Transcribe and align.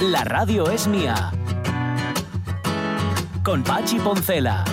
La 0.00 0.24
radio 0.24 0.70
es 0.70 0.86
mía. 0.88 1.30
Con 3.42 3.62
Pachi 3.62 3.98
Poncela. 3.98 4.64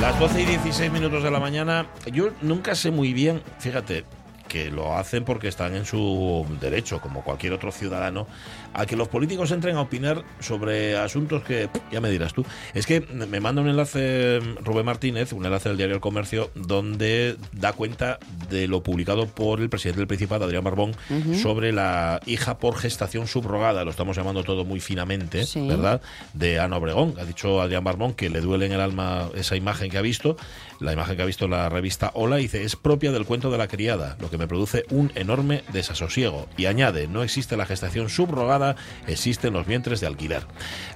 Las 0.00 0.20
12 0.20 0.42
y 0.42 0.44
16 0.44 0.92
minutos 0.92 1.24
de 1.24 1.30
la 1.32 1.40
mañana, 1.40 1.88
yo 2.12 2.30
nunca 2.42 2.76
sé 2.76 2.92
muy 2.92 3.12
bien, 3.12 3.42
fíjate, 3.58 4.04
que 4.48 4.70
lo 4.70 4.96
hacen 4.96 5.24
porque 5.24 5.48
están 5.48 5.76
en 5.76 5.84
su 5.84 6.46
derecho, 6.60 7.00
como 7.00 7.22
cualquier 7.22 7.52
otro 7.52 7.70
ciudadano, 7.70 8.26
a 8.74 8.86
que 8.86 8.96
los 8.96 9.08
políticos 9.08 9.50
entren 9.50 9.76
a 9.76 9.82
opinar 9.82 10.24
sobre 10.40 10.96
asuntos 10.96 11.42
que, 11.44 11.68
ya 11.92 12.00
me 12.00 12.10
dirás 12.10 12.32
tú. 12.32 12.44
Es 12.74 12.86
que 12.86 13.00
me 13.00 13.40
manda 13.40 13.62
un 13.62 13.68
enlace 13.68 14.40
Rubén 14.64 14.86
Martínez, 14.86 15.32
un 15.32 15.44
enlace 15.44 15.68
del 15.68 15.78
diario 15.78 15.94
El 15.94 16.00
Comercio, 16.00 16.50
donde 16.54 17.36
da 17.52 17.72
cuenta 17.72 18.18
de 18.48 18.66
lo 18.68 18.82
publicado 18.82 19.26
por 19.26 19.60
el 19.60 19.68
presidente 19.68 20.00
del 20.00 20.06
Principado, 20.08 20.44
Adrián 20.44 20.64
Barbón, 20.64 20.94
sobre 21.42 21.72
la 21.72 22.20
hija 22.26 22.58
por 22.58 22.76
gestación 22.76 23.26
subrogada, 23.26 23.84
lo 23.84 23.90
estamos 23.90 24.16
llamando 24.16 24.44
todo 24.44 24.64
muy 24.64 24.80
finamente, 24.80 25.44
Sí. 25.44 25.66
¿verdad? 25.68 26.00
De 26.32 26.58
Ana 26.58 26.76
Obregón. 26.76 27.14
Ha 27.20 27.24
dicho 27.24 27.60
Adrián 27.60 27.84
Barbón 27.84 28.14
que 28.14 28.30
le 28.30 28.40
duele 28.40 28.66
en 28.66 28.72
el 28.72 28.80
alma 28.80 29.28
esa 29.34 29.56
imagen 29.56 29.90
que 29.90 29.98
ha 29.98 30.02
visto, 30.02 30.36
la 30.80 30.92
imagen 30.92 31.16
que 31.16 31.22
ha 31.22 31.26
visto 31.26 31.44
en 31.44 31.52
la 31.52 31.68
revista 31.68 32.10
Hola, 32.14 32.38
y 32.38 32.42
dice, 32.42 32.64
es 32.64 32.76
propia 32.76 33.12
del 33.12 33.26
cuento 33.26 33.50
de 33.50 33.58
la 33.58 33.68
criada, 33.68 34.16
lo 34.20 34.30
que 34.30 34.37
me 34.38 34.46
produce 34.48 34.84
un 34.90 35.12
enorme 35.14 35.62
desasosiego. 35.72 36.46
Y 36.56 36.66
añade, 36.66 37.08
no 37.08 37.22
existe 37.22 37.56
la 37.56 37.66
gestación 37.66 38.08
subrogada, 38.08 38.76
existen 39.06 39.52
los 39.52 39.66
vientres 39.66 40.00
de 40.00 40.06
alquiler. 40.06 40.42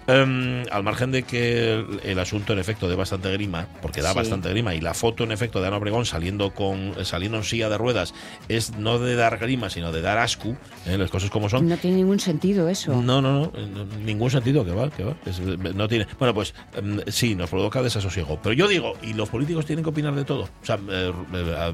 Em, 0.07 0.65
al 0.71 0.83
margen 0.83 1.13
de 1.13 1.23
que 1.23 1.75
el, 1.75 2.01
el 2.03 2.19
asunto 2.19 2.53
en 2.53 2.59
efecto 2.59 2.89
dé 2.89 2.97
bastante 2.97 3.31
grima, 3.33 3.69
porque 3.83 4.03
da 4.03 4.11
Sí. 4.13 4.17
bastante 4.17 4.49
grima, 4.51 4.75
y 4.75 4.81
la 4.81 4.95
foto 4.95 5.25
en 5.25 5.33
efecto 5.33 5.61
de 5.61 5.69
Ana 5.69 5.77
Obregón 5.77 6.07
saliendo 6.07 6.53
con 6.55 6.95
saliendo 7.05 7.39
en 7.39 7.45
silla 7.45 7.69
de 7.69 7.79
ruedas 7.79 8.15
es 8.49 8.77
no 8.77 8.99
de 8.99 9.15
dar 9.15 9.39
grima, 9.39 9.71
sino 9.71 9.93
de 9.93 10.03
dar 10.03 10.19
asco, 10.19 10.57
¿eh? 10.87 10.99
las 10.99 11.11
cosas 11.11 11.31
como 11.31 11.49
son. 11.49 11.69
No 11.69 11.77
tiene 11.77 11.97
ningún 11.99 12.21
sentido 12.21 12.69
eso. 12.69 12.93
No, 13.01 13.23
no, 13.23 13.33
no, 13.33 13.53
en 13.57 14.05
ningún 14.05 14.31
sentido 14.31 14.65
que 14.65 14.73
va, 14.73 14.91
que 14.91 15.05
va. 15.05 15.15
Es- 15.27 15.41
no 15.41 15.89
tiene. 15.89 16.07
Bueno, 16.19 16.35
pues 16.35 16.55
em, 16.75 17.01
sí, 17.09 17.35
nos 17.35 17.49
provoca 17.51 17.83
desasosiego. 17.83 18.39
Pero 18.43 18.53
yo 18.55 18.69
digo, 18.69 18.95
y 19.03 19.15
los 19.15 19.29
políticos 19.29 19.67
tienen 19.67 19.83
que 19.85 19.91
opinar 19.91 20.15
de 20.15 20.25
todo. 20.25 20.43
O 20.43 20.65
sea, 20.67 20.77
eh, 20.89 21.13
eh, 21.35 21.55
ah, 21.57 21.73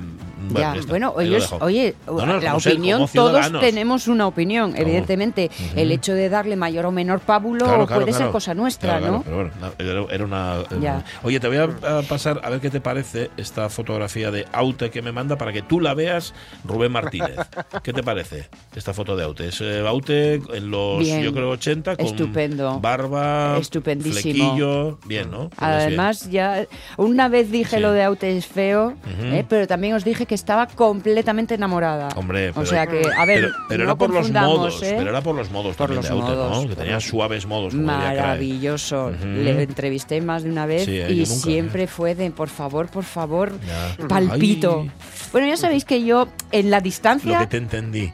bueno, 0.51 0.75
Ya, 0.75 0.77
está, 0.77 0.91
bueno, 0.91 1.15
ellos, 1.21 1.53
oye, 1.61 1.95
No, 2.07 2.27
no, 2.27 2.41
la 2.41 2.59
ser- 2.61 2.73
opinión, 2.75 3.07
todos 3.13 3.53
tenemos 3.61 4.09
una 4.09 4.27
opinión, 4.27 4.75
evidentemente. 4.77 5.51
El 5.75 5.93
hecho 5.93 6.15
de 6.15 6.29
darle 6.29 6.57
mayor 6.57 6.87
o 6.87 6.91
menor 6.93 7.21
pábulo 7.21 7.65
Claro, 7.65 7.87
claro, 7.87 8.03
puede 8.03 8.17
ser 8.17 8.29
cosa 8.31 8.55
nuestra, 8.55 9.01
¿no? 9.01 9.23
pero 9.23 9.37
bueno, 9.37 9.51
no, 9.61 10.09
era- 10.11 10.25
una. 10.25 10.57
eh, 10.71 10.79
Ya. 10.81 11.05
Oye, 11.23 11.41
te 11.41 11.49
voy 11.49 11.57
a, 11.59 11.69
pasar 12.09 12.41
a 12.43 12.51
ver 12.51 12.61
qué 12.61 12.71
te 12.71 12.81
parece 12.81 13.31
esta 13.37 13.69
fotografía 13.69 14.31
de 14.31 14.47
Aute 14.53 14.91
que 14.91 15.03
me 15.03 15.13
manda 15.13 15.37
para 15.39 15.53
que 15.53 15.63
tú 15.63 15.81
la 15.81 15.95
veas, 15.95 16.35
Rubén 16.65 16.93
Martínez. 16.93 17.37
¿Qué 17.83 17.93
te 17.93 18.03
parece 18.03 18.49
esta 18.75 18.93
foto 18.93 19.17
de 19.17 19.25
Aute? 19.25 19.49
Es 19.49 19.61
eh, 19.61 19.85
Aute 19.87 20.35
en 20.35 20.71
los, 20.71 21.01
Bien. 21.01 21.23
yo 21.23 21.33
creo, 21.33 21.51
80, 21.51 21.97
con 21.97 22.07
Estupendo. 22.07 22.81
barba, 22.81 23.57
Estupendísimo. 23.59 24.21
flequillo. 24.21 24.99
Bien, 25.07 25.31
¿no? 25.31 25.39
Bien. 25.49 25.53
Además, 25.59 26.31
ya 26.31 26.67
una 26.97 27.29
vez 27.29 27.51
dije 27.51 27.77
Sí. 27.77 27.83
lo 27.83 27.93
de 27.93 28.03
Aute 28.03 28.37
es 28.37 28.47
feo, 28.47 28.95
eh, 29.23 29.45
pero 29.49 29.67
también 29.67 29.95
os 29.95 30.05
dije 30.05 30.27
que 30.27 30.35
estaba 30.35 30.67
completamente 30.67 31.48
enamorada. 31.55 32.09
Hombre, 32.17 32.51
pero, 32.53 32.61
o 32.63 32.67
sea 32.67 32.87
que, 32.87 33.03
a 33.17 33.25
ver, 33.25 33.43
pero, 33.43 33.55
pero 33.69 33.85
no 33.85 33.91
era 33.91 33.95
por 33.97 34.11
los 34.11 34.31
modos, 34.31 34.83
¿eh? 34.83 34.95
pero 34.99 35.11
era 35.11 35.21
por 35.21 35.35
los 35.37 35.51
modos 35.51 35.77
Por 35.77 35.89
también 35.89 35.97
los 35.97 36.05
de 36.05 36.11
Aute, 36.11 36.37
modos, 36.37 36.63
¿no? 36.63 36.69
Que 36.69 36.77
tenía 36.77 37.01
suaves 37.01 37.47
modos. 37.47 37.75
como 37.75 37.91
diría. 37.93 38.07
Maravilloso. 38.23 39.07
Ujú. 39.09 39.27
Le 39.27 39.63
entrevisté 39.63 40.21
más 40.21 40.43
de 40.43 40.51
una 40.51 40.67
vez 40.67 40.85
Sí, 40.85 40.99
eh, 40.99 41.07
y 41.11 41.17
nunca, 41.21 41.27
siempre 41.35 41.87
fue 41.87 42.15
de, 42.15 42.31
por 42.31 42.49
favor, 42.49 42.89
por 42.89 43.05
favor, 43.05 43.53
Ya. 43.67 44.07
palpito. 44.09 44.81
Ay. 44.83 44.91
Bueno, 45.33 45.47
ya 45.49 45.57
sabéis 45.57 45.85
que 45.85 46.05
yo 46.05 46.29
en 46.53 46.71
la 46.71 46.79
Lo 46.79 46.83
distancia... 46.83 47.39
que 47.41 47.47
te 47.47 47.57
entendí. 47.59 48.13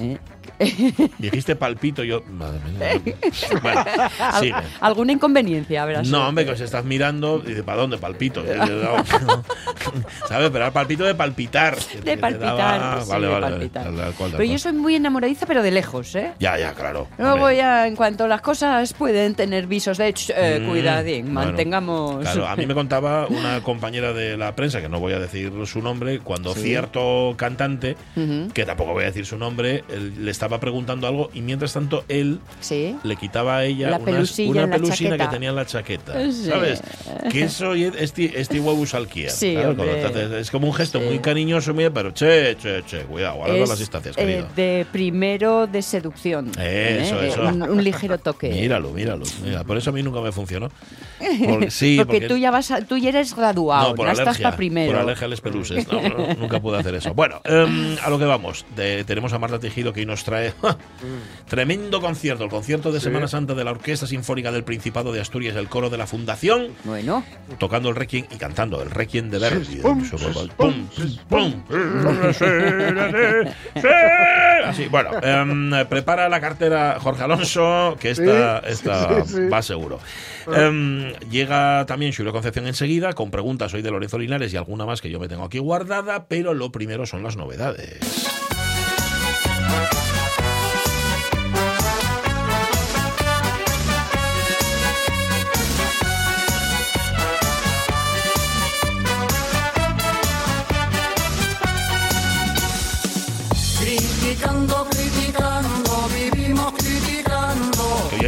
Eh, 0.00 0.18
Dijiste 1.18 1.56
palpito, 1.56 2.02
yo. 2.04 2.22
Madre 2.30 2.60
mía. 2.78 3.14
Bueno, 3.62 3.84
al- 4.20 4.40
sigue. 4.40 4.54
alguna 4.80 5.12
inconveniencia. 5.12 5.84
No, 6.04 6.28
hombre, 6.28 6.44
que 6.44 6.52
os 6.52 6.60
estás 6.60 6.84
mirando 6.84 7.42
y 7.44 7.48
dice, 7.50 7.62
¿para 7.62 7.78
dónde? 7.82 7.98
Palpito. 7.98 8.42
¿Sabes? 10.28 10.50
Pero 10.50 10.56
era 10.64 10.70
palpito 10.72 11.04
de 11.04 11.14
palpitar. 11.14 11.76
De 11.76 12.00
te 12.02 12.16
palpitar, 12.18 13.06
vale, 13.06 13.26
vale, 13.28 13.70
Pero 13.72 13.90
yo 13.92 14.12
cual. 14.48 14.58
soy 14.58 14.72
muy 14.72 14.94
enamoradiza, 14.94 15.46
pero 15.46 15.62
de 15.62 15.70
lejos, 15.70 16.14
¿eh? 16.14 16.32
Ya, 16.38 16.58
ya, 16.58 16.72
claro. 16.74 17.08
Luego 17.18 17.50
ya, 17.50 17.86
en 17.86 17.96
cuanto 17.96 18.26
las 18.28 18.40
cosas 18.40 18.92
pueden 18.94 19.34
tener 19.34 19.66
visos 19.66 19.98
de 19.98 20.12
"Ch, 20.12 20.30
eh, 20.34 20.60
Mm, 20.60 20.68
cuidadín, 20.68 21.32
mantengamos. 21.32 22.20
Claro, 22.22 22.46
a 22.46 22.56
mí 22.56 22.66
me 22.66 22.74
contaba 22.74 23.26
una 23.26 23.62
compañera 23.62 24.12
de 24.12 24.36
la 24.36 24.54
prensa, 24.54 24.80
que 24.80 24.88
no 24.88 25.00
voy 25.00 25.12
a 25.12 25.18
decir 25.18 25.52
su 25.66 25.80
nombre, 25.82 26.20
cuando 26.20 26.54
cierto 26.54 27.34
cantante, 27.36 27.96
que 28.52 28.64
tampoco 28.64 28.92
voy 28.92 29.04
a 29.04 29.06
decir 29.06 29.26
su 29.26 29.36
nombre, 29.38 29.84
le 30.18 30.30
estaba 30.30 30.53
preguntando 30.60 31.06
algo 31.06 31.30
y 31.34 31.40
mientras 31.40 31.72
tanto 31.72 32.04
él 32.08 32.40
Sí. 32.60 32.96
le 33.02 33.16
quitaba 33.16 33.58
a 33.58 33.64
ella 33.64 33.90
La 33.90 33.98
unas- 33.98 34.38
una 34.38 34.68
pelusina 34.70 35.16
que 35.18 35.26
tenía 35.28 35.50
en 35.50 35.56
la 35.56 35.66
chaqueta. 35.66 36.12
Sí. 36.32 36.44
¿Sabes? 36.46 36.82
Que 37.30 37.44
eso 37.44 37.74
es 37.74 37.92
esti 38.16 38.58
huevo 38.60 38.84
salquía. 38.86 39.30
Sí, 39.30 39.54
Claro, 39.54 39.74
te 39.74 40.40
es 40.40 40.50
como 40.50 40.66
un 40.68 40.74
gesto 40.74 41.00
muy 41.00 41.18
cariñoso, 41.18 41.74
muy, 41.74 41.88
pero 41.90 42.12
che, 42.12 42.56
che, 42.60 42.82
che, 42.86 43.00
cuidado, 43.02 43.36
guarda 43.36 43.56
las 43.56 43.78
distancias, 43.78 44.16
eh, 44.16 44.20
querido. 44.20 44.48
de 44.56 44.86
primero 44.92 45.66
de 45.66 45.82
seducción. 45.82 46.48
Eso, 46.50 46.60
¿eh? 47.22 47.28
eso. 47.28 47.42
Un, 47.42 47.62
un 47.62 47.82
ligero 47.84 48.18
toque. 48.18 48.48
Míralo, 48.50 48.90
míralo. 48.90 49.24
Mira, 49.44 49.64
por 49.64 49.76
eso 49.76 49.90
a 49.90 49.92
mí 49.92 50.02
nunca 50.02 50.20
me 50.20 50.32
funcionó. 50.32 50.70
Porque, 51.48 51.70
sí, 51.70 51.96
porque, 51.98 52.20
porque 52.20 52.28
tú 52.28 52.36
ya 52.36 52.50
vas 52.50 52.70
a- 52.70 52.80
tú 52.82 52.96
ya 52.96 53.08
eres 53.10 53.34
graduado, 53.34 53.90
no, 53.90 53.94
por 53.94 54.06
no 54.06 54.12
estás 54.12 54.26
alergia, 54.28 54.44
para 54.44 54.56
primero. 54.56 54.92
por 54.92 55.00
alergia 55.00 55.26
a 55.26 55.30
los 55.30 55.40
peluses. 55.40 55.86
No, 55.90 56.00
no, 56.02 56.34
nunca 56.34 56.60
pude 56.60 56.78
hacer 56.78 56.94
eso. 56.94 57.14
Bueno, 57.14 57.40
em, 57.44 57.96
a 58.02 58.10
lo 58.10 58.18
que 58.18 58.24
vamos. 58.24 58.66
De- 58.76 59.04
tenemos 59.04 59.32
a 59.32 59.38
Marta 59.38 59.58
Tejido 59.58 59.92
que 59.92 60.00
hoy 60.00 60.06
nos 60.06 60.24
trae 60.24 60.52
tremendo 61.48 62.00
concierto, 62.00 62.44
el 62.44 62.50
concierto 62.50 62.90
de 62.92 63.00
Semana 63.00 63.28
Santa 63.28 63.54
de 63.54 63.64
la 63.64 63.70
Orquesta 63.70 64.06
Sinfónica 64.06 64.50
del 64.52 64.64
Principado 64.64 65.12
de 65.12 65.20
Asturias, 65.20 65.56
el 65.56 65.68
coro 65.68 65.88
de 65.90 65.98
la 65.98 66.06
Fundación, 66.06 66.68
Bueno, 66.84 67.24
tocando 67.58 67.88
el 67.88 67.96
requiem 67.96 68.26
y 68.30 68.36
cantando 68.36 68.82
el 68.82 68.90
requiem 68.90 69.30
de 69.30 69.38
Verdi. 69.38 69.76
Pum, 69.76 70.02
pum, 70.56 70.88
pum. 71.28 71.54
Así, 74.64 74.86
bueno, 74.86 75.10
em, 75.22 75.70
prepara 75.88 76.28
la 76.28 76.40
cartera 76.40 76.98
Jorge 77.00 77.22
Alonso, 77.24 77.96
que 78.00 78.10
esta, 78.10 78.58
esta 78.60 79.22
va 79.52 79.62
seguro. 79.62 80.00
Em, 80.54 81.03
llega 81.30 81.86
también 81.86 82.12
Julio 82.12 82.32
Concepción 82.32 82.66
enseguida, 82.66 83.12
con 83.12 83.30
preguntas 83.30 83.72
hoy 83.74 83.82
de 83.82 83.90
Lorenzo 83.90 84.18
Linares 84.18 84.52
y 84.52 84.56
alguna 84.56 84.86
más 84.86 85.00
que 85.00 85.10
yo 85.10 85.20
me 85.20 85.28
tengo 85.28 85.44
aquí 85.44 85.58
guardada, 85.58 86.26
pero 86.26 86.54
lo 86.54 86.70
primero 86.72 87.06
son 87.06 87.22
las 87.22 87.36
novedades. 87.36 88.43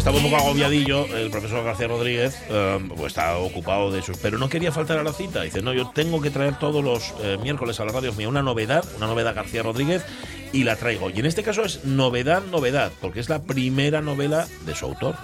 Está 0.07 0.17
un 0.17 0.23
poco 0.23 0.37
agobiadillo, 0.37 1.05
el 1.17 1.33
profesor 1.33 1.65
García 1.65 1.89
Rodríguez, 1.89 2.37
em, 2.49 2.91
pues 2.91 3.09
está 3.09 3.39
ocupado 3.39 3.91
de 3.91 4.03
sus. 4.03 4.17
Pero 4.19 4.39
no 4.39 4.49
quería 4.49 4.71
faltar 4.71 4.99
a 4.99 5.03
la 5.03 5.13
cita. 5.13 5.43
Dice, 5.43 5.63
no, 5.63 5.75
yo 5.75 5.91
tengo 5.91 6.21
que 6.21 6.31
traer 6.31 6.57
todos 6.61 6.85
los 6.85 7.13
eh, 7.25 7.37
miércoles 7.43 7.81
a 7.81 7.85
la 7.85 7.91
radio 7.91 8.13
mía 8.13 8.29
una 8.29 8.41
novedad, 8.41 8.85
una 8.99 9.09
novedad 9.09 9.35
García 9.35 9.65
Rodríguez, 9.65 10.05
y 10.53 10.63
la 10.63 10.77
traigo. 10.77 11.11
Y 11.11 11.19
en 11.19 11.27
este 11.27 11.43
caso 11.43 11.65
es 11.65 11.85
novedad, 11.85 12.45
novedad, 12.45 12.93
porque 13.01 13.19
es 13.19 13.29
la 13.29 13.43
primera 13.43 14.01
novela 14.01 14.47
de 14.65 14.77
su 14.77 14.85
autor. 14.85 15.17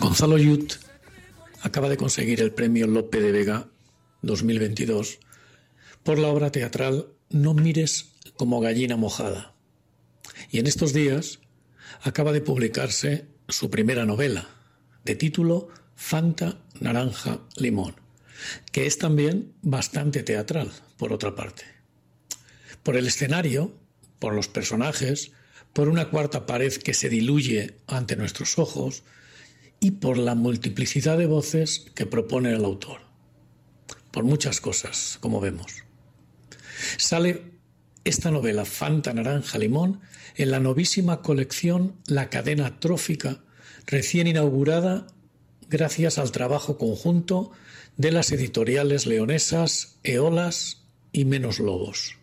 Gonzalo 0.00 0.36
Yut 0.36 0.78
acaba 1.62 1.88
de 1.88 1.96
conseguir 1.96 2.40
el 2.40 2.50
premio 2.50 2.88
Lope 2.88 3.20
de 3.20 3.30
Vega 3.30 3.68
2022 4.22 5.20
por 6.02 6.18
la 6.18 6.26
obra 6.26 6.50
teatral 6.50 7.06
No 7.30 7.54
mires 7.54 8.16
como 8.36 8.58
gallina 8.58 8.96
mojada. 8.96 9.54
Y 10.50 10.58
en 10.58 10.66
estos 10.66 10.92
días 10.92 11.38
acaba 12.02 12.32
de 12.32 12.40
publicarse 12.40 13.32
su 13.48 13.70
primera 13.70 14.04
novela, 14.04 14.48
de 15.04 15.14
título 15.16 15.68
Fanta, 15.94 16.58
Naranja, 16.80 17.40
Limón, 17.56 17.96
que 18.72 18.86
es 18.86 18.98
también 18.98 19.52
bastante 19.62 20.22
teatral, 20.22 20.72
por 20.96 21.12
otra 21.12 21.34
parte. 21.34 21.64
Por 22.82 22.96
el 22.96 23.06
escenario, 23.06 23.74
por 24.18 24.34
los 24.34 24.48
personajes, 24.48 25.32
por 25.72 25.88
una 25.88 26.10
cuarta 26.10 26.46
pared 26.46 26.72
que 26.72 26.94
se 26.94 27.08
diluye 27.08 27.78
ante 27.86 28.16
nuestros 28.16 28.58
ojos 28.58 29.02
y 29.80 29.92
por 29.92 30.16
la 30.18 30.34
multiplicidad 30.34 31.18
de 31.18 31.26
voces 31.26 31.86
que 31.94 32.06
propone 32.06 32.52
el 32.52 32.64
autor. 32.64 33.00
Por 34.10 34.24
muchas 34.24 34.60
cosas, 34.60 35.18
como 35.20 35.40
vemos. 35.40 35.84
Sale 36.96 37.53
esta 38.04 38.30
novela 38.30 38.66
Fanta 38.66 39.14
Naranja 39.14 39.58
Limón 39.58 40.00
en 40.36 40.50
la 40.50 40.60
novísima 40.60 41.22
colección 41.22 41.96
La 42.06 42.28
Cadena 42.28 42.78
Trófica, 42.78 43.42
recién 43.86 44.26
inaugurada 44.26 45.06
gracias 45.70 46.18
al 46.18 46.30
trabajo 46.30 46.76
conjunto 46.76 47.50
de 47.96 48.12
las 48.12 48.30
editoriales 48.30 49.06
leonesas 49.06 49.98
Eolas 50.02 50.82
y 51.12 51.24
Menos 51.24 51.58
Lobos. 51.60 52.16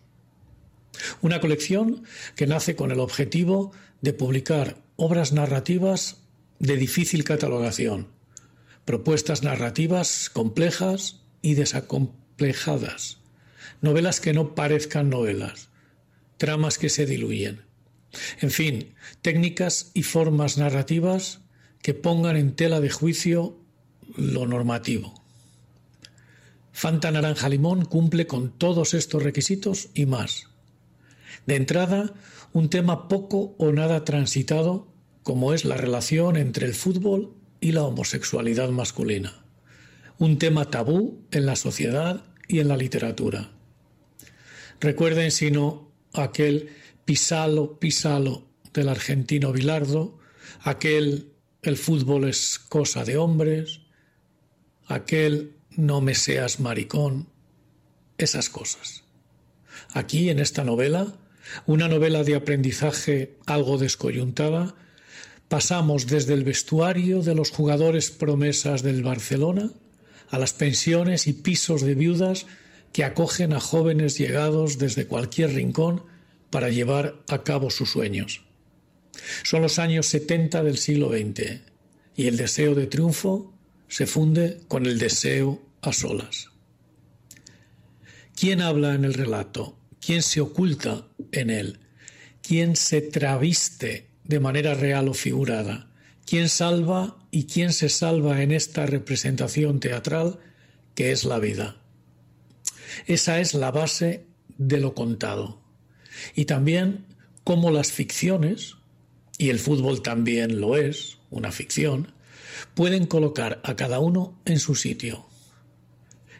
Una 1.20 1.40
colección 1.40 2.04
que 2.36 2.46
nace 2.46 2.76
con 2.76 2.92
el 2.92 3.00
objetivo 3.00 3.72
de 4.02 4.12
publicar 4.12 4.82
obras 4.96 5.32
narrativas 5.32 6.18
de 6.60 6.76
difícil 6.76 7.24
catalogación, 7.24 8.06
propuestas 8.84 9.42
narrativas 9.42 10.30
complejas 10.30 11.22
y 11.40 11.54
desacomplejadas, 11.54 13.18
novelas 13.80 14.20
que 14.20 14.32
no 14.32 14.54
parezcan 14.54 15.10
novelas, 15.10 15.71
tramas 16.42 16.76
que 16.76 16.88
se 16.88 17.06
diluyen. 17.06 17.60
En 18.40 18.50
fin, 18.50 18.94
técnicas 19.20 19.92
y 19.94 20.02
formas 20.02 20.58
narrativas 20.58 21.38
que 21.82 21.94
pongan 21.94 22.36
en 22.36 22.56
tela 22.56 22.80
de 22.80 22.90
juicio 22.90 23.60
lo 24.16 24.44
normativo. 24.48 25.14
Fanta 26.72 27.12
Naranja 27.12 27.48
Limón 27.48 27.84
cumple 27.84 28.26
con 28.26 28.50
todos 28.50 28.92
estos 28.92 29.22
requisitos 29.22 29.90
y 29.94 30.06
más. 30.06 30.48
De 31.46 31.54
entrada, 31.54 32.12
un 32.52 32.70
tema 32.70 33.06
poco 33.06 33.54
o 33.56 33.70
nada 33.70 34.04
transitado 34.04 34.88
como 35.22 35.54
es 35.54 35.64
la 35.64 35.76
relación 35.76 36.36
entre 36.36 36.66
el 36.66 36.74
fútbol 36.74 37.36
y 37.60 37.70
la 37.70 37.84
homosexualidad 37.84 38.70
masculina. 38.70 39.44
Un 40.18 40.38
tema 40.38 40.70
tabú 40.70 41.22
en 41.30 41.46
la 41.46 41.54
sociedad 41.54 42.24
y 42.48 42.58
en 42.58 42.66
la 42.66 42.76
literatura. 42.76 43.52
Recuerden, 44.80 45.30
si 45.30 45.52
no, 45.52 45.91
aquel 46.12 46.70
pisalo, 47.04 47.78
pisalo 47.78 48.46
del 48.72 48.88
argentino 48.88 49.52
Bilardo, 49.52 50.18
aquel 50.60 51.32
el 51.62 51.76
fútbol 51.76 52.28
es 52.28 52.58
cosa 52.58 53.04
de 53.04 53.16
hombres, 53.16 53.80
aquel 54.86 55.56
no 55.76 56.00
me 56.00 56.14
seas 56.14 56.60
maricón, 56.60 57.28
esas 58.18 58.48
cosas. 58.48 59.04
Aquí, 59.92 60.30
en 60.30 60.38
esta 60.38 60.64
novela, 60.64 61.14
una 61.66 61.88
novela 61.88 62.24
de 62.24 62.34
aprendizaje 62.34 63.38
algo 63.46 63.78
descoyuntada, 63.78 64.74
pasamos 65.48 66.06
desde 66.06 66.34
el 66.34 66.44
vestuario 66.44 67.22
de 67.22 67.34
los 67.34 67.50
jugadores 67.50 68.10
promesas 68.10 68.82
del 68.82 69.02
Barcelona 69.02 69.70
a 70.30 70.38
las 70.38 70.54
pensiones 70.54 71.26
y 71.26 71.34
pisos 71.34 71.82
de 71.82 71.94
viudas 71.94 72.46
que 72.92 73.04
acogen 73.04 73.52
a 73.52 73.60
jóvenes 73.60 74.18
llegados 74.18 74.78
desde 74.78 75.06
cualquier 75.06 75.54
rincón 75.54 76.04
para 76.50 76.68
llevar 76.68 77.16
a 77.28 77.42
cabo 77.42 77.70
sus 77.70 77.90
sueños. 77.90 78.42
Son 79.42 79.62
los 79.62 79.78
años 79.78 80.06
70 80.06 80.62
del 80.62 80.78
siglo 80.78 81.10
XX 81.10 81.60
y 82.16 82.26
el 82.26 82.36
deseo 82.36 82.74
de 82.74 82.86
triunfo 82.86 83.52
se 83.88 84.06
funde 84.06 84.60
con 84.68 84.86
el 84.86 84.98
deseo 84.98 85.62
a 85.80 85.92
solas. 85.92 86.48
¿Quién 88.34 88.60
habla 88.60 88.94
en 88.94 89.04
el 89.04 89.14
relato? 89.14 89.76
¿Quién 90.00 90.22
se 90.22 90.40
oculta 90.40 91.06
en 91.30 91.50
él? 91.50 91.78
¿Quién 92.42 92.76
se 92.76 93.00
traviste 93.00 94.08
de 94.24 94.40
manera 94.40 94.74
real 94.74 95.08
o 95.08 95.14
figurada? 95.14 95.90
¿Quién 96.26 96.48
salva 96.48 97.16
y 97.30 97.44
quién 97.44 97.72
se 97.72 97.88
salva 97.88 98.42
en 98.42 98.52
esta 98.52 98.86
representación 98.86 99.80
teatral 99.80 100.38
que 100.94 101.12
es 101.12 101.24
la 101.24 101.38
vida? 101.38 101.81
Esa 103.06 103.40
es 103.40 103.54
la 103.54 103.70
base 103.70 104.26
de 104.58 104.78
lo 104.78 104.94
contado. 104.94 105.60
Y 106.34 106.44
también 106.44 107.06
cómo 107.44 107.70
las 107.70 107.92
ficciones, 107.92 108.76
y 109.38 109.50
el 109.50 109.58
fútbol 109.58 110.02
también 110.02 110.60
lo 110.60 110.76
es, 110.76 111.18
una 111.30 111.52
ficción, 111.52 112.12
pueden 112.74 113.06
colocar 113.06 113.60
a 113.64 113.76
cada 113.76 113.98
uno 113.98 114.38
en 114.44 114.58
su 114.58 114.74
sitio. 114.74 115.26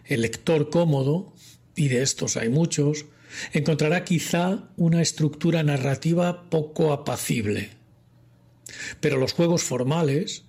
El 0.05 0.23
lector 0.23 0.71
cómodo, 0.71 1.33
y 1.75 1.89
de 1.89 2.03
estos 2.03 2.37
hay 2.37 2.49
muchos, 2.49 3.07
encontrará 3.53 4.05
quizá 4.05 4.69
una 4.77 5.01
estructura 5.01 5.63
narrativa 5.63 6.51
poco 6.51 6.93
apacible. 6.93 7.71
Pero 9.01 9.17
los 9.17 9.33
juegos 9.33 9.63
formales, 9.63 10.45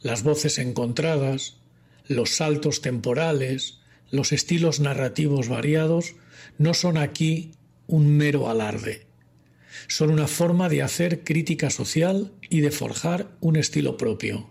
las 0.00 0.22
voces 0.22 0.58
encontradas, 0.58 1.56
los 2.06 2.36
saltos 2.36 2.82
temporales, 2.82 3.80
los 4.10 4.32
estilos 4.32 4.80
narrativos 4.80 5.48
variados, 5.48 6.14
no 6.58 6.74
son 6.74 6.96
aquí 6.96 7.52
un 7.86 8.16
mero 8.16 8.48
alarde 8.48 9.06
son 9.88 10.10
una 10.10 10.26
forma 10.26 10.68
de 10.68 10.82
hacer 10.82 11.24
crítica 11.24 11.70
social 11.70 12.32
y 12.48 12.60
de 12.60 12.70
forjar 12.70 13.28
un 13.40 13.56
estilo 13.56 13.96
propio. 13.96 14.50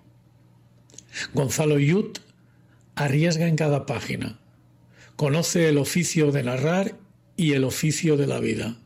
Gonzalo 1.34 1.80
Yut 1.80 2.20
arriesga 2.96 3.48
en 3.48 3.56
cada 3.56 3.86
página. 3.86 4.40
Conoce 5.16 5.70
el 5.70 5.78
oficio 5.78 6.32
de 6.32 6.44
narrar 6.44 6.98
y 7.38 7.54
el 7.54 7.64
oficio 7.64 8.18
de 8.18 8.28
la 8.28 8.40
vida. 8.40 8.78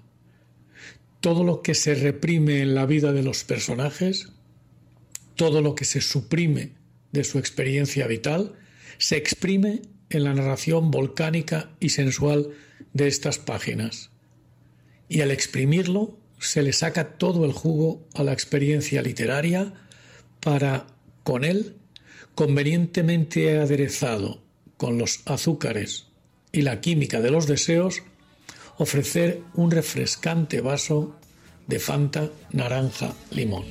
Todo 1.21 1.43
lo 1.43 1.61
que 1.61 1.75
se 1.75 1.95
reprime 1.95 2.61
en 2.61 2.75
la 2.75 2.85
vida 2.85 3.11
de 3.11 3.23
los 3.23 3.43
personajes, 3.43 4.29
todo 5.35 5.61
lo 5.61 5.75
que 5.75 5.85
se 5.85 6.01
suprime 6.01 6.71
de 7.11 7.23
su 7.23 7.39
experiencia 7.39 8.07
vital, 8.07 8.53
se 8.97 9.17
exprime 9.17 9.81
en 10.09 10.23
la 10.23 10.33
narración 10.33 10.91
volcánica 10.91 11.71
y 11.79 11.89
sensual 11.89 12.49
de 12.93 13.07
estas 13.07 13.37
páginas. 13.37 14.11
Y 15.07 15.21
al 15.21 15.31
exprimirlo, 15.31 16.17
se 16.39 16.63
le 16.63 16.73
saca 16.73 17.17
todo 17.17 17.45
el 17.45 17.51
jugo 17.51 18.07
a 18.13 18.23
la 18.23 18.33
experiencia 18.33 19.01
literaria 19.01 19.73
para, 20.39 20.87
con 21.23 21.43
él, 21.43 21.75
convenientemente 22.35 23.57
aderezado 23.59 24.41
con 24.77 24.97
los 24.97 25.21
azúcares 25.25 26.07
y 26.51 26.61
la 26.61 26.79
química 26.79 27.19
de 27.19 27.31
los 27.31 27.47
deseos, 27.47 28.01
ofrecer 28.77 29.41
un 29.55 29.71
refrescante 29.71 30.61
vaso 30.61 31.15
de 31.67 31.79
Fanta 31.79 32.29
naranja 32.51 33.13
limón. 33.31 33.65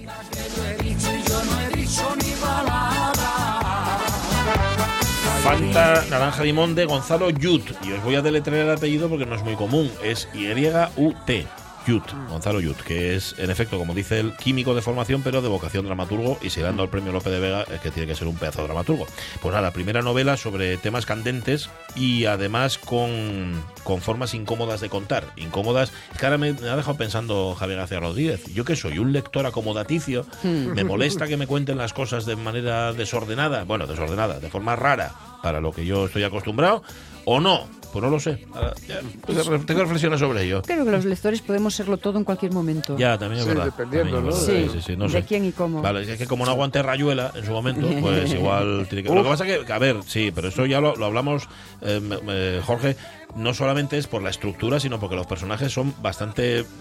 Fanta 5.49 6.05
Naranja 6.11 6.45
Limón 6.45 6.75
de 6.75 6.85
Gonzalo 6.85 7.31
Yut. 7.31 7.71
Y 7.83 7.93
os 7.93 8.05
voy 8.05 8.17
a 8.17 8.21
deletrear 8.21 8.67
el 8.67 8.77
apellido 8.77 9.09
porque 9.09 9.25
no 9.25 9.35
es 9.35 9.43
muy 9.43 9.55
común. 9.55 9.91
Es 10.05 10.29
Y-U-T. 10.35 11.47
Yut, 11.89 12.05
Gonzalo 12.29 12.61
Yut, 12.61 12.77
que 12.83 13.17
es, 13.17 13.35
en 13.39 13.51
efecto, 13.51 13.79
como 13.79 13.95
dice 13.95 14.21
el 14.21 14.37
químico 14.37 14.75
de 14.75 14.83
formación, 14.83 15.23
pero 15.23 15.41
de 15.41 15.49
vocación 15.49 15.87
dramaturgo, 15.87 16.39
y 16.43 16.51
si 16.51 16.61
dando 16.61 16.83
el 16.83 16.91
premio 16.91 17.13
López 17.13 17.33
de 17.33 17.41
Vega, 17.41 17.63
es 17.63 17.81
que 17.81 17.91
tiene 17.91 18.07
que 18.07 18.15
ser 18.15 18.29
un 18.29 18.37
pedazo 18.37 18.61
de 18.61 18.67
dramaturgo. 18.67 19.07
Pues 19.41 19.55
nada, 19.55 19.71
primera 19.71 20.03
novela 20.03 20.37
sobre 20.37 20.77
temas 20.77 21.07
candentes 21.07 21.71
y 21.97 22.27
además 22.27 22.77
con, 22.77 23.55
con 23.85 24.03
formas 24.03 24.35
incómodas 24.35 24.83
de 24.83 24.91
contar. 24.91 25.25
Incómodas. 25.37 25.91
Es 26.13 26.19
que 26.19 26.27
ahora 26.27 26.37
me, 26.37 26.53
me 26.53 26.69
ha 26.69 26.77
dejado 26.77 26.99
pensando 26.99 27.55
Javier 27.55 27.79
García 27.79 28.01
Rodríguez. 28.01 28.45
Yo 28.53 28.67
que 28.67 28.77
soy 28.77 28.99
un 28.99 29.15
lector 29.15 29.47
acomodaticio, 29.47 30.27
me 30.43 30.85
molesta 30.85 31.27
que 31.27 31.39
me 31.39 31.47
cuenten 31.47 31.79
las 31.79 31.95
cosas 31.95 32.27
de 32.27 32.37
manera 32.37 32.93
desordenada, 32.93 33.65
bueno, 33.65 33.87
desordenada, 33.87 34.41
de 34.41 34.51
forma 34.51 34.77
rara, 34.77 35.15
para 35.43 35.63
lo 35.63 35.73
que 35.73 35.87
yo 35.87 36.05
estoy 36.05 36.25
acostumbrado, 36.25 36.83
o 37.25 37.41
no. 37.41 37.78
Pues 37.93 38.05
no 38.05 38.11
lo 38.11 38.21
sé. 38.21 38.45
Ahora, 38.55 38.75
ya, 38.87 39.01
pues, 39.25 39.67
tengo 39.67 39.81
reflexiones 39.81 40.21
sobre 40.21 40.45
ello. 40.45 40.61
Creo 40.63 40.85
que 40.85 40.91
los 40.91 41.05
lectores 41.07 41.41
podemos 41.41 41.75
serlo 41.75 41.97
todo 41.97 42.19
en 42.19 42.25
cualquier 42.25 42.53
momento. 42.53 42.97
Ya, 42.99 43.17
también 43.19 43.41
es 43.41 43.45
Sí, 43.45 43.49
verdad. 43.49 43.65
dependiendo, 43.65 44.13
También 44.17 44.35
es 44.35 44.41
¿no? 44.41 44.45
Sí, 44.47 44.69
Sí, 44.81 44.97
sí, 45.09 45.13
de 45.13 45.23
quién 45.25 45.45
y 45.47 45.53
cómo. 45.53 45.81
Vale, 45.81 46.03
es 46.03 46.19
que 46.19 46.27
como 46.27 46.45
no 46.45 46.51
aguante 46.51 46.83
Rayuela 46.83 47.33
en 47.35 47.45
su 47.47 47.53
momento, 47.53 47.89
pues 48.01 48.33
igual 48.33 48.87
tiene 48.89 49.05
que... 49.09 49.15
Lo 49.15 49.23
que 49.23 49.29
pasa 49.31 49.45
que, 49.47 49.65
que, 49.65 49.73
a 49.73 49.79
ver, 49.79 49.97
sí, 50.07 50.31
pero 50.35 50.49
eso 50.49 50.67
ya 50.67 50.81
lo, 50.81 50.97
lo 50.97 51.07
hablamos, 51.07 51.49
eh, 51.81 52.01
me- 52.01 52.61
Jorge, 52.63 52.97
no 53.37 53.55
solamente 53.55 53.99
es 53.99 54.07
por 54.07 54.23
la 54.23 54.31
estructura, 54.31 54.81
sino 54.81 54.99
porque 55.01 55.17
los 55.17 55.27
personajes 55.27 55.73
son 55.73 55.95
bastante... 56.03 56.65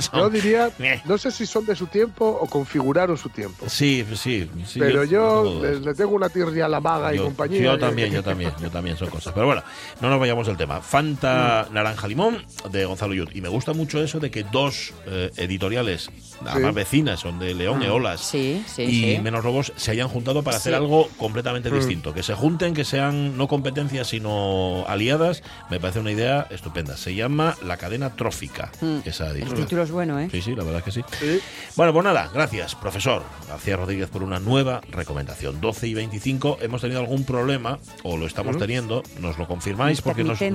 Son- 0.00 0.20
Yo 0.20 0.30
diría, 0.30 0.70
no 1.04 1.16
sé 1.16 1.30
si 1.30 1.46
son 1.46 1.64
de 1.64 1.76
su 1.76 1.86
tiempo 1.86 2.26
o 2.26 2.46
configuraron 2.46 3.16
su 3.16 3.28
tiempo. 3.28 3.66
Sí, 3.68 4.04
sí. 4.16 4.50
sí, 4.66 4.78
pero 4.80 5.04
yo, 5.04 5.44
dudas. 5.44 5.74
le, 5.74 5.80
le 5.80 5.94
tengo 5.94 6.10
una 6.16 6.28
tirria 6.28 6.64
a 6.66 6.68
la 6.68 6.80
maga 6.80 7.14
y 7.14 7.18
Yo, 7.18 7.24
compañía. 7.24 7.62
yo 7.62 7.78
también, 7.78 8.10
yo 8.12 8.22
también, 8.22 8.52
yo 8.60 8.68
también 8.70 8.96
son 8.96 9.08
cosas. 9.10 9.32
Pero 9.32 9.46
bueno, 9.46 9.62
no 10.00 10.10
nos 10.10 10.18
vayamos 10.18 10.46
del 10.48 10.56
tema. 10.56 10.80
Fanta 10.80 11.66
Mm. 11.70 11.74
Naranja 11.74 12.08
Limón 12.08 12.44
de 12.70 12.84
Gonzalo 12.84 13.14
Yud. 13.14 13.28
Y 13.32 13.40
me 13.40 13.48
gusta 13.48 13.72
mucho 13.72 14.02
eso 14.02 14.18
de 14.18 14.30
que 14.30 14.42
dos 14.44 14.92
eh, 15.06 15.30
editoriales, 15.36 16.10
además 16.44 16.74
vecinas, 16.74 17.20
son 17.20 17.38
de 17.38 17.54
León, 17.54 17.82
Eolas 17.82 18.20
Sí, 18.20 18.64
sí, 18.66 18.82
y 18.82 19.14
sí. 19.16 19.20
Menos 19.22 19.44
Robos, 19.44 19.72
se 19.76 19.92
hayan 19.92 20.08
juntado 20.08 20.42
para 20.42 20.56
hacer 20.56 20.72
Sí. 20.72 20.76
algo 20.76 21.08
completamente 21.16 21.70
Mm. 21.70 21.74
distinto. 21.74 22.12
Que 22.12 22.22
se 22.24 22.34
junten, 22.34 22.74
que 22.74 22.84
sean 22.84 23.36
no 23.36 23.46
competencias, 23.46 24.08
sino 24.08 24.39
aliadas, 24.86 25.42
me 25.70 25.80
parece 25.80 26.00
una 26.00 26.10
idea 26.12 26.46
estupenda. 26.50 26.96
Se 26.96 27.14
llama 27.14 27.56
La 27.64 27.76
Cadena 27.76 28.10
Trófica, 28.16 28.70
Mm. 28.80 28.98
esa 29.04 29.30
El 29.30 29.52
título 29.54 29.82
es 29.82 29.90
bueno, 29.90 30.18
¿eh? 30.18 30.28
Sí, 30.30 30.42
sí, 30.42 30.54
la 30.54 30.64
verdad 30.64 30.78
es 30.78 30.84
que 30.84 30.92
sí. 30.92 31.04
Sí. 31.18 31.40
Bueno, 31.76 31.92
pues 31.92 32.04
nada, 32.04 32.30
gracias, 32.32 32.74
profesor 32.74 33.22
García 33.48 33.76
Rodríguez, 33.76 34.08
por 34.08 34.22
una 34.22 34.38
nueva 34.38 34.80
recomendación. 34.90 35.60
12 35.60 35.88
y 35.88 35.94
25, 35.94 36.58
hemos 36.60 36.80
tenido 36.80 37.00
algún 37.00 37.24
problema, 37.24 37.78
o 38.02 38.16
lo 38.16 38.26
estamos 38.26 38.56
teniendo, 38.58 39.02
nos 39.20 39.38
lo 39.38 39.46
confirmáis, 39.46 40.00
porque 40.02 40.24
nos, 40.24 40.38
sí, 40.38 40.46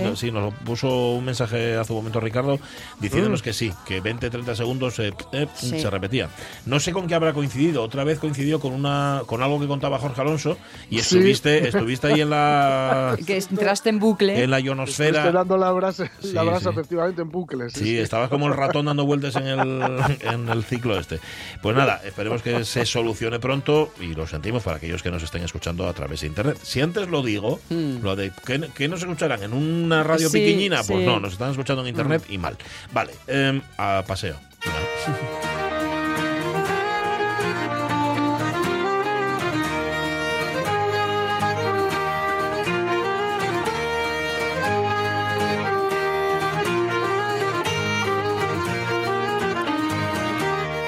¿eh? 0.00 0.12
sí, 0.16 0.30
nos 0.30 0.52
puso 0.54 1.12
un 1.12 1.24
mensaje 1.24 1.76
hace 1.76 1.92
un 1.92 1.98
momento 1.98 2.20
Ricardo 2.20 2.58
diciéndonos 3.00 3.42
que 3.42 3.52
sí, 3.52 3.72
que 3.86 4.02
20-30 4.02 4.54
segundos 4.54 4.98
eh, 4.98 5.12
eh, 5.32 5.46
Sí. 5.54 5.80
se 5.80 5.90
repetía. 5.90 6.28
No 6.66 6.80
sé 6.80 6.92
con 6.92 7.06
qué 7.06 7.14
habrá 7.14 7.32
coincidido, 7.32 7.82
otra 7.82 8.04
vez 8.04 8.18
coincidió 8.18 8.60
con 8.60 8.72
una 8.72 9.22
con 9.26 9.42
algo 9.42 9.60
que 9.60 9.66
contaba 9.66 9.98
Jorge 9.98 10.20
Alonso 10.20 10.56
y 10.90 10.94
Sí. 10.96 11.00
estuviste, 11.16 11.68
estuviste 11.68 12.06
ahí 12.08 12.20
en 12.20 12.30
la, 12.30 13.16
Que 13.34 13.54
entraste 13.54 13.88
en 13.90 13.98
bucle. 13.98 14.42
en 14.42 14.50
la 14.50 14.58
Estoy 14.58 14.68
ionosfera. 14.68 15.30
dando 15.32 15.56
la 15.56 15.70
brasa, 15.72 16.10
Sí, 16.20 16.32
la 16.32 16.42
brasa 16.42 16.70
sí. 16.70 16.78
efectivamente 16.78 17.22
en 17.22 17.30
bucles. 17.30 17.72
sí, 17.72 17.78
Sí, 17.80 17.84
sí. 17.86 17.98
estabas 17.98 18.28
como 18.30 18.46
el 18.48 18.54
ratón 18.54 18.86
dando 18.86 19.04
vueltas 19.04 19.36
en 19.36 19.46
el, 19.46 19.82
en 20.20 20.48
el 20.48 20.64
ciclo 20.64 20.98
este. 20.98 21.20
Pues 21.62 21.76
nada, 21.76 22.00
esperemos 22.04 22.42
que 22.42 22.64
se 22.64 22.86
solucione 22.86 23.38
pronto 23.38 23.92
y 24.00 24.14
lo 24.14 24.26
sentimos 24.26 24.62
para 24.62 24.76
aquellos 24.78 25.02
que 25.02 25.10
nos 25.10 25.22
estén 25.22 25.42
escuchando 25.42 25.88
a 25.88 25.92
través 25.92 26.20
de 26.22 26.26
internet. 26.28 26.58
Si 26.62 26.80
antes 26.80 27.08
lo 27.08 27.22
digo, 27.22 27.60
lo 27.70 28.16
de 28.16 28.32
que, 28.44 28.60
que 28.74 28.88
nos 28.88 29.00
escucharán 29.00 29.42
en 29.42 29.52
una 29.52 30.02
radio 30.02 30.28
Hmm. 30.28 30.32
Sí, 30.32 30.38
pequeñina, 30.38 30.76
pues 30.84 31.00
sí. 31.00 31.06
no, 31.06 31.20
nos 31.20 31.32
están 31.32 31.50
escuchando 31.50 31.82
en 31.82 31.88
internet 31.88 32.22
y 32.28 32.38
mal. 32.38 32.56
Vale, 32.92 33.12
em, 33.26 33.60
a 33.78 34.02
paseo. 34.06 34.36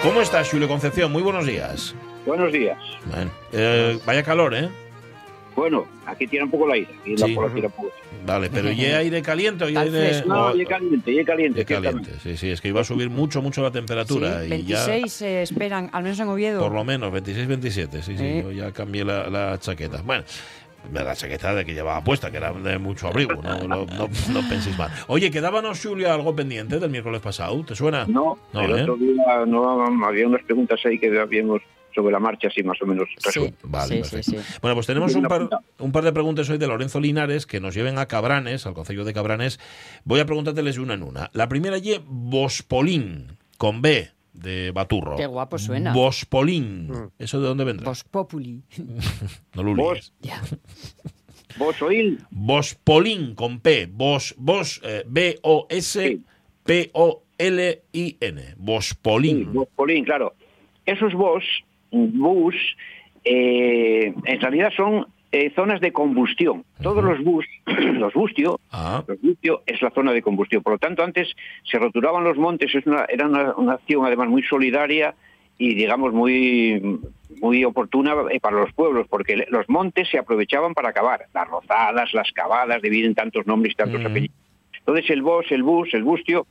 ¿Cómo 0.06 0.20
estás, 0.20 0.48
Julio 0.48 0.68
Concepción? 0.68 1.10
Muy 1.10 1.20
buenos 1.20 1.44
días. 1.46 1.92
Buenos 2.24 2.52
días. 2.52 2.78
Bueno, 3.12 3.28
eh, 3.52 3.98
vaya 4.06 4.22
calor, 4.22 4.54
¿eh? 4.54 4.68
Bueno, 5.56 5.84
aquí 6.06 6.28
tira 6.28 6.44
un 6.44 6.50
poco 6.52 6.66
el 6.66 6.72
aire. 6.74 6.90
Y 7.04 7.16
Sí. 7.18 7.34
la 7.34 7.48
tira 7.52 7.66
un 7.66 7.72
poco. 7.72 7.90
Vale, 8.24 8.48
pero 8.48 8.70
¿y 8.70 8.84
aire 8.84 9.20
caliente 9.20 9.64
o 9.64 9.68
y 9.68 9.70
Está 9.76 9.80
aire...? 9.82 10.22
No, 10.24 10.46
o- 10.46 10.56
y 10.56 10.64
caliente, 10.64 11.10
y 11.10 11.24
caliente. 11.24 11.60
y 11.60 11.64
caliente, 11.64 12.10
sí, 12.22 12.36
sí, 12.36 12.50
es 12.50 12.60
que 12.60 12.68
iba 12.68 12.82
a 12.82 12.84
subir 12.84 13.10
mucho, 13.10 13.42
mucho 13.42 13.62
la 13.62 13.68
Sí, 13.70 13.74
temperatura 13.74 14.44
y 14.44 14.48
26 14.48 15.12
se 15.12 15.42
esperan, 15.42 15.90
al 15.92 16.04
menos 16.04 16.20
en 16.20 16.26
ya, 16.26 16.32
Oviedo. 16.32 16.60
por 16.60 16.72
lo 16.72 16.84
menos, 16.84 17.10
26, 17.12 17.48
27, 17.48 18.02
sí, 18.02 18.16
sí, 18.16 18.24
Eh. 18.24 18.40
yo 18.44 18.52
ya 18.52 18.70
cambié 18.70 19.04
la, 19.04 19.28
la 19.28 19.58
chaqueta. 19.58 20.02
Bueno, 20.02 20.22
la 20.92 21.14
chaqueta 21.14 21.54
de 21.54 21.64
que 21.64 21.74
llevaba 21.74 22.02
puesta, 22.02 22.30
que 22.30 22.36
era 22.36 22.52
de 22.52 22.78
mucho 22.78 23.08
abrigo, 23.08 23.34
no, 23.42 23.58
no, 23.66 23.86
no, 23.86 24.08
no 24.32 24.48
penséis 24.48 24.76
mal. 24.78 24.90
Oye, 25.08 25.30
quedábamos, 25.30 25.82
Julio, 25.82 26.12
algo 26.12 26.34
pendiente 26.34 26.78
del 26.78 26.90
miércoles 26.90 27.20
pasado, 27.20 27.64
¿te 27.64 27.74
suena? 27.74 28.06
No, 28.06 28.38
No, 28.52 28.60
el 28.62 28.70
¿eh? 28.78 28.82
otro 28.82 28.96
día 28.96 29.44
no, 29.46 30.06
había 30.06 30.26
unas 30.26 30.42
preguntas 30.44 30.80
ahí 30.84 30.98
que 30.98 31.18
habíamos 31.18 31.60
sobre 31.94 32.12
la 32.12 32.20
marcha, 32.20 32.48
así 32.48 32.62
más 32.62 32.80
o 32.82 32.86
menos. 32.86 33.08
Sí. 33.18 33.54
Vale, 33.62 34.04
sí, 34.04 34.04
sí, 34.04 34.16
perfecto. 34.32 34.42
sí. 34.42 34.58
Bueno, 34.60 34.74
pues 34.74 34.86
tenemos 34.86 35.14
un 35.14 35.22
par, 35.24 35.48
un 35.78 35.92
par 35.92 36.04
de 36.04 36.12
preguntas 36.12 36.48
hoy 36.50 36.58
de 36.58 36.66
Lorenzo 36.66 37.00
Linares 37.00 37.46
que 37.46 37.58
nos 37.58 37.74
lleven 37.74 37.98
a 37.98 38.06
Cabranes, 38.06 38.66
al 38.66 38.74
concello 38.74 39.04
de 39.04 39.14
Cabranes. 39.14 39.58
Voy 40.04 40.20
a 40.20 40.26
preguntárteles 40.26 40.76
una 40.76 40.92
en 40.94 41.02
una. 41.02 41.30
La 41.32 41.48
primera 41.48 41.78
y 41.78 41.98
Bospolín, 42.06 43.38
con 43.56 43.80
B 43.80 44.10
de 44.36 44.70
Baturro. 44.70 45.16
Qué 45.16 45.26
guapo 45.26 45.58
suena. 45.58 45.92
Bospolín. 45.92 46.88
Mm. 46.88 47.10
¿Eso 47.18 47.40
de 47.40 47.48
dónde 47.48 47.64
vendrá? 47.64 47.88
Vos 47.88 48.04
Populi. 48.04 48.62
no 49.54 49.62
lo 49.62 49.74
Vos. 49.74 49.94
líes. 49.94 50.12
ya. 50.20 50.40
¿Vos 51.58 51.80
oíl? 51.80 52.18
Bospolín 52.30 53.34
con 53.34 53.60
P. 53.60 53.86
Bos, 53.90 54.34
Bos, 54.36 54.80
eh, 54.84 55.04
B-O-S, 55.06 56.20
P-O-L-I-N. 56.64 58.40
Sí, 58.42 58.54
Bospolín. 58.58 60.04
claro. 60.04 60.34
Esos 60.84 61.14
vos, 61.14 61.42
bus, 61.90 62.54
eh, 63.24 64.14
en 64.24 64.40
realidad 64.40 64.70
son 64.76 65.06
eh, 65.32 65.52
zonas 65.54 65.80
de 65.80 65.92
combustión. 65.92 66.64
Todos 66.82 67.02
los 67.02 67.22
bus, 67.22 67.46
los 67.66 68.12
bustio, 68.14 68.60
Ah, 68.70 69.04
los 69.06 69.20
bustio 69.20 69.62
es 69.66 69.80
la 69.82 69.90
zona 69.90 70.12
de 70.12 70.22
combustión. 70.22 70.62
Por 70.62 70.74
lo 70.74 70.78
tanto, 70.78 71.02
antes 71.02 71.28
se 71.64 71.78
roturaban 71.78 72.24
los 72.24 72.36
montes, 72.36 72.74
es 72.74 72.86
una, 72.86 73.04
era 73.08 73.26
una, 73.26 73.54
una 73.56 73.74
acción 73.74 74.04
además 74.04 74.28
muy 74.28 74.42
solidaria 74.42 75.14
y 75.58 75.74
digamos 75.74 76.12
muy 76.12 77.00
muy 77.40 77.64
oportuna 77.64 78.14
eh, 78.30 78.40
para 78.40 78.56
los 78.56 78.72
pueblos, 78.72 79.06
porque 79.08 79.46
los 79.50 79.68
montes 79.68 80.08
se 80.08 80.18
aprovechaban 80.18 80.74
para 80.74 80.92
cavar, 80.92 81.26
las 81.34 81.48
rozadas, 81.48 82.12
las 82.14 82.30
cavadas, 82.32 82.82
dividen 82.82 83.14
tantos 83.14 83.46
nombres 83.46 83.72
y 83.72 83.76
tantos 83.76 84.04
apellidos. 84.04 84.36
Entonces 84.78 85.10
el 85.10 85.22
bos, 85.22 85.46
el 85.50 85.62
bus, 85.62 85.92
el 85.94 86.04
bustio, 86.04 86.46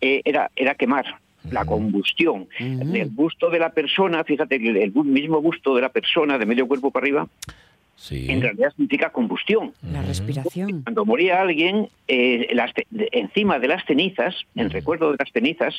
eh, 0.00 0.22
era, 0.24 0.50
era 0.56 0.74
quemar, 0.74 1.06
la 1.50 1.64
combustión. 1.64 2.48
El 2.58 3.10
busto 3.10 3.50
de 3.50 3.58
la 3.58 3.70
persona, 3.70 4.24
fíjate 4.24 4.58
que 4.58 4.82
el, 4.82 4.92
mismo 4.92 5.40
busto 5.40 5.74
de 5.74 5.82
la 5.82 5.88
persona, 5.88 6.38
de 6.38 6.46
medio 6.46 6.66
cuerpo 6.66 6.90
para 6.90 7.04
arriba, 7.04 7.28
sí. 7.98 8.26
en 8.30 8.40
realidad 8.40 8.70
significa 8.70 9.10
combustión. 9.10 9.72
La 9.92 10.02
respiración. 10.02 10.82
Cuando 10.82 11.04
moría 11.04 11.40
alguien, 11.42 11.88
eh, 12.06 12.48
las 12.54 12.70
encima 13.12 13.58
de 13.58 13.68
las 13.68 13.84
cenizas, 13.84 14.34
en 14.54 14.70
recuerdo 14.70 15.10
de 15.10 15.16
las 15.18 15.30
cenizas, 15.32 15.74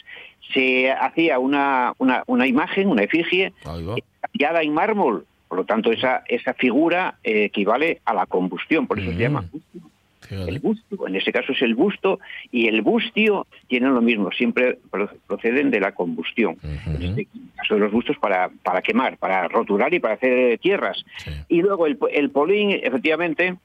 se 0.53 0.91
hacía 0.91 1.39
una, 1.39 1.93
una, 1.97 2.23
una 2.27 2.45
imagen, 2.45 2.89
una 2.89 3.03
efigie, 3.03 3.53
tallada 3.63 4.61
en 4.61 4.73
mármol. 4.73 5.25
Por 5.47 5.57
lo 5.57 5.65
tanto, 5.65 5.91
esa, 5.91 6.23
esa 6.27 6.53
figura 6.53 7.15
eh, 7.23 7.45
equivale 7.45 8.01
a 8.05 8.13
la 8.13 8.27
combustión, 8.27 8.85
por 8.85 8.99
eso 8.99 9.09
Mm. 9.09 9.13
se 9.15 9.19
llama 9.19 9.45
busto. 9.51 9.88
Fíjate. 10.29 10.50
el 10.51 10.59
busto. 10.59 11.07
En 11.07 11.15
ese 11.15 11.31
caso 11.33 11.51
es 11.51 11.62
el 11.62 11.75
busto 11.75 12.19
y 12.51 12.67
el 12.67 12.81
bustio 12.81 13.45
tienen 13.67 13.93
lo 13.93 14.01
mismo, 14.01 14.31
siempre 14.31 14.77
pro- 14.89 15.09
proceden 15.27 15.71
de 15.71 15.79
la 15.81 15.91
combustión. 15.91 16.55
Ujú. 16.63 16.95
En 16.95 17.01
este 17.03 17.27
caso 17.57 17.74
de 17.74 17.79
los 17.81 17.91
bustos 17.91 18.17
para, 18.19 18.50
para 18.63 18.81
quemar, 18.81 19.17
para 19.17 19.48
roturar 19.48 19.93
y 19.93 20.00
para 20.00 20.13
hacer 20.13 20.57
tierras. 20.59 21.03
Sí. 21.17 21.31
Y 21.50 21.62
luego 21.62 21.88
el, 21.88 21.98
el 22.12 22.29
polín, 22.29 22.79
efectivamente, 22.81 23.55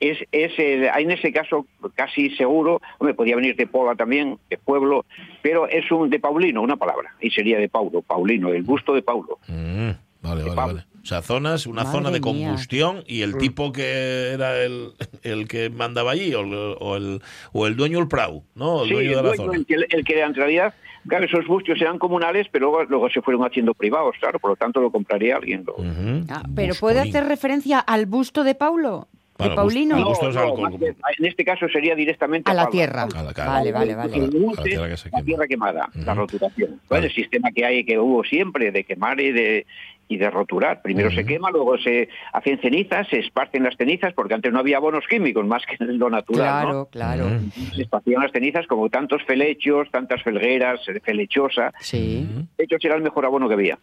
es, 0.00 0.16
es 0.32 0.58
el- 0.58 0.88
hay 0.88 1.04
en 1.04 1.10
ese 1.10 1.30
caso 1.30 1.66
casi 1.94 2.30
seguro, 2.30 2.80
hombre, 2.98 3.12
podía 3.14 3.36
venir 3.36 3.54
de 3.56 3.66
Pola 3.66 3.94
también, 3.94 4.38
de 4.48 4.56
pueblo, 4.56 5.04
pero 5.42 5.68
es 5.68 5.90
un 5.92 6.08
de 6.08 6.18
Paulino, 6.18 6.62
una 6.62 6.76
palabra, 6.76 7.14
y 7.20 7.30
sería 7.30 7.58
de 7.58 7.68
Paulo, 7.68 8.00
Paulino, 8.00 8.48
el 8.48 8.62
busto 8.62 8.94
de 8.94 9.02
Paulo. 9.02 9.38
Mm, 9.48 9.90
vale, 10.22 10.42
vale, 10.44 10.54
vale. 10.54 10.84
O 11.02 11.06
sea, 11.06 11.22
zonas, 11.22 11.66
una 11.66 11.82
Madre 11.84 11.96
zona 11.98 12.10
de 12.10 12.20
mía. 12.20 12.48
combustión 12.48 13.02
y 13.06 13.22
el 13.22 13.38
tipo 13.38 13.72
que 13.72 14.32
era 14.34 14.62
el, 14.62 14.90
el 15.22 15.48
que 15.48 15.70
mandaba 15.70 16.10
allí, 16.12 16.34
o 16.34 16.40
el, 16.42 16.76
o 16.78 16.96
el, 16.96 17.22
o 17.52 17.66
el 17.66 17.74
dueño 17.76 17.98
del 17.98 18.08
Prau, 18.08 18.44
¿no? 18.54 18.82
El 18.82 18.88
Sí, 18.88 18.94
dueño 18.94 19.08
de 19.10 19.16
el, 19.16 19.22
la 19.22 19.28
dueño, 19.28 19.44
zona. 19.46 19.56
el 19.58 19.66
que, 19.66 19.74
el 19.96 20.04
que 20.04 20.20
en 20.20 20.34
realidad, 20.34 20.74
claro, 21.08 21.24
esos 21.24 21.46
bustios 21.46 21.80
eran 21.80 21.98
comunales, 21.98 22.48
pero 22.52 22.66
luego, 22.70 22.84
luego 22.84 23.08
se 23.08 23.22
fueron 23.22 23.44
haciendo 23.44 23.72
privados, 23.72 24.14
claro, 24.20 24.38
por 24.38 24.50
lo 24.50 24.56
tanto 24.56 24.80
lo 24.82 24.90
compraría 24.90 25.36
alguien. 25.36 25.64
lo-. 25.66 25.76
Ah, 26.28 26.42
pero 26.54 26.74
¿puede 26.74 27.00
hacer 27.00 27.24
referencia 27.24 27.78
al 27.78 28.04
busto 28.04 28.44
de 28.44 28.54
Paulo? 28.54 29.08
Bueno, 29.38 29.52
¿De 29.52 29.56
Paulino? 29.56 30.04
busto 30.04 30.28
es 30.28 30.34
No, 30.36 30.54
que- 30.78 30.94
en 31.18 31.24
este 31.24 31.46
caso 31.46 31.66
sería 31.72 31.94
directamente 31.94 32.50
A 32.50 32.52
la 32.54 32.68
tierra. 32.68 33.08
A 33.16 33.22
la 33.22 33.32
cara. 33.32 33.52
Vale, 33.52 33.72
vale, 33.72 33.94
vale. 33.94 34.14
A 34.14 34.18
la- 34.18 34.24
El 34.26 34.38
monte, 34.38 34.60
a 34.60 34.64
la 34.64 34.68
tierra 34.68 34.88
que 34.90 34.96
se 34.98 35.08
la 35.08 35.22
tierra 35.22 35.46
quemada, 35.48 35.88
la 35.94 36.12
roturación. 36.14 36.72
Vale. 36.72 36.80
Bueno, 36.90 37.06
el 37.06 37.12
sistema 37.14 37.50
que 37.50 37.64
hay 37.64 37.84
que 37.86 37.98
hubo 37.98 38.22
siempre 38.22 38.70
de 38.70 38.84
quemar 38.84 39.18
y 39.18 39.32
de 39.32 39.66
y 40.10 40.16
de 40.16 40.28
roturar. 40.28 40.82
Primero 40.82 41.10
se 41.10 41.24
quema, 41.24 41.50
luego 41.50 41.78
se 41.78 42.08
hacen 42.32 42.60
cenizas, 42.60 43.06
se 43.08 43.20
esparcen 43.20 43.62
las 43.62 43.76
cenizas, 43.76 44.12
porque 44.12 44.34
antes 44.34 44.52
no 44.52 44.58
había 44.58 44.78
abonos 44.78 45.04
químicos 45.08 45.46
más 45.46 45.62
que 45.64 45.82
en 45.82 45.98
lo 45.98 46.10
natural. 46.10 46.40
Claro, 46.40 46.72
¿no? 46.72 46.86
claro. 46.86 47.26
Se 47.74 47.82
esparcían 47.82 48.20
las 48.20 48.32
cenizas 48.32 48.66
como 48.66 48.90
tantos 48.90 49.22
felechos, 49.22 49.88
tantas 49.92 50.20
felgueras, 50.22 50.80
eh, 50.88 51.00
felechosa. 51.00 51.72
Sí. 51.78 52.26
De 52.58 52.64
hecho, 52.64 52.76
era 52.80 52.96
el 52.96 53.02
mejor 53.02 53.24
abono 53.24 53.46
que 53.46 53.54
había. 53.54 53.78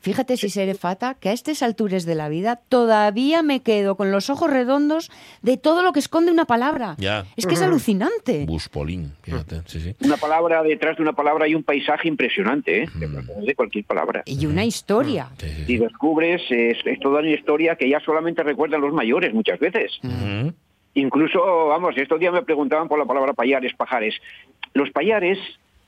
Fíjate 0.00 0.36
si 0.36 0.50
seré 0.50 0.74
fata, 0.74 1.14
que 1.14 1.30
a 1.30 1.32
estas 1.32 1.62
alturas 1.62 2.04
de 2.04 2.14
la 2.14 2.28
vida 2.28 2.60
todavía 2.68 3.42
me 3.42 3.62
quedo 3.62 3.96
con 3.96 4.12
los 4.12 4.28
ojos 4.28 4.50
redondos 4.50 5.10
de 5.40 5.56
todo 5.56 5.82
lo 5.82 5.92
que 5.92 6.00
esconde 6.00 6.30
una 6.30 6.44
palabra. 6.44 6.94
Ya. 6.98 7.24
Es 7.36 7.46
que 7.46 7.54
es 7.54 7.62
alucinante. 7.62 8.44
Buspolín, 8.44 9.12
fíjate, 9.22 9.62
sí, 9.64 9.80
sí. 9.80 9.96
Una 10.04 10.18
palabra 10.18 10.62
detrás 10.62 10.96
de 10.98 11.02
una 11.02 11.14
palabra 11.14 11.46
hay 11.46 11.54
un 11.54 11.62
paisaje 11.62 12.08
impresionante, 12.08 12.82
¿eh? 12.82 12.88
Que 12.98 13.08
procede 13.08 13.46
de 13.46 13.54
cualquier 13.54 13.84
palabra. 13.86 14.22
Y 14.26 14.44
una 14.44 14.64
historia. 14.64 15.30
Sí, 15.38 15.53
sí, 15.54 15.64
sí. 15.66 15.76
descubres, 15.78 16.42
es, 16.50 16.78
es 16.84 17.00
toda 17.00 17.20
una 17.20 17.30
historia 17.30 17.76
que 17.76 17.88
ya 17.88 18.00
solamente 18.00 18.42
recuerdan 18.42 18.80
los 18.80 18.92
mayores 18.92 19.32
muchas 19.34 19.58
veces. 19.58 19.98
Incluso, 20.94 21.66
vamos, 21.68 21.96
estos 21.96 22.20
días 22.20 22.32
me 22.32 22.42
preguntaban 22.42 22.86
por 22.88 22.98
la 22.98 23.04
palabra 23.04 23.32
payares, 23.32 23.72
pajares. 23.74 24.14
Los 24.74 24.90
payares 24.90 25.38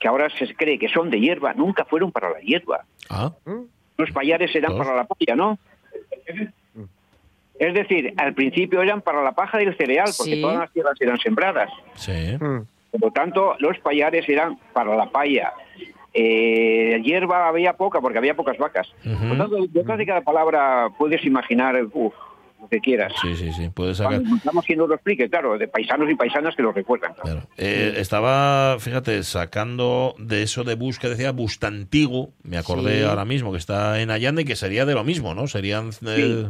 que 0.01 0.09
ahora 0.09 0.29
se 0.31 0.53
cree 0.55 0.79
que 0.79 0.89
son 0.89 1.11
de 1.11 1.21
hierba, 1.21 1.55
nunca 1.55 1.85
fueron 1.85 2.11
para 2.13 2.31
la 2.31 2.41
hierba. 2.41 2.85
Ah, 3.09 3.33
Los 3.97 4.11
payares 4.11 4.55
eran 4.55 4.73
Dos. 4.77 4.85
para 4.87 4.97
la 4.97 5.05
palla, 5.05 5.37
¿no? 5.37 5.59
Es 7.59 7.73
decir, 7.73 8.13
al 8.19 8.35
principio 8.35 8.83
eran 8.83 9.01
para 9.01 9.23
la 9.23 9.33
paja 9.33 9.57
del 9.59 9.75
cereal, 9.77 10.11
porque 10.17 10.35
Sí. 10.35 10.43
todas 10.43 10.59
las 10.59 10.73
tierras 10.73 11.01
eran 11.01 11.19
sembradas. 11.19 11.71
sí. 11.95 12.37
Por 12.91 13.01
lo 13.09 13.11
tanto, 13.11 13.57
los 13.59 13.79
payares 13.81 14.27
eran 14.29 14.59
para 14.73 14.97
la 14.97 15.11
palla. 15.11 15.53
Eh, 16.19 17.01
hierba 17.05 17.47
había 17.49 17.75
poca, 17.75 18.01
porque 18.01 18.17
había 18.19 18.35
pocas 18.35 18.57
vacas. 18.57 18.89
Ujú. 19.05 19.19
Por 19.29 19.37
lo 19.37 19.37
tanto, 19.37 19.67
detrás 19.69 19.99
de 19.99 20.07
cada 20.07 20.21
palabra 20.23 20.89
puedes 20.99 21.23
imaginar 21.27 21.77
uf, 21.93 22.15
lo 22.59 22.69
que 22.69 22.81
quieras. 22.81 23.13
Sí, 23.21 23.37
sí, 23.37 23.53
sí. 23.53 23.69
Puedes 23.75 23.99
sacar. 23.99 24.23
Estamos 24.37 24.65
lo 24.69 24.95
explique, 24.95 25.29
claro, 25.29 25.59
de 25.59 25.69
paisanos 25.69 26.11
y 26.11 26.15
paisanas 26.15 26.57
que 26.57 26.63
lo 26.63 26.73
recuerdan. 26.73 27.13
Claro. 27.23 27.43
Eh, 27.59 27.95
estaba, 27.99 28.79
fíjate, 28.81 29.23
sacando 29.25 30.15
de 30.19 30.43
eso 30.43 30.65
de 30.65 30.75
bus 30.75 30.99
que 30.99 31.09
decía 31.11 31.33
Bustantigo, 31.33 32.31
me 32.43 32.57
acordé 32.57 33.01
Sí. 33.01 33.05
ahora 33.05 33.27
mismo 33.27 33.53
que 33.53 33.59
está 33.59 34.01
en 34.01 34.11
Allende 34.11 34.43
y 34.43 34.45
que 34.47 34.57
sería 34.57 34.87
de 34.87 34.95
lo 34.95 35.05
mismo, 35.05 35.35
¿no? 35.35 35.47
Serían 35.49 35.91
eh, 36.07 36.49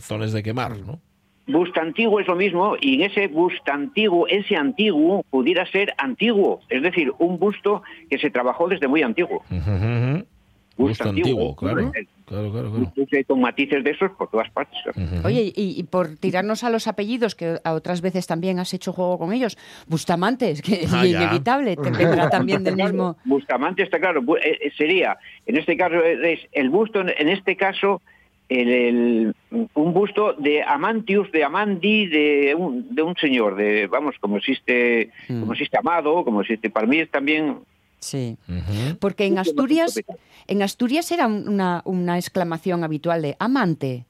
zonas 0.00 0.32
de 0.32 0.42
quemar, 0.42 0.76
¿no? 0.78 1.00
Bustantigo 1.48 2.20
es 2.20 2.26
lo 2.28 2.36
mismo 2.36 2.76
y 2.80 2.94
en 2.96 3.10
ese 3.10 3.26
bustantigo, 3.28 4.28
ese 4.28 4.54
antiguo, 4.56 5.24
pudiera 5.30 5.64
ser 5.66 5.94
antiguo, 5.98 6.60
es 6.68 6.82
decir, 6.82 7.12
un 7.18 7.38
busto 7.38 7.82
que 8.10 8.18
se 8.18 8.30
trabajó 8.30 8.68
desde 8.68 8.86
muy 8.86 9.02
antiguo. 9.02 9.42
Busto 9.48 10.24
Busto 10.76 11.08
antiguo, 11.08 11.30
antiguo, 11.30 11.56
claro. 11.56 11.82
hombre. 11.86 12.06
Claro, 12.26 12.52
claro, 12.52 12.70
claro. 12.70 12.84
Entonces, 12.94 13.26
con 13.26 13.40
matices 13.40 13.82
de 13.82 13.90
esos 13.90 14.10
por 14.12 14.28
todas 14.30 14.48
partes. 14.50 14.78
Oye, 15.24 15.50
y, 15.56 15.80
y 15.80 15.82
por 15.84 16.16
tirarnos 16.16 16.62
a 16.62 16.70
los 16.70 16.86
apellidos, 16.86 17.34
que 17.34 17.56
a 17.64 17.72
otras 17.72 18.00
veces 18.02 18.26
también 18.26 18.58
has 18.60 18.72
hecho 18.74 18.92
juego 18.92 19.18
con 19.18 19.32
ellos, 19.32 19.56
Bustamantes, 19.88 20.60
que 20.62 20.84
es 20.84 20.92
Ah, 20.92 21.04
ya. 21.06 21.22
inevitable, 21.22 21.74
te 21.76 21.90
vendrá 21.90 22.28
también 22.30 22.62
del 22.62 22.76
mismo... 22.84 23.16
Bustamante 23.24 23.82
está 23.82 23.98
claro, 23.98 24.22
bu- 24.22 24.38
eh, 24.38 24.58
eh, 24.62 24.70
sería, 24.76 25.16
en 25.46 25.56
este 25.56 25.76
caso, 25.76 25.96
es 26.04 26.40
el 26.52 26.68
busto, 26.70 27.00
en 27.00 27.28
este 27.28 27.56
caso, 27.56 28.02
el, 28.48 28.68
el- 28.68 29.34
un 29.74 29.92
busto 29.94 30.32
de 30.34 30.62
Amantius, 30.62 31.30
de 31.32 31.44
Amandi, 31.44 32.06
de 32.06 32.54
un, 32.56 32.94
de 32.94 33.02
un 33.02 33.14
señor, 33.16 33.56
de, 33.56 33.86
vamos, 33.86 34.14
como 34.20 34.38
existe, 34.38 35.10
Mm. 35.28 35.40
como 35.40 35.52
existe 35.52 35.78
Amado, 35.78 36.24
como 36.24 36.40
existe 36.42 36.70
Parmís 36.70 37.08
también. 37.10 37.58
Sí. 38.00 38.36
Porque 39.00 39.24
en 39.26 39.38
Asturias, 39.38 40.00
en 40.46 40.62
Asturias 40.62 41.10
era 41.10 41.26
una, 41.26 41.82
una 41.84 42.16
exclamación 42.16 42.84
habitual 42.84 43.22
de 43.22 43.34
amante. 43.40 44.04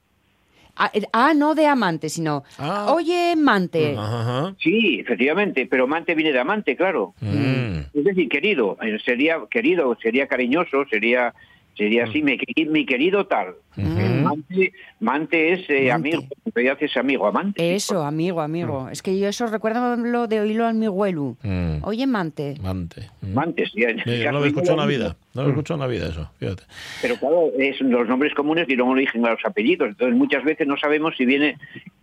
Ah, 0.76 0.90
eh, 0.94 1.02
ah, 1.12 1.32
no 1.34 1.54
de 1.56 1.66
amante, 1.66 2.08
sino 2.08 2.44
Ah. 2.58 2.92
oye, 2.94 3.32
amante. 3.32 3.96
Ajá, 3.96 4.20
ajá. 4.20 4.54
Sí, 4.60 5.00
efectivamente, 5.00 5.66
pero 5.66 5.84
amante 5.84 6.14
viene 6.14 6.32
de 6.32 6.38
amante, 6.38 6.76
claro. 6.76 7.14
Mm. 7.20 7.78
Es 7.94 8.04
decir, 8.04 8.28
querido, 8.28 8.76
eh, 8.82 8.98
sería 9.04 9.38
querido, 9.50 9.96
sería 10.02 10.26
cariñoso, 10.28 10.84
sería 10.90 11.34
sería 11.76 12.04
así, 12.04 12.22
mi, 12.22 12.36
mi 12.66 12.84
querido 12.84 13.26
tal. 13.28 13.54
Mante, 13.82 14.72
mante 15.00 15.52
es 15.52 15.60
eh, 15.70 15.88
Mante. 15.88 16.14
amigo, 16.14 16.22
en 16.44 16.52
realidad 16.54 16.78
es 16.80 16.96
amigo, 16.96 17.26
amante. 17.26 17.74
Eso, 17.74 18.02
amigo, 18.04 18.40
amigo. 18.40 18.88
Es 18.90 19.02
que 19.02 19.18
yo 19.18 19.28
eso 19.28 19.46
recuerdo 19.46 19.96
lo 19.96 20.26
de 20.26 20.40
oírlo 20.40 20.66
a 20.66 20.72
mi 20.72 20.86
abuelo. 20.86 21.36
Mm. 21.42 21.78
Oye, 21.82 22.04
amante. 22.04 22.56
Mante. 22.62 23.08
Mm. 23.22 23.34
Mantes, 23.34 23.70
ya, 23.74 23.88
Sí, 24.04 24.22
no 24.24 24.32
lo 24.32 24.44
he 24.44 24.48
escuchado 24.48 24.72
en 24.72 24.78
la 24.80 24.86
vida. 24.86 25.16
No 25.34 25.42
lo 25.42 25.48
he 25.48 25.50
escuchado 25.52 25.76
en 25.76 25.80
la 25.80 25.86
vida 25.86 26.08
eso, 26.08 26.30
fíjate. 26.38 26.62
Pero 27.00 27.16
claro, 27.16 27.50
es, 27.58 27.80
los 27.80 28.08
nombres 28.08 28.34
comunes 28.34 28.66
dieron 28.66 28.88
origen 28.88 29.24
a 29.26 29.30
los 29.30 29.40
apellidos. 29.44 29.90
Entonces 29.90 30.16
muchas 30.16 30.42
veces 30.44 30.66
no 30.66 30.76
sabemos 30.76 31.14
si 31.16 31.24
viene 31.24 31.56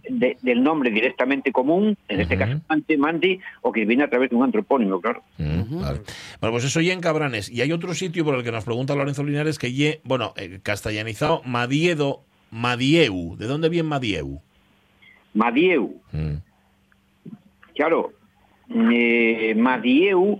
de- 0.07 0.37
del 0.41 0.63
nombre 0.63 0.91
directamente 0.91 1.51
común, 1.51 1.97
en 2.07 2.21
este 2.21 2.37
caso 2.37 2.61
Mante, 2.69 2.97
Mandi, 2.97 3.39
o 3.61 3.71
que 3.71 3.83
viene 3.85 4.03
a 4.03 4.09
través 4.09 4.29
de 4.29 4.35
un 4.35 4.43
antropónimo, 4.43 5.01
claro. 5.01 5.23
Mm, 5.37 5.81
vale. 5.81 6.01
Bueno, 6.39 6.53
pues 6.53 6.63
eso 6.65 6.79
y 6.79 6.91
en 6.91 7.01
Cabranes. 7.01 7.49
Y 7.49 7.61
hay 7.61 7.71
otro 7.71 7.93
sitio 7.93 8.23
por 8.23 8.35
el 8.35 8.43
que 8.43 8.51
nos 8.51 8.63
pregunta 8.63 8.95
Lorenzo 8.95 9.23
Linares 9.23 9.57
que 9.59 9.73
ye, 9.73 9.99
bueno, 10.03 10.33
eh, 10.37 10.59
castellanizado, 10.63 11.41
Madiedo, 11.65 12.21
Madieu. 12.51 13.35
¿De 13.37 13.47
dónde 13.47 13.69
viene 13.69 13.89
Madieu? 13.89 14.39
Madieu, 15.33 15.99
Mm. 16.13 16.35
claro, 17.75 18.13
eh, 18.69 19.53
Madieu, 19.57 20.39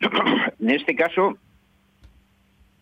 en 0.60 0.70
este 0.70 0.94
caso, 0.94 1.36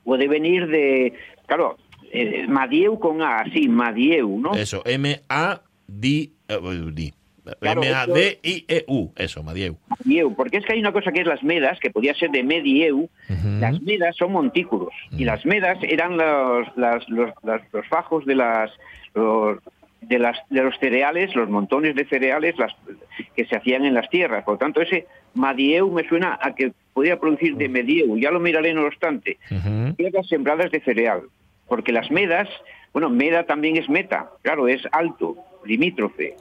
puede 0.02 0.26
venir 0.28 0.66
de, 0.66 1.14
claro, 1.46 1.78
eh, 2.12 2.46
Madieu 2.48 2.98
con 2.98 3.22
A, 3.22 3.44
sí, 3.52 3.68
Madieu, 3.68 4.38
¿no? 4.40 4.54
Eso, 4.54 4.82
M-A-D... 4.84 6.32
eh, 6.48 6.90
di. 6.92 7.14
Claro, 7.60 7.82
M-A-D-I-E-U. 7.82 9.12
Eso, 9.16 9.42
Madieu. 9.42 9.76
Madieu, 9.88 10.34
porque 10.34 10.58
es 10.58 10.64
que 10.64 10.72
hay 10.72 10.80
una 10.80 10.92
cosa 10.92 11.12
que 11.12 11.20
es 11.20 11.26
las 11.26 11.42
medas, 11.42 11.78
que 11.80 11.90
podía 11.90 12.14
ser 12.14 12.30
de 12.30 12.42
Medieu. 12.42 13.08
Las 13.60 13.80
medas 13.82 14.16
son 14.16 14.32
montículos 14.32 14.92
y 15.12 15.24
las 15.24 15.44
medas 15.44 15.78
eran 15.82 16.16
los, 16.16 16.66
las- 16.76 17.08
los, 17.08 17.30
fajos 17.88 18.24
de 18.26 18.34
las 18.34 18.70
los, 19.14 19.58
de 20.00 20.18
las 20.18 20.38
de 20.50 20.62
los 20.62 20.76
cereales, 20.78 21.34
los 21.34 21.48
montones 21.48 21.94
de 21.94 22.04
cereales 22.06 22.56
las, 22.58 22.72
que 23.36 23.44
se 23.46 23.56
hacían 23.56 23.84
en 23.84 23.94
las 23.94 24.08
tierras. 24.10 24.44
Por 24.44 24.54
lo 24.54 24.58
tanto, 24.58 24.80
ese 24.80 25.06
Madieu 25.34 25.90
me 25.90 26.06
suena 26.08 26.38
a 26.40 26.54
que 26.54 26.72
podía 26.92 27.18
producir 27.20 27.56
de 27.56 27.68
Medieu. 27.68 28.16
Ya 28.18 28.30
lo 28.30 28.40
miraré 28.40 28.72
no 28.74 28.86
obstante. 28.86 29.36
Tierras 29.96 30.26
sembradas 30.28 30.70
de 30.70 30.80
cereal, 30.80 31.22
porque 31.68 31.92
las 31.92 32.10
medas, 32.10 32.48
bueno, 32.94 33.10
meda 33.10 33.44
también 33.44 33.76
es 33.76 33.88
meta, 33.90 34.30
claro, 34.42 34.68
es 34.68 34.80
alto, 34.92 35.36
limítrofe. 35.66 36.36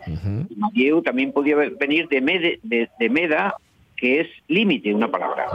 Madieu 0.55 1.01
también 1.01 1.33
podía 1.33 1.55
venir 1.55 2.07
de, 2.07 2.21
mede- 2.21 2.59
de, 2.63 2.87
de 2.99 3.09
meda, 3.09 3.55
que 3.97 4.21
es 4.21 4.27
límite, 4.47 4.93
una 4.93 5.09
palabra. 5.11 5.47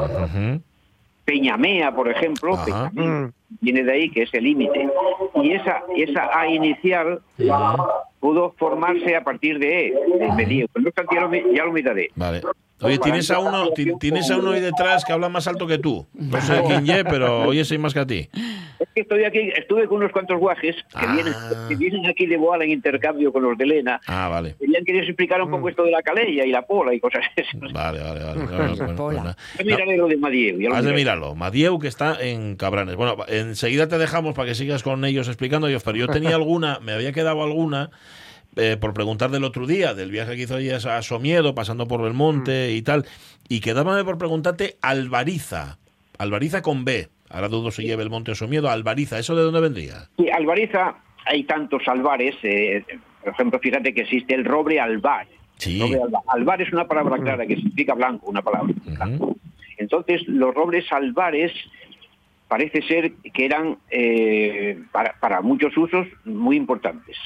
Peñamea, 1.24 1.94
por 1.94 2.08
ejemplo. 2.08 2.58
Peñamea, 2.64 2.90
Mm. 3.20 3.32
viene 3.60 3.84
de 3.84 3.92
ahí, 3.92 4.10
que 4.10 4.22
es 4.22 4.34
el 4.34 4.44
límite. 4.44 4.88
Y 5.36 5.52
esa, 5.52 5.82
esa 5.96 6.38
A 6.38 6.48
inicial 6.48 7.20
pudo 8.20 8.54
formarse 8.58 9.14
a 9.14 9.22
partir 9.22 9.58
de 9.58 9.88
E, 9.88 9.94
de 10.18 10.32
Medieu. 10.32 10.66
No 10.74 10.88
obstante, 10.88 11.14
ya 11.14 11.20
lo, 11.22 11.28
mi- 11.28 11.42
ya 11.54 11.64
lo 11.64 11.72
miraré. 11.72 12.10
Vale. 12.16 12.40
Oye, 12.80 12.98
tienes 12.98 13.30
a 13.30 13.38
uno, 13.40 13.70
ti- 13.72 13.92
tienes 13.98 14.30
a 14.30 14.36
uno 14.38 14.52
ahí 14.52 14.60
detrás 14.60 15.04
que 15.04 15.12
habla 15.12 15.28
más 15.28 15.46
alto 15.48 15.66
que 15.66 15.78
tú. 15.78 16.06
No 16.14 16.40
sé 16.40 16.62
quién 16.66 16.86
ye, 16.86 17.04
pero 17.04 17.42
oye, 17.48 17.64
soy 17.64 17.78
más 17.78 17.92
que 17.92 18.00
a 18.00 18.06
ti. 18.06 18.28
Es 18.78 18.88
que 18.94 19.00
estoy 19.00 19.24
aquí, 19.24 19.50
estuve 19.56 19.86
con 19.88 19.96
unos 19.98 20.12
cuantos 20.12 20.38
guajes 20.38 20.76
que, 20.76 20.82
Ah. 20.94 21.12
vienen, 21.12 21.34
que 21.68 21.74
vienen 21.74 22.06
aquí 22.06 22.26
de 22.26 22.36
Boal 22.36 22.62
en 22.62 22.70
intercambio 22.70 23.32
con 23.32 23.42
los 23.42 23.58
de 23.58 23.66
Lena. 23.66 24.00
Ah, 24.06 24.28
vale. 24.28 24.54
Querían 24.60 24.84
que 24.84 24.92
les 24.92 25.08
explicara 25.08 25.42
un 25.42 25.50
poco 25.50 25.68
esto 25.68 25.82
de 25.82 25.90
la 25.90 26.02
calella 26.02 26.44
y 26.44 26.50
la 26.50 26.62
pola 26.62 26.94
y 26.94 27.00
cosas 27.00 27.22
así. 27.36 27.58
Vale, 27.72 28.00
vale, 28.00 28.24
vale. 28.24 28.40
No, 28.48 28.76
bueno, 28.76 28.96
Pola. 28.96 29.36
miraré 29.64 29.96
lo 29.96 30.06
de 30.06 30.16
Madieu. 30.16 30.60
ya 30.60 30.68
lo 30.68 30.76
Has 30.76 30.84
de 30.84 30.92
mirarlo. 30.92 31.34
Madieu, 31.34 31.78
que 31.80 31.88
está 31.88 32.16
en 32.20 32.54
Cabranes. 32.56 32.94
Bueno, 32.94 33.16
enseguida 33.26 33.88
te 33.88 33.98
dejamos 33.98 34.34
para 34.34 34.48
que 34.48 34.54
sigas 34.54 34.82
con 34.84 35.04
ellos 35.04 35.26
explicando. 35.26 35.66
Pero 35.84 35.96
yo 35.96 36.06
tenía 36.08 36.36
alguna, 36.36 36.78
me 36.80 36.92
había 36.92 37.12
quedado 37.12 37.42
alguna 37.42 37.90
eh, 38.58 38.76
por 38.76 38.92
preguntar 38.92 39.30
del 39.30 39.44
otro 39.44 39.66
día, 39.66 39.94
del 39.94 40.10
viaje 40.10 40.36
que 40.36 40.42
hizo 40.42 40.58
ella 40.58 40.76
a 40.76 41.02
Somiedo, 41.02 41.54
pasando 41.54 41.86
por 41.88 42.02
Belmonte 42.02 42.72
y 42.72 42.82
tal. 42.82 43.06
Y 43.48 43.60
quedábame 43.60 44.04
por 44.04 44.18
preguntarte 44.18 44.76
Alvariza. 44.82 45.78
Alvariza 46.18 46.60
con 46.60 46.84
B. 46.84 47.08
Ahora 47.30 47.48
dudo 47.48 47.70
si 47.70 47.82
lleva 47.82 47.98
Belmonte 48.02 48.32
o 48.32 48.34
Somiedo. 48.34 48.68
Alvariza, 48.68 49.18
¿eso 49.18 49.34
de 49.36 49.42
dónde 49.42 49.60
vendría? 49.60 50.08
Sí, 50.18 50.28
Albariza, 50.28 50.96
hay 51.24 51.44
tantos 51.44 51.82
albares. 51.86 52.34
eh, 52.42 52.84
por 53.22 53.32
ejemplo, 53.32 53.58
fíjate 53.58 53.94
que 53.94 54.02
existe 54.02 54.34
el 54.34 54.44
roble 54.44 54.80
albar. 54.80 55.26
Sí. 55.58 55.80
Roble 55.80 56.02
albar. 56.02 56.22
Albar 56.28 56.62
es 56.62 56.72
una 56.72 56.86
palabra 56.86 57.18
clara 57.18 57.46
que 57.46 57.56
significa 57.56 57.94
blanco, 57.94 58.26
una 58.30 58.42
palabra. 58.42 58.74
Ujú. 58.86 59.38
Entonces, 59.76 60.22
los 60.26 60.54
robles 60.54 60.84
albares 60.90 61.52
parece 62.48 62.82
ser 62.82 63.12
que 63.34 63.44
eran 63.44 63.76
eh, 63.90 64.80
para, 64.92 65.14
para 65.20 65.40
muchos 65.42 65.76
usos 65.76 66.06
muy 66.24 66.56
importantes. 66.56 67.16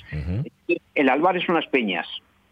El 0.94 1.08
albar 1.08 1.40
son 1.44 1.54
las 1.54 1.66
peñas. 1.68 2.06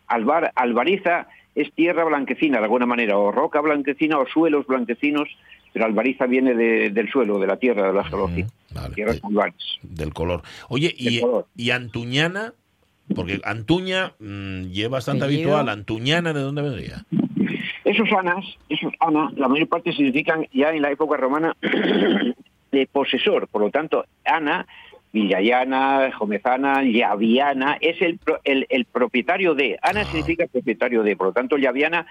Albar, 0.07 0.53
albariza 0.55 1.27
es 1.55 1.73
tierra 1.75 2.05
blanquecina 2.05 2.59
de 2.59 2.65
alguna 2.65 2.87
manera, 2.87 3.19
o 3.19 3.33
roca 3.33 3.61
blanquecina 3.61 4.19
o 4.19 4.27
suelos 4.27 4.67
blanquecinos, 4.67 5.29
pero 5.73 5.85
albariza 5.85 6.27
viene 6.27 6.55
de- 6.55 6.91
del 6.91 7.11
suelo, 7.11 7.39
de 7.39 7.47
la 7.47 7.57
tierra, 7.59 7.89
de 7.89 7.93
la 7.93 8.05
geología. 8.05 8.47
Vale. 8.73 8.95
Tierras 8.95 9.21
albares. 9.25 9.79
Del 9.83 10.13
color. 10.13 10.43
Oye, 10.69 10.95
y, 10.97 11.11
Del 11.17 11.21
color. 11.23 11.47
y 11.57 11.71
Antuñana, 11.71 12.55
porque 13.15 13.41
Antuña 13.45 14.13
mm, 14.21 14.63
lleva 14.71 14.99
bastante 14.99 15.25
habitual. 15.25 15.69
Antuñana, 15.69 16.33
¿de 16.33 16.41
dónde 16.41 16.63
vendría? 16.63 17.05
Esos 17.85 18.09
anas, 18.13 18.45
esos 18.69 18.93
ana, 19.01 19.31
la 19.37 19.49
mayor 19.49 19.69
parte 19.69 19.93
significan 19.93 20.47
ya 20.53 20.71
en 20.71 20.83
la 20.83 20.91
época 20.93 21.17
romana 21.17 21.57
de 22.73 22.87
posesor. 22.87 23.49
Por 23.49 23.63
lo 23.63 23.71
tanto, 23.71 24.05
ana, 24.25 24.67
villayana, 25.13 26.11
jomezana, 26.17 26.83
llaviana, 26.83 27.77
es 27.81 28.01
el, 28.03 28.19
pro- 28.19 28.41
el, 28.45 28.67
el 28.71 28.85
propietario 28.85 29.55
de. 29.55 29.79
Ana 29.83 30.03
Ah. 30.03 30.05
significa 30.05 30.47
propietario 30.47 31.03
de. 31.03 31.17
Por 31.17 31.29
lo 31.29 31.33
tanto, 31.33 31.57
llaviana, 31.57 32.07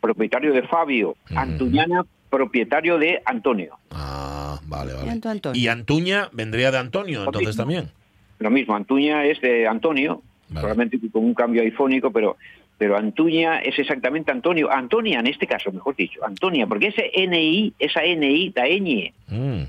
propietario 0.00 0.52
de 0.52 0.62
Fabio. 0.62 1.16
Antuñana, 1.34 2.04
propietario 2.30 2.98
de 2.98 3.20
Antonio. 3.24 3.76
Ah, 3.90 4.58
vale, 4.66 4.92
vale. 4.94 5.20
Y 5.54 5.68
Antuña 5.68 6.28
vendría 6.32 6.70
de 6.70 6.78
Antonio, 6.78 7.24
entonces 7.24 7.56
también. 7.56 7.90
Lo 8.38 8.50
mismo, 8.50 8.76
Antuña 8.76 9.24
es 9.24 9.40
de 9.40 9.66
Antonio, 9.66 10.22
Vale. 10.48 10.60
solamente 10.60 10.98
con 11.10 11.24
un 11.24 11.34
cambio 11.34 11.62
aifónico, 11.62 12.10
pero 12.12 12.36
pero 12.76 12.96
Antuña 12.96 13.58
es 13.58 13.76
exactamente 13.76 14.30
Antonio. 14.30 14.70
Antonia, 14.70 15.18
en 15.18 15.26
este 15.26 15.48
caso, 15.48 15.72
mejor 15.72 15.96
dicho, 15.96 16.24
Antonia, 16.24 16.64
porque 16.68 16.86
ese 16.88 17.10
NI, 17.26 17.72
esa 17.80 18.02
NI, 18.04 18.50
da 18.50 18.62
ñ. 18.68 19.12
Mm. 19.26 19.62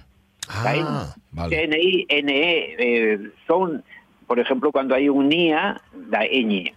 Ah, 0.50 1.16
vale. 1.32 1.68
NI, 1.68 2.06
NE, 2.24 2.76
eh, 2.80 3.20
son, 3.48 3.84
por 4.28 4.40
ejemplo, 4.40 4.72
cuando 4.72 4.96
hay 4.96 5.08
un 5.08 5.30
NIA, 5.30 5.80
da 6.10 6.22
ñ. 6.26 6.74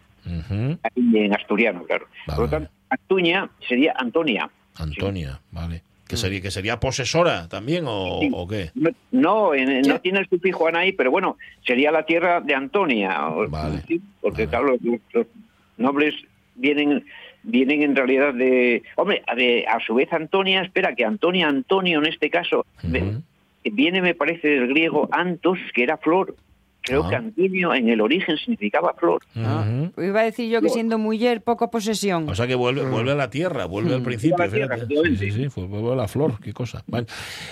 En 0.94 1.34
asturiano, 1.34 1.82
claro. 1.84 2.06
Vale, 2.26 2.36
Por 2.36 2.44
lo 2.44 2.50
tanto, 2.50 2.70
Antuña 2.90 3.48
sería 3.66 3.94
Antonia. 3.96 4.48
Antonia, 4.76 5.40
vale. 5.50 5.82
¿Que 6.06 6.16
sería, 6.18 6.42
que 6.42 6.50
sería 6.50 6.78
posesora 6.78 7.48
también 7.48 7.84
o, 7.88 8.18
Sí. 8.20 8.28
o 8.32 8.46
qué? 8.46 8.70
No, 8.74 8.90
no, 9.12 9.54
en- 9.54 9.80
no 9.82 9.98
tiene 10.00 10.18
el 10.20 10.28
sufijo 10.28 10.68
Anaí, 10.68 10.92
pero 10.92 11.10
bueno, 11.10 11.38
sería 11.66 11.90
la 11.90 12.04
tierra 12.04 12.40
de 12.42 12.54
Antonia. 12.54 13.18
Vale, 13.48 13.82
sí, 13.88 14.00
porque 14.20 14.46
claro, 14.46 14.76
los, 14.82 15.00
los 15.14 15.26
nobles 15.78 16.14
vienen 16.54 17.04
vienen 17.44 17.82
en 17.82 17.96
realidad 17.96 18.34
de... 18.34 18.82
Hombre, 18.94 19.22
a, 19.26 19.34
de- 19.34 19.64
a 19.66 19.80
su 19.80 19.94
vez 19.94 20.12
Antonia, 20.12 20.62
espera, 20.62 20.94
que 20.94 21.04
Antonia, 21.04 21.48
Antonio 21.48 21.98
en 21.98 22.06
este 22.06 22.30
caso, 22.30 22.64
de-. 22.82 23.18
Viene 23.64 24.02
me 24.02 24.14
parece 24.14 24.48
del 24.48 24.68
griego 24.68 25.08
antos, 25.12 25.58
que 25.74 25.82
era 25.82 25.96
flor. 25.98 26.34
Creo 26.84 27.04
Ah. 27.04 27.10
que 27.10 27.14
Antonio 27.14 27.72
en 27.74 27.88
el 27.88 28.00
origen 28.00 28.36
significaba 28.38 28.92
flor. 28.94 29.22
Ah. 29.36 29.64
Iba 29.96 30.20
a 30.20 30.24
decir 30.24 30.50
yo 30.50 30.60
que 30.60 30.68
siendo 30.68 30.98
mujer, 30.98 31.40
poco 31.40 31.70
posesión. 31.70 32.28
O 32.28 32.34
sea 32.34 32.48
que 32.48 32.56
vuelve, 32.56 32.82
vuelve 32.84 33.12
a 33.12 33.14
la 33.14 33.30
tierra, 33.30 33.66
vuelve 33.66 33.94
al 33.94 34.02
principio. 34.02 34.36
Vuelve 34.36 34.64
a 34.64 34.66
la 34.66 34.84
tierra. 34.88 35.08
Sí, 35.10 35.30
sí, 35.30 35.30
sí, 35.30 35.60
vuelve 35.60 35.92
a 35.92 35.94
la 35.94 36.08
flor, 36.08 36.40
qué 36.42 36.52
cosa. 36.52 36.82
Bueno, 36.88 37.06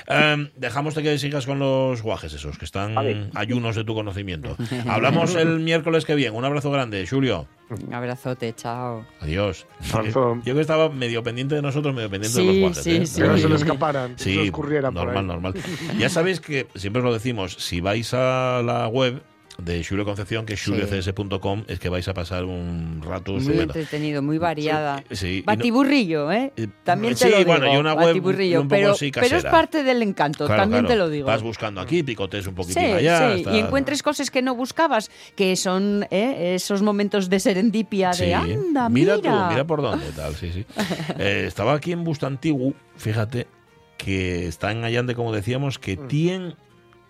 em, 0.09 0.49
dejamos 0.57 0.97
de 0.97 1.05
que 1.05 1.17
sigas 1.19 1.47
con 1.47 1.61
los 1.61 2.03
guajes 2.03 2.33
esos, 2.33 2.59
que 2.59 2.65
están 2.65 2.97
Vale. 2.97 3.31
ayunos 3.37 3.77
de 3.77 3.85
tu 3.85 3.95
conocimiento. 3.95 4.57
Hablamos 4.89 5.37
el 5.37 5.61
miércoles 5.61 6.05
que 6.05 6.17
viene. 6.17 6.37
Un 6.37 6.45
abrazo 6.45 6.73
grande, 6.73 7.07
Julio. 7.07 7.47
Un 7.87 7.95
abrazote, 7.95 8.53
chao. 8.55 9.05
Adiós. 9.21 9.67
Yo 10.45 10.55
que 10.55 10.61
estaba 10.61 10.89
medio 10.89 11.23
pendiente 11.23 11.55
de 11.55 11.63
nosotros, 11.63 11.95
medio 11.95 12.11
pendiente 12.11 12.39
de 12.39 12.45
los 12.47 12.57
guajes. 12.59 12.83
sí, 12.83 12.97
¿eh? 12.97 13.07
sí. 13.07 13.23
Que 13.23 13.29
no 13.29 13.39
se 13.39 13.49
le 13.49 13.55
escaparan, 13.55 14.13
que 14.17 14.19
se 14.25 14.31
Sí, 14.31 14.37
le 14.37 14.45
escurrieran 14.47 14.93
por 14.95 15.05
normal, 15.07 15.25
ahí. 15.25 15.27
normal. 15.27 15.55
Ya 15.99 16.09
sabéis 16.09 16.41
que 16.41 16.67
siempre 16.75 17.01
os 17.01 17.07
lo 17.07 17.13
decimos, 17.13 17.55
si 17.59 17.81
vais 17.81 18.13
a 18.15 18.63
la 18.65 18.89
web 18.89 19.23
de 19.63 19.85
Julio 19.85 20.05
Concepción, 20.05 20.47
que 20.47 20.55
es 20.55 20.65
juliocs.com, 20.65 21.65
es 21.69 21.79
que 21.79 21.89
vais 21.89 22.07
a 22.09 22.15
pasar 22.15 22.45
un 22.45 23.01
rato 23.05 23.33
Muy 23.33 23.59
entretenido, 23.59 24.23
muy 24.23 24.39
variada. 24.39 25.03
Sí, 25.11 25.39
no- 25.47 25.53
Batiburrillo, 25.53 26.31
¿eh? 26.33 26.53
Eh, 26.57 26.69
También 26.85 27.17
sí, 27.17 27.25
te 27.25 27.31
lo 27.31 27.37
digo. 27.39 27.51
bueno, 27.51 27.73
y 27.73 27.77
una 27.77 27.95
web 27.95 28.07
batiburrillo, 28.09 28.63
un 28.63 28.69
poco 28.69 28.81
pero, 28.81 28.93
así 28.93 29.11
pero 29.13 29.37
es 29.37 29.45
parte 29.45 29.83
del 29.83 30.03
encanto, 30.03 30.47
Claro, 30.47 30.63
también 30.63 30.83
claro. 30.85 30.95
te 30.95 30.99
lo 30.99 31.09
digo. 31.11 31.27
Vas 31.27 31.43
buscando 31.43 31.81
aquí, 31.81 32.03
picotes 32.03 32.47
un 32.47 32.55
poquitín 32.55 32.83
Sí, 32.83 32.91
allá. 32.93 33.37
sí, 33.37 33.45
y 33.53 33.59
encuentres 33.59 34.03
cosas 34.03 34.31
que 34.31 34.43
no 34.43 34.55
buscabas, 34.55 35.11
que 35.37 35.57
son 35.57 36.07
¿eh? 36.11 36.55
esos 36.55 36.83
momentos 36.83 37.29
de 37.29 37.41
serendipia 37.41 38.11
de 38.13 38.35
anda, 38.35 38.89
mira. 38.89 39.17
mira. 39.17 39.47
tú, 39.49 39.51
mira 39.53 39.65
por 39.67 39.83
dónde, 39.83 40.07
tal, 40.17 40.35
sí, 40.35 40.51
sí. 40.53 40.65
Eh, 41.19 41.45
estaba 41.47 41.75
aquí 41.75 41.93
en 41.93 42.05
Bustantigu, 42.05 42.75
fíjate, 42.97 43.47
que 43.99 44.47
está 44.49 44.73
en 44.73 44.85
Allande, 44.85 45.15
como 45.15 45.33
decíamos, 45.33 45.79
que 45.79 45.97
Mm. 45.97 46.09
tienen 46.09 46.55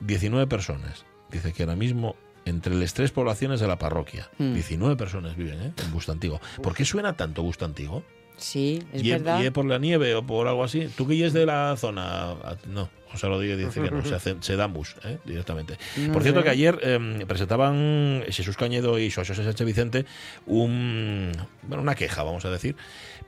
19 0.00 0.46
personas. 0.46 1.04
Dice 1.30 1.52
que 1.52 1.62
ahora 1.62 1.76
mismo, 1.76 2.16
entre 2.44 2.74
las 2.74 2.94
tres 2.94 3.10
poblaciones 3.10 3.60
de 3.60 3.66
la 3.68 3.78
parroquia, 3.78 4.28
Mm. 4.38 4.54
19 4.54 4.96
personas 4.96 5.36
viven 5.36 5.60
¿eh? 5.62 5.72
en 5.84 5.92
Bustantigo. 5.92 6.40
¿Por 6.62 6.74
qué 6.74 6.84
suena 6.84 7.14
tanto 7.16 7.42
Bustantigo? 7.42 8.02
Sí, 8.36 8.82
es 8.94 9.02
¿Y, 9.02 9.12
es- 9.12 9.22
verdad. 9.22 9.42
y 9.42 9.46
es 9.46 9.52
por 9.52 9.66
la 9.66 9.78
nieve 9.78 10.14
o 10.14 10.26
por 10.26 10.48
algo 10.48 10.64
así? 10.64 10.88
¿Tú 10.96 11.06
que 11.06 11.26
es 11.26 11.32
de 11.34 11.44
la 11.44 11.74
zona? 11.76 12.30
Ah, 12.42 12.56
No, 12.66 12.88
José 13.12 13.26
Rodríguez 13.26 13.58
dice 13.58 13.82
que 13.82 13.90
no, 13.90 14.02
se, 14.04 14.14
hace, 14.14 14.36
se 14.40 14.56
dan 14.56 14.72
bus 14.72 14.96
¿eh? 15.04 15.18
directamente. 15.26 15.76
No 15.98 16.12
por 16.14 16.22
cierto, 16.22 16.40
sé. 16.40 16.44
que 16.44 16.50
ayer 16.50 16.78
eh, 16.82 17.24
presentaban 17.28 18.24
Jesús 18.30 18.56
Cañedo 18.56 18.98
y 18.98 19.10
José 19.10 19.34
Sánchez 19.34 19.66
Vicente 19.66 20.06
un, 20.46 21.32
bueno, 21.64 21.82
una 21.82 21.94
queja, 21.94 22.22
vamos 22.22 22.44
a 22.46 22.50
decir, 22.50 22.76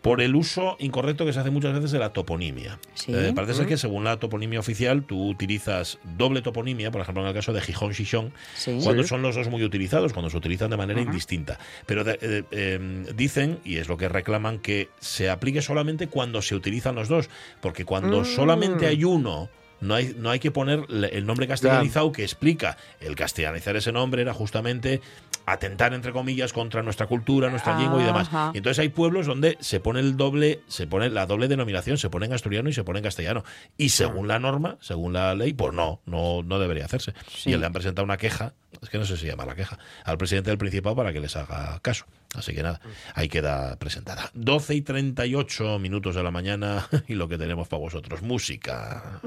por 0.02 0.20
el 0.20 0.34
uso 0.34 0.76
incorrecto 0.80 1.24
que 1.24 1.32
se 1.32 1.38
hace 1.40 1.50
muchas 1.50 1.72
veces 1.74 1.92
de 1.92 1.98
la 2.00 2.12
toponimia. 2.12 2.78
Sí. 2.94 3.14
Eh, 3.14 3.32
parece 3.34 3.54
ser 3.54 3.66
que 3.66 3.76
según 3.76 4.02
la 4.04 4.18
toponimia 4.18 4.58
oficial, 4.58 5.04
tú 5.04 5.28
utilizas 5.28 5.98
doble 6.16 6.42
toponimia, 6.42 6.90
por 6.90 7.00
ejemplo, 7.00 7.22
en 7.22 7.28
el 7.28 7.34
caso 7.34 7.52
de 7.52 7.60
Gijón 7.60 7.94
Xixón, 7.94 8.32
Sí. 8.56 8.80
cuando 8.82 9.04
son 9.04 9.22
los 9.22 9.36
dos 9.36 9.48
muy 9.48 9.62
utilizados, 9.62 10.12
cuando 10.12 10.28
se 10.28 10.36
utilizan 10.36 10.70
de 10.70 10.76
manera 10.76 11.00
indistinta. 11.00 11.58
Pero 11.86 12.02
de- 12.02 12.18
eh, 12.20 12.42
eh, 12.50 13.04
dicen, 13.14 13.60
y 13.64 13.76
es 13.76 13.88
lo 13.88 13.96
que 13.96 14.08
reclaman, 14.08 14.58
que 14.58 14.88
se 14.98 15.30
aplique 15.30 15.62
solamente 15.62 16.08
cuando 16.08 16.42
se 16.42 16.56
utilizan 16.56 16.96
los 16.96 17.08
dos, 17.08 17.30
porque 17.60 17.84
cuando 17.84 18.22
Mm. 18.22 18.24
solamente 18.24 18.86
hay 18.88 19.04
uno, 19.04 19.48
no 19.80 19.94
hay, 19.94 20.14
no 20.16 20.30
hay 20.30 20.38
que 20.38 20.50
poner 20.52 20.84
el 21.12 21.26
nombre 21.26 21.48
castellanizado 21.48 22.12
que 22.12 22.22
explica. 22.22 22.76
El 23.00 23.16
castellanizar 23.16 23.74
ese 23.76 23.90
nombre 23.90 24.22
era 24.22 24.32
justamente 24.32 25.00
atentar, 25.46 25.94
entre 25.94 26.12
comillas, 26.12 26.52
contra 26.52 26.82
nuestra 26.82 27.06
cultura, 27.06 27.50
nuestra 27.50 27.78
lengua 27.78 28.02
y 28.02 28.04
demás. 28.04 28.28
Ajá. 28.28 28.50
Y 28.54 28.58
entonces 28.58 28.78
hay 28.78 28.88
pueblos 28.88 29.26
donde 29.26 29.56
se 29.60 29.80
pone 29.80 30.00
el 30.00 30.16
doble, 30.16 30.60
se 30.68 30.86
pone 30.86 31.10
la 31.10 31.26
doble 31.26 31.48
denominación, 31.48 31.98
se 31.98 32.10
pone 32.10 32.26
en 32.26 32.32
asturiano 32.32 32.68
y 32.68 32.72
se 32.72 32.84
pone 32.84 32.98
en 32.98 33.04
castellano. 33.04 33.44
Y 33.76 33.90
según 33.90 34.28
la 34.28 34.38
norma, 34.38 34.78
según 34.80 35.12
la 35.12 35.34
ley, 35.34 35.52
pues 35.52 35.72
no, 35.72 36.00
no, 36.06 36.42
no 36.42 36.58
debería 36.58 36.84
hacerse. 36.84 37.14
Sí. 37.28 37.50
Y 37.50 37.56
le 37.56 37.66
han 37.66 37.72
presentado 37.72 38.04
una 38.04 38.16
queja, 38.16 38.54
es 38.80 38.88
que 38.88 38.98
no 38.98 39.04
sé 39.04 39.16
si 39.16 39.22
se 39.22 39.28
llama 39.28 39.46
la 39.46 39.54
queja, 39.54 39.78
al 40.04 40.18
presidente 40.18 40.50
del 40.50 40.58
Principado 40.58 40.96
para 40.96 41.12
que 41.12 41.20
les 41.20 41.36
haga 41.36 41.78
caso. 41.80 42.06
Así 42.34 42.54
que 42.54 42.62
nada, 42.62 42.80
ahí 43.14 43.28
queda 43.28 43.76
presentada. 43.76 44.30
12 44.34 44.74
y 44.74 44.82
38 44.82 45.78
minutos 45.78 46.14
de 46.14 46.22
la 46.22 46.30
mañana 46.30 46.88
y 47.08 47.14
lo 47.14 47.28
que 47.28 47.38
tenemos 47.38 47.68
para 47.68 47.80
vosotros, 47.80 48.22
música. 48.22 49.20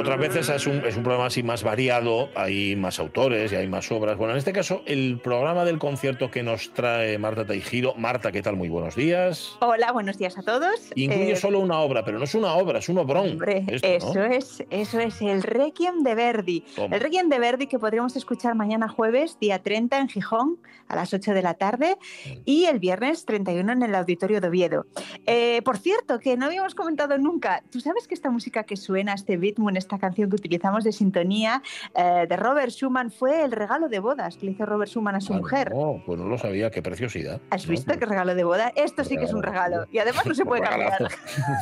Otras 0.00 0.18
veces 0.18 0.48
es 0.48 0.66
un, 0.66 0.84
es 0.84 0.96
un 0.96 1.02
programa 1.02 1.26
así 1.26 1.42
más 1.42 1.62
variado, 1.62 2.30
hay 2.34 2.74
más 2.74 2.98
autores 2.98 3.52
y 3.52 3.56
hay 3.56 3.66
más 3.68 3.90
obras. 3.92 4.16
Bueno, 4.16 4.32
en 4.32 4.38
este 4.38 4.52
caso, 4.52 4.82
el 4.86 5.20
programa 5.22 5.64
del 5.66 5.78
concierto 5.78 6.30
que 6.30 6.42
nos 6.42 6.72
trae 6.72 7.18
Marta 7.18 7.44
Teijiro. 7.44 7.94
Marta, 7.96 8.32
¿qué 8.32 8.40
tal? 8.40 8.56
Muy 8.56 8.70
buenos 8.70 8.96
días. 8.96 9.56
Hola, 9.60 9.92
buenos 9.92 10.16
días 10.16 10.38
a 10.38 10.42
todos. 10.42 10.90
Incluye 10.94 11.32
Eh, 11.32 11.36
solo 11.36 11.60
una 11.60 11.80
obra, 11.80 12.02
pero 12.04 12.18
no 12.18 12.24
es 12.24 12.34
una 12.34 12.54
obra, 12.54 12.78
es 12.78 12.88
un 12.88 12.96
obrón. 12.98 13.32
Hombre, 13.32 13.64
esto, 13.68 13.86
eso 13.88 14.14
¿no? 14.14 14.24
es, 14.24 14.64
eso 14.70 15.00
es 15.00 15.20
el 15.20 15.42
Requiem 15.42 16.02
de 16.02 16.14
Verdi. 16.14 16.64
Toma. 16.74 16.96
El 16.96 17.02
Requiem 17.02 17.28
de 17.28 17.38
Verdi 17.38 17.66
que 17.66 17.78
podremos 17.78 18.16
escuchar 18.16 18.54
mañana 18.54 18.88
jueves, 18.88 19.38
día 19.38 19.58
30 19.62 19.98
en 19.98 20.08
Gijón, 20.08 20.56
a 20.88 20.96
las 20.96 21.12
8 21.12 21.34
de 21.34 21.42
la 21.42 21.54
tarde, 21.54 21.96
Mm. 22.26 22.30
y 22.46 22.64
el 22.64 22.78
viernes 22.78 23.24
31 23.26 23.72
en 23.72 23.82
el 23.82 23.94
Auditorio 23.94 24.40
de 24.40 24.48
Oviedo. 24.48 24.86
Eh, 25.26 25.60
por 25.62 25.76
cierto, 25.78 26.18
que 26.18 26.36
no 26.36 26.46
habíamos 26.46 26.74
comentado 26.74 27.16
nunca, 27.18 27.62
¿tú 27.70 27.80
sabes 27.80 28.08
que 28.08 28.14
esta 28.14 28.30
música 28.30 28.64
que 28.64 28.76
suena, 28.76 29.14
este 29.14 29.36
ritmo 29.36 29.68
en 29.70 29.76
esta 29.90 29.98
canción 29.98 30.30
que 30.30 30.36
utilizamos 30.36 30.84
de 30.84 30.92
sintonía 30.92 31.62
eh, 31.96 32.26
de 32.28 32.36
Robert 32.36 32.70
Schumann 32.70 33.10
fue 33.10 33.42
el 33.42 33.50
regalo 33.50 33.88
de 33.88 33.98
bodas 33.98 34.36
que 34.36 34.46
le 34.46 34.52
hizo 34.52 34.64
Robert 34.64 34.88
Schumann 34.88 35.16
a 35.16 35.20
su 35.20 35.34
mujer? 35.34 35.72
No, 35.74 36.00
pues 36.06 36.18
no 36.18 36.26
lo 36.26 36.38
sabía, 36.38 36.70
qué 36.70 36.80
preciosidad. 36.80 37.40
¿Has 37.50 37.66
¿no? 37.66 37.72
visto 37.72 37.98
qué 37.98 38.06
regalo 38.06 38.36
de 38.36 38.44
boda? 38.44 38.72
Esto 38.76 39.02
sí 39.02 39.16
que 39.16 39.24
es 39.24 39.32
un 39.32 39.42
regalo. 39.42 39.86
Y 39.90 39.98
además 39.98 40.26
no 40.26 40.34
se 40.34 40.44
puede 40.44 40.62
cambiar. 40.62 41.08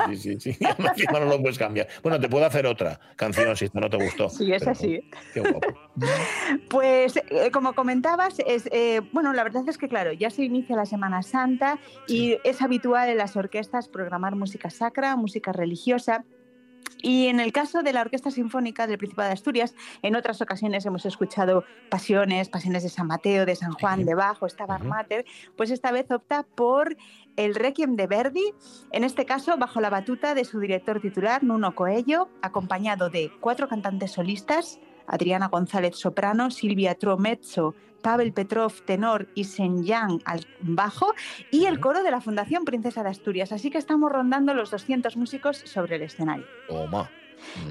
Sí, 0.09 0.17
sí, 0.17 0.41
sí. 0.41 0.59
Encima 0.79 1.21
no 1.21 1.27
lo 1.27 1.41
puedes 1.41 1.59
cambiar. 1.59 1.89
Bueno, 2.03 2.21
te 2.21 2.29
puedo 2.29 2.45
hacer 2.45 2.67
otra 2.67 3.01
canción 3.17 3.57
si 3.57 3.67
esto 3.67 3.81
no 3.81 3.89
te 3.89 3.97
gustó. 3.97 4.29
Sí, 4.29 4.53
es 4.53 4.67
así. 4.67 5.01
Qué 5.33 5.41
guapo. 5.41 5.61
Pues 6.69 7.17
eh, 7.17 7.51
como 7.51 7.73
comentabas, 7.73 8.39
es, 8.47 8.69
eh, 8.73 9.01
bueno, 9.13 9.33
la 9.33 9.43
verdad 9.43 9.69
es 9.69 9.79
que 9.79 9.89
claro, 9.89 10.13
ya 10.13 10.31
se 10.31 10.45
inicia 10.45 10.77
la 10.77 10.87
Semana 10.87 11.23
Santa 11.23 11.79
y 12.07 12.37
es 12.45 12.63
habitual 12.63 13.09
en 13.09 13.19
las 13.19 13.37
orquestas 13.37 13.89
programar 13.89 14.37
música 14.37 14.71
sacra, 14.71 15.17
música 15.17 15.53
religiosa. 15.53 16.25
Y 17.01 17.27
en 17.29 17.41
el 17.41 17.53
caso 17.53 17.83
de 17.83 17.93
la 17.93 18.01
Orquesta 18.01 18.31
Sinfónica 18.31 18.87
del 18.87 18.99
Principado 18.99 19.29
de 19.29 19.35
Asturias, 19.35 19.75
en 20.03 20.17
otras 20.17 20.41
ocasiones 20.41 20.85
hemos 20.87 21.07
escuchado 21.07 21.65
pasiones, 21.91 22.49
pasiones 22.49 22.83
de 22.83 22.89
San 22.89 23.07
Mateo, 23.07 23.47
de 23.47 23.55
San 23.55 23.73
Juan, 23.73 24.05
de 24.05 24.15
Bajo, 24.15 24.47
Ujú. 24.47 24.85
Mater, 24.85 25.25
pues 25.57 25.71
esta 25.71 25.93
vez 25.93 26.11
opta 26.11 26.43
por 26.43 26.97
el 27.37 27.55
Requiem 27.55 27.95
de 27.95 28.07
Verdi, 28.07 28.53
en 28.91 29.05
este 29.05 29.25
caso 29.25 29.57
bajo 29.57 29.81
la 29.81 29.91
batuta 29.91 30.35
de 30.35 30.45
su 30.45 30.59
director 30.59 31.01
titular, 31.01 31.45
Nuno 31.45 31.75
Coello, 31.75 32.29
acompañado 32.43 33.11
de 33.11 33.31
cuatro 33.41 33.69
cantantes 33.69 34.13
solistas, 34.13 34.81
Adriana 35.07 35.49
González 35.49 35.97
soprano, 35.97 36.51
Silvia 36.51 36.97
Tro 36.97 37.17
mezzo, 37.17 37.75
Pavel 38.03 38.33
Petrov 38.33 38.73
tenor 38.85 39.29
y 39.35 39.45
Yang 39.45 40.23
al 40.25 40.47
bajo 40.61 41.15
y 41.51 41.67
el 41.67 41.81
coro 41.81 42.03
de 42.03 42.11
la 42.11 42.21
Fundación 42.21 42.65
Princesa 42.65 43.03
de 43.03 43.11
Asturias. 43.11 43.53
Así 43.53 43.71
que 43.71 43.79
estamos 43.79 44.11
rondando 44.11 44.55
los 44.55 44.71
200 44.71 45.17
músicos 45.17 45.59
sobre 45.59 45.97
el 45.97 46.03
escenario. 46.03 46.47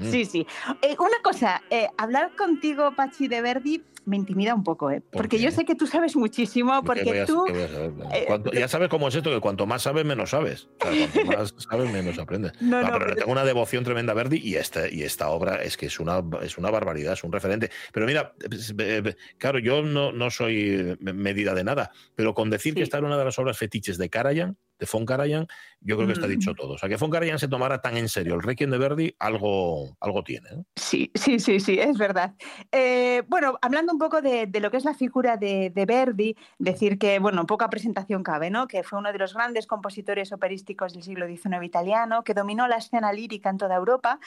Mm. 0.00 0.10
Sí, 0.10 0.24
sí. 0.24 0.46
Eh, 0.82 0.96
una 0.98 1.20
cosa, 1.22 1.62
eh, 1.70 1.88
hablar 1.96 2.34
contigo, 2.36 2.92
Pachi 2.94 3.28
de 3.28 3.40
Verdi, 3.40 3.84
me 4.08 4.16
intimida 4.16 4.54
un 4.54 4.64
poco, 4.64 4.90
¿eh? 4.90 5.00
¿Por 5.00 5.22
porque 5.22 5.38
yo 5.38 5.50
sé 5.50 5.64
que 5.64 5.74
tú 5.74 5.86
sabes 5.86 6.16
muchísimo, 6.16 6.80
¿Qué 6.80 6.86
porque 6.86 7.20
a- 7.20 7.26
tú... 7.26 7.44
eh, 7.48 8.24
Cuanto- 8.26 8.50
ya 8.52 8.66
sabes 8.68 8.88
cómo 8.88 9.08
es 9.08 9.14
esto, 9.14 9.30
que 9.30 9.40
cuanto 9.40 9.66
más 9.66 9.82
sabes, 9.82 10.04
menos 10.04 10.30
sabes. 10.30 10.68
O 10.80 10.90
sea, 10.92 11.08
cuanto 11.12 11.24
más 11.38 11.54
sabes, 11.58 11.92
menos 11.92 12.18
aprendes. 12.18 12.52
No, 12.60 12.80
No, 12.80 12.86
no, 12.88 12.92
pero 12.92 12.98
le 13.00 13.04
pero- 13.06 13.16
tengo 13.16 13.32
una 13.32 13.44
devoción 13.44 13.84
tremenda 13.84 14.12
a 14.12 14.16
Verdi 14.16 14.38
y 14.42 14.56
esta, 14.56 14.88
y 14.88 15.02
esta 15.02 15.28
obra 15.28 15.62
es 15.62 15.76
que 15.76 15.86
es 15.86 16.00
una, 16.00 16.22
es 16.42 16.58
una 16.58 16.70
barbaridad, 16.70 17.12
es 17.12 17.24
un 17.24 17.32
referente. 17.32 17.70
Pero 17.92 18.06
mira, 18.06 18.34
eh, 18.40 19.02
eh, 19.04 19.16
claro, 19.38 19.58
yo 19.58 19.82
no, 19.82 20.12
no 20.12 20.30
soy 20.30 20.96
medida 21.00 21.54
de 21.54 21.64
nada, 21.64 21.92
pero 22.14 22.34
con 22.34 22.50
decir 22.50 22.74
que 22.74 22.82
esta 22.82 22.98
era 22.98 23.06
una 23.06 23.18
de 23.18 23.24
las 23.24 23.38
obras 23.38 23.58
fetiches 23.58 23.98
de 23.98 24.08
Karajan, 24.08 24.56
de 24.78 24.86
Von 24.92 25.04
Karajan, 25.04 25.48
yo 25.80 25.96
creo 25.96 26.06
que 26.06 26.12
está 26.12 26.28
Mm. 26.28 26.30
dicho 26.30 26.54
todo. 26.54 26.74
O 26.74 26.78
sea, 26.78 26.88
que 26.88 26.94
Von 26.96 27.10
Karajan 27.10 27.38
se 27.40 27.48
tomara 27.48 27.80
tan 27.80 27.96
en 27.96 28.08
serio 28.08 28.36
el 28.36 28.42
Requiem 28.42 28.70
de 28.70 28.78
Verdi, 28.78 29.14
algo, 29.18 29.96
algo 30.00 30.22
tiene. 30.22 30.48
¿eh? 30.50 30.62
Sí, 30.76 31.10
sí, 31.16 31.40
sí, 31.40 31.58
sí, 31.58 31.78
es 31.80 31.98
verdad. 31.98 32.34
Eh, 32.70 33.22
bueno, 33.26 33.58
hablando 33.60 33.92
un 33.92 33.97
poco 33.98 34.22
de, 34.22 34.46
de 34.46 34.60
lo 34.60 34.70
que 34.70 34.76
es 34.76 34.84
la 34.84 34.94
figura 34.94 35.36
de, 35.36 35.70
de 35.70 35.86
Verdi, 35.86 36.36
decir 36.58 36.98
que, 36.98 37.18
bueno, 37.18 37.46
poca 37.46 37.70
presentación 37.70 38.22
cabe, 38.22 38.50
¿no? 38.50 38.66
Que 38.66 38.82
fue 38.82 38.98
uno 38.98 39.12
de 39.12 39.18
los 39.18 39.34
grandes 39.34 39.66
compositores 39.66 40.32
operísticos 40.32 40.92
del 40.92 41.02
siglo 41.02 41.26
XIX 41.26 41.62
italiano, 41.62 42.24
que 42.24 42.34
dominó 42.34 42.68
la 42.68 42.76
escena 42.76 43.12
lírica 43.12 43.50
en 43.50 43.58
toda 43.58 43.76
Europa. 43.76 44.20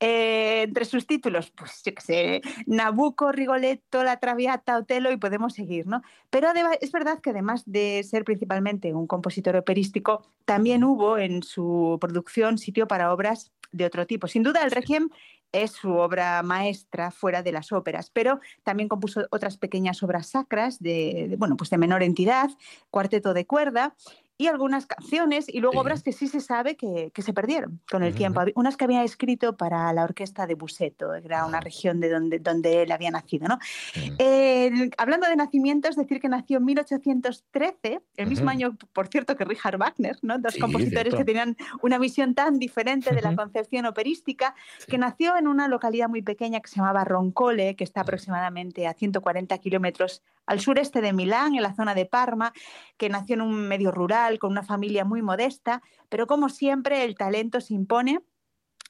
Eh, 0.00 0.62
entre 0.62 0.84
sus 0.84 1.06
títulos, 1.06 1.50
pues 1.50 1.82
yo 1.84 1.94
qué 1.94 2.02
sé, 2.02 2.42
Nabucco, 2.66 3.32
Rigoletto, 3.32 4.04
La 4.04 4.18
Traviata, 4.18 4.78
Otelo 4.78 5.10
y 5.10 5.16
podemos 5.16 5.54
seguir, 5.54 5.86
¿no? 5.86 6.02
Pero 6.30 6.48
es 6.80 6.92
verdad 6.92 7.20
que 7.20 7.30
además 7.30 7.62
de 7.66 8.02
ser 8.04 8.24
principalmente 8.24 8.94
un 8.94 9.06
compositor 9.06 9.56
operístico, 9.56 10.22
también 10.44 10.84
hubo 10.84 11.18
en 11.18 11.42
su 11.42 11.98
producción 12.00 12.58
sitio 12.58 12.86
para 12.86 13.12
obras 13.12 13.52
de 13.72 13.84
otro 13.84 14.06
tipo. 14.06 14.26
Sin 14.26 14.42
duda, 14.42 14.62
el 14.62 14.70
Requiem 14.70 15.08
es 15.52 15.72
su 15.72 15.92
obra 15.94 16.42
maestra 16.42 17.10
fuera 17.10 17.42
de 17.42 17.52
las 17.52 17.72
óperas, 17.72 18.10
pero 18.10 18.40
también 18.62 18.88
compuso 18.88 19.26
otras 19.30 19.56
pequeñas 19.56 20.02
obras 20.02 20.28
sacras 20.28 20.80
de, 20.80 21.34
bueno, 21.38 21.56
pues 21.56 21.70
de 21.70 21.78
menor 21.78 22.02
entidad, 22.02 22.50
cuarteto 22.90 23.34
de 23.34 23.46
cuerda 23.46 23.94
y 24.38 24.48
algunas 24.48 24.86
canciones 24.86 25.48
y 25.48 25.60
luego 25.60 25.74
Sí. 25.74 25.78
obras 25.78 26.02
que 26.02 26.12
sí 26.12 26.28
se 26.28 26.40
sabe 26.40 26.76
que, 26.76 27.10
que 27.14 27.22
se 27.22 27.32
perdieron 27.32 27.80
con 27.90 28.02
el 28.02 28.10
Ujú. 28.10 28.18
tiempo. 28.18 28.40
Había- 28.40 28.52
Unas 28.56 28.76
que 28.76 28.84
había 28.84 29.02
escrito 29.04 29.56
para 29.56 29.92
la 29.92 30.04
orquesta 30.04 30.46
de 30.46 30.54
Buseto, 30.54 31.14
era 31.14 31.46
una 31.46 31.58
Ajá. 31.58 31.64
región 31.64 32.00
de 32.00 32.10
donde, 32.10 32.38
donde 32.38 32.82
él 32.82 32.92
había 32.92 33.10
nacido. 33.10 33.48
¿no? 33.48 33.54
Ujú. 33.96 34.14
El- 34.18 34.90
hablando 34.98 35.26
de 35.28 35.36
nacimientos, 35.36 35.96
decir 35.96 36.20
que 36.20 36.28
nació 36.28 36.58
en 36.58 36.64
1813, 36.66 38.00
el 38.16 38.26
mismo 38.28 38.50
año, 38.50 38.76
por 38.92 39.08
cierto, 39.08 39.36
que 39.36 39.44
Richard 39.44 39.78
Wagner, 39.78 40.16
¿no? 40.22 40.38
dos 40.38 40.54
Sí, 40.54 40.60
compositores 40.60 41.14
que 41.14 41.24
tenían 41.24 41.56
una 41.82 41.98
visión 41.98 42.34
tan 42.34 42.58
diferente 42.58 43.14
de 43.14 43.22
la 43.22 43.34
concepción 43.36 43.86
operística, 43.86 44.54
Sí. 44.78 44.86
que 44.90 44.98
nació 44.98 45.36
en 45.36 45.48
una 45.48 45.68
localidad 45.68 46.08
muy 46.08 46.22
pequeña 46.22 46.60
que 46.60 46.68
se 46.68 46.76
llamaba 46.76 47.04
Roncole, 47.04 47.76
que 47.76 47.84
está 47.84 48.02
aproximadamente 48.02 48.86
a 48.86 48.94
140 48.94 49.58
kilómetros 49.58 50.22
al 50.46 50.60
sureste 50.60 51.00
de 51.00 51.12
Milán, 51.12 51.54
en 51.56 51.62
la 51.62 51.74
zona 51.74 51.94
de 51.94 52.06
Parma, 52.06 52.52
que 52.96 53.08
nació 53.08 53.34
en 53.34 53.40
un 53.42 53.66
medio 53.68 53.90
rural, 53.90 54.25
con 54.38 54.50
una 54.50 54.62
familia 54.62 55.04
muy 55.04 55.22
modesta, 55.22 55.82
pero 56.08 56.26
como 56.26 56.48
siempre 56.48 57.04
el 57.04 57.14
talento 57.14 57.60
se 57.60 57.74
impone. 57.74 58.20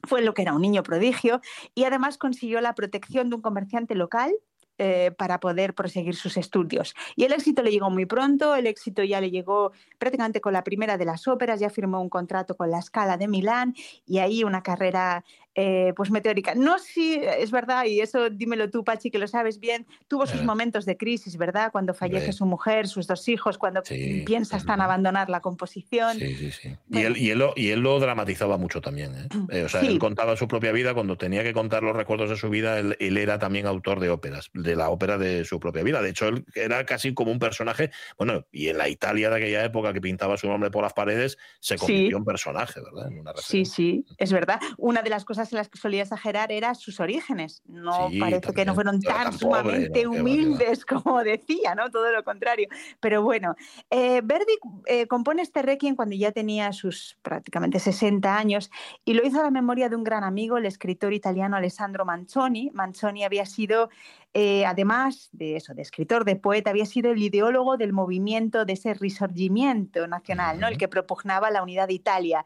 Fue 0.05 0.23
lo 0.23 0.35
que 0.35 0.43
era 0.43 0.53
un 0.53 0.61
niño 0.61 0.83
prodigio 0.83 1.41
y 1.75 1.85
además 1.85 2.19
consiguió 2.19 2.61
la 2.61 2.75
protección 2.75 3.31
de 3.31 3.37
un 3.37 3.43
comerciante 3.43 3.95
local 3.95 4.35
eh, 4.79 5.11
para 5.17 5.41
poder 5.41 5.75
proseguir 5.75 6.15
sus 6.17 6.37
estudios. 6.37 6.95
Y 7.17 7.25
el 7.25 7.33
éxito 7.33 7.63
le 7.63 7.71
llegó 7.71 7.89
muy 7.89 8.05
pronto, 8.05 8.55
el 8.55 8.67
éxito 8.67 9.03
ya 9.03 9.23
le 9.23 9.31
llegó 9.31 9.73
prácticamente 9.99 10.43
con 10.43 10.53
la 10.53 10.65
primera 10.65 10.99
de 10.99 11.07
las 11.07 11.27
óperas, 11.27 11.61
ya 11.61 11.71
firmó 11.71 12.03
un 12.03 12.11
contrato 12.11 12.59
con 12.59 12.71
la 12.71 12.83
Scala 12.83 13.17
de 13.17 13.27
Milán 13.27 13.75
y 14.05 14.19
ahí 14.19 14.45
una 14.45 14.63
carrera 14.63 15.25
eh, 15.59 15.93
pues 15.97 16.11
meteórica. 16.11 16.55
No 16.55 16.79
si 16.79 17.15
es 17.15 17.51
verdad, 17.51 17.85
y 17.87 18.01
eso 18.01 18.29
dímelo 18.31 18.69
tú, 18.71 18.85
Pachi, 18.85 19.11
que 19.11 19.19
lo 19.19 19.27
sabes 19.27 19.59
bien, 19.59 19.87
tuvo 20.07 20.27
sus 20.27 20.43
Eh. 20.43 20.45
momentos 20.45 20.85
de 20.85 20.97
crisis, 20.99 21.37
¿verdad? 21.39 21.73
Cuando 21.73 21.95
fallece 21.95 22.33
su 22.33 22.45
mujer, 22.45 22.87
sus 22.89 23.07
dos 23.07 23.27
hijos, 23.29 23.57
cuando 23.57 23.81
Sí, 23.85 24.23
piensa 24.27 24.57
hasta 24.57 24.75
en 24.75 24.83
abandonar 24.83 25.31
la 25.31 25.41
composición. 25.41 26.19
Sí, 26.19 26.35
sí, 26.37 26.53
sí. 26.53 26.77
Y, 26.91 26.99
él, 27.03 27.17
y, 27.17 27.31
él 27.31 27.39
lo, 27.39 27.53
y 27.57 27.71
él 27.71 27.81
lo 27.81 27.99
dramatizaba 27.99 28.59
mucho 28.59 28.81
también. 28.83 29.15
¿eh? 29.17 29.29
Eh, 29.51 29.63
o 29.65 29.69
sea, 29.69 29.81
Sí. 29.81 29.87
él 29.87 29.99
contaba 29.99 30.37
su 30.37 30.47
propia 30.47 30.73
vida. 30.73 30.93
Cuando 30.93 31.17
tenía 31.17 31.43
que 31.43 31.53
contar 31.55 31.83
los 31.83 31.97
recuerdos 31.97 32.29
de 32.31 32.37
su 32.37 32.51
vida, 32.51 32.79
él, 32.79 32.95
él 33.01 33.17
era 33.17 33.39
también 33.39 33.67
autor 33.67 33.99
de 34.01 34.11
óperas, 34.11 34.51
de 34.53 34.77
la 34.77 34.91
ópera 34.91 35.17
de 35.17 35.45
su 35.47 35.59
propia 35.59 35.83
vida. 35.83 36.03
De 36.03 36.11
hecho, 36.11 36.29
él 36.29 36.45
era 36.55 36.85
casi 36.85 37.15
como 37.15 37.33
un 37.33 37.39
personaje. 37.39 37.91
Bueno, 38.19 38.45
y 38.53 38.69
en 38.69 38.77
la 38.79 38.89
Italia 38.91 39.31
de 39.31 39.37
aquella 39.37 39.65
época 39.65 39.93
que 39.95 40.01
pintaba 40.03 40.37
su 40.37 40.49
nombre 40.49 40.71
por 40.71 40.83
las 40.83 40.93
paredes, 40.93 41.39
se 41.61 41.79
Sí. 41.79 41.81
convirtió 41.87 42.19
en 42.19 42.25
personaje, 42.27 42.81
¿verdad? 42.81 43.11
En 43.11 43.19
una 43.21 43.33
Sí, 43.37 43.65
sí, 43.65 44.05
es 44.19 44.33
verdad. 44.33 44.61
Una 44.77 45.03
de 45.03 45.11
las 45.11 45.25
cosas 45.25 45.46
en 45.53 45.59
las 45.59 45.69
que 45.69 45.79
solía 45.79 46.03
exagerar 46.03 46.53
era 46.53 46.75
sus 46.75 47.01
orígenes. 47.01 47.63
No 47.67 48.09
Sí, 48.11 48.19
parece 48.21 48.53
que 48.53 48.65
no 48.65 48.75
fueron 48.75 49.01
tan 49.01 49.25
pobre, 49.25 49.39
sumamente 49.39 50.05
no, 50.05 50.13
humildes 50.13 50.85
como 50.87 51.23
decía, 51.23 51.75
¿no? 51.75 51.91
Todo 51.91 52.11
lo 52.13 52.25
contrario. 52.25 52.69
Pero 53.01 53.23
bueno, 53.23 53.57
eh, 53.91 54.21
Verdi 54.25 54.55
eh, 54.87 55.07
compone 55.07 55.43
este 55.43 55.63
requiem 55.63 55.97
cuando 55.97 56.15
ya 56.15 56.33
tenía 56.33 56.73
sus 56.73 57.19
prácticamente 57.23 57.79
60 57.79 58.37
años 58.37 58.71
y 59.05 59.15
lo 59.15 59.27
hizo 59.27 59.41
a 59.41 59.45
la 59.45 59.51
memoria 59.51 59.89
de 59.89 59.97
un 59.97 60.05
gran 60.05 60.25
amigo, 60.25 60.59
el 60.59 60.67
escritor 60.67 61.13
italiano 61.13 61.57
Alessandro 61.57 62.05
Manzoni. 62.05 62.71
Manzoni 62.73 63.25
había 63.25 63.47
sido, 63.47 63.91
eh, 64.35 64.65
además 64.67 65.29
de 65.33 65.57
eso, 65.57 65.75
de 65.75 65.83
escritor, 65.83 66.25
de 66.25 66.37
poeta, 66.37 66.71
había 66.71 66.87
sido 66.87 67.13
el 67.13 67.23
ideólogo 67.23 67.77
del 67.77 67.93
movimiento 67.93 68.65
de 68.65 68.75
ese 68.75 68.95
risorgimiento 68.95 70.07
nacional, 70.07 70.61
¿no? 70.61 70.69
El 70.69 70.79
que 70.79 70.89
propugnaba 70.89 71.51
la 71.51 71.63
unidad 71.63 71.89
de 71.89 71.95
Italia 71.95 72.45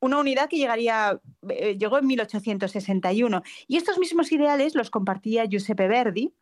una 0.00 0.18
unidad 0.18 0.48
que 0.48 0.56
llegaría, 0.58 1.20
eh, 1.48 1.76
llegó 1.78 1.98
en 1.98 2.06
1861. 2.06 3.42
Y 3.66 3.76
estos 3.76 3.98
mismos 3.98 4.30
ideales 4.32 4.74
los 4.74 4.90
compartía 4.90 5.44
Giuseppe 5.46 5.88
Verdi, 5.88 6.32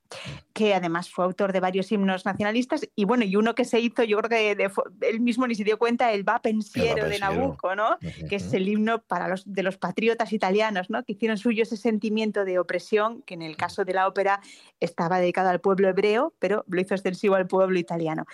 que 0.52 0.74
además 0.74 1.10
fue 1.10 1.24
autor 1.24 1.52
de 1.52 1.60
varios 1.60 1.90
himnos 1.90 2.24
nacionalistas, 2.24 2.88
y 2.94 3.04
bueno, 3.04 3.24
y 3.24 3.34
uno 3.36 3.54
que 3.54 3.64
se 3.64 3.80
hizo, 3.80 4.04
yo 4.04 4.18
creo 4.18 4.28
que 4.30 4.54
de- 4.54 4.70
él 5.08 5.20
mismo 5.20 5.46
ni 5.46 5.54
se 5.54 5.64
dio 5.64 5.78
cuenta, 5.78 6.12
el 6.12 6.28
Va 6.28 6.40
Pensiero 6.40 7.08
de. 7.08 7.18
Nabucco, 7.18 7.74
¿no? 7.74 7.96
que 8.28 8.36
es 8.36 8.52
el 8.52 8.68
himno 8.68 9.02
para 9.02 9.26
los, 9.26 9.50
de 9.50 9.62
los 9.62 9.78
patriotas 9.78 10.32
italianos, 10.32 10.90
¿no? 10.90 11.02
que 11.04 11.12
hicieron 11.14 11.38
suyo 11.38 11.62
ese 11.62 11.76
sentimiento 11.76 12.44
de 12.44 12.58
opresión, 12.58 13.22
que 13.22 13.34
en 13.34 13.42
el 13.42 13.56
caso 13.56 13.84
de 13.84 13.94
la 13.94 14.06
ópera 14.06 14.40
estaba 14.80 15.18
dedicado 15.18 15.48
al 15.48 15.60
pueblo 15.60 15.88
hebreo, 15.88 16.34
pero 16.38 16.64
lo 16.68 16.80
hizo 16.80 16.94
extensivo 16.94 17.34
al 17.34 17.46
pueblo 17.46 17.78
italiano. 17.78 18.26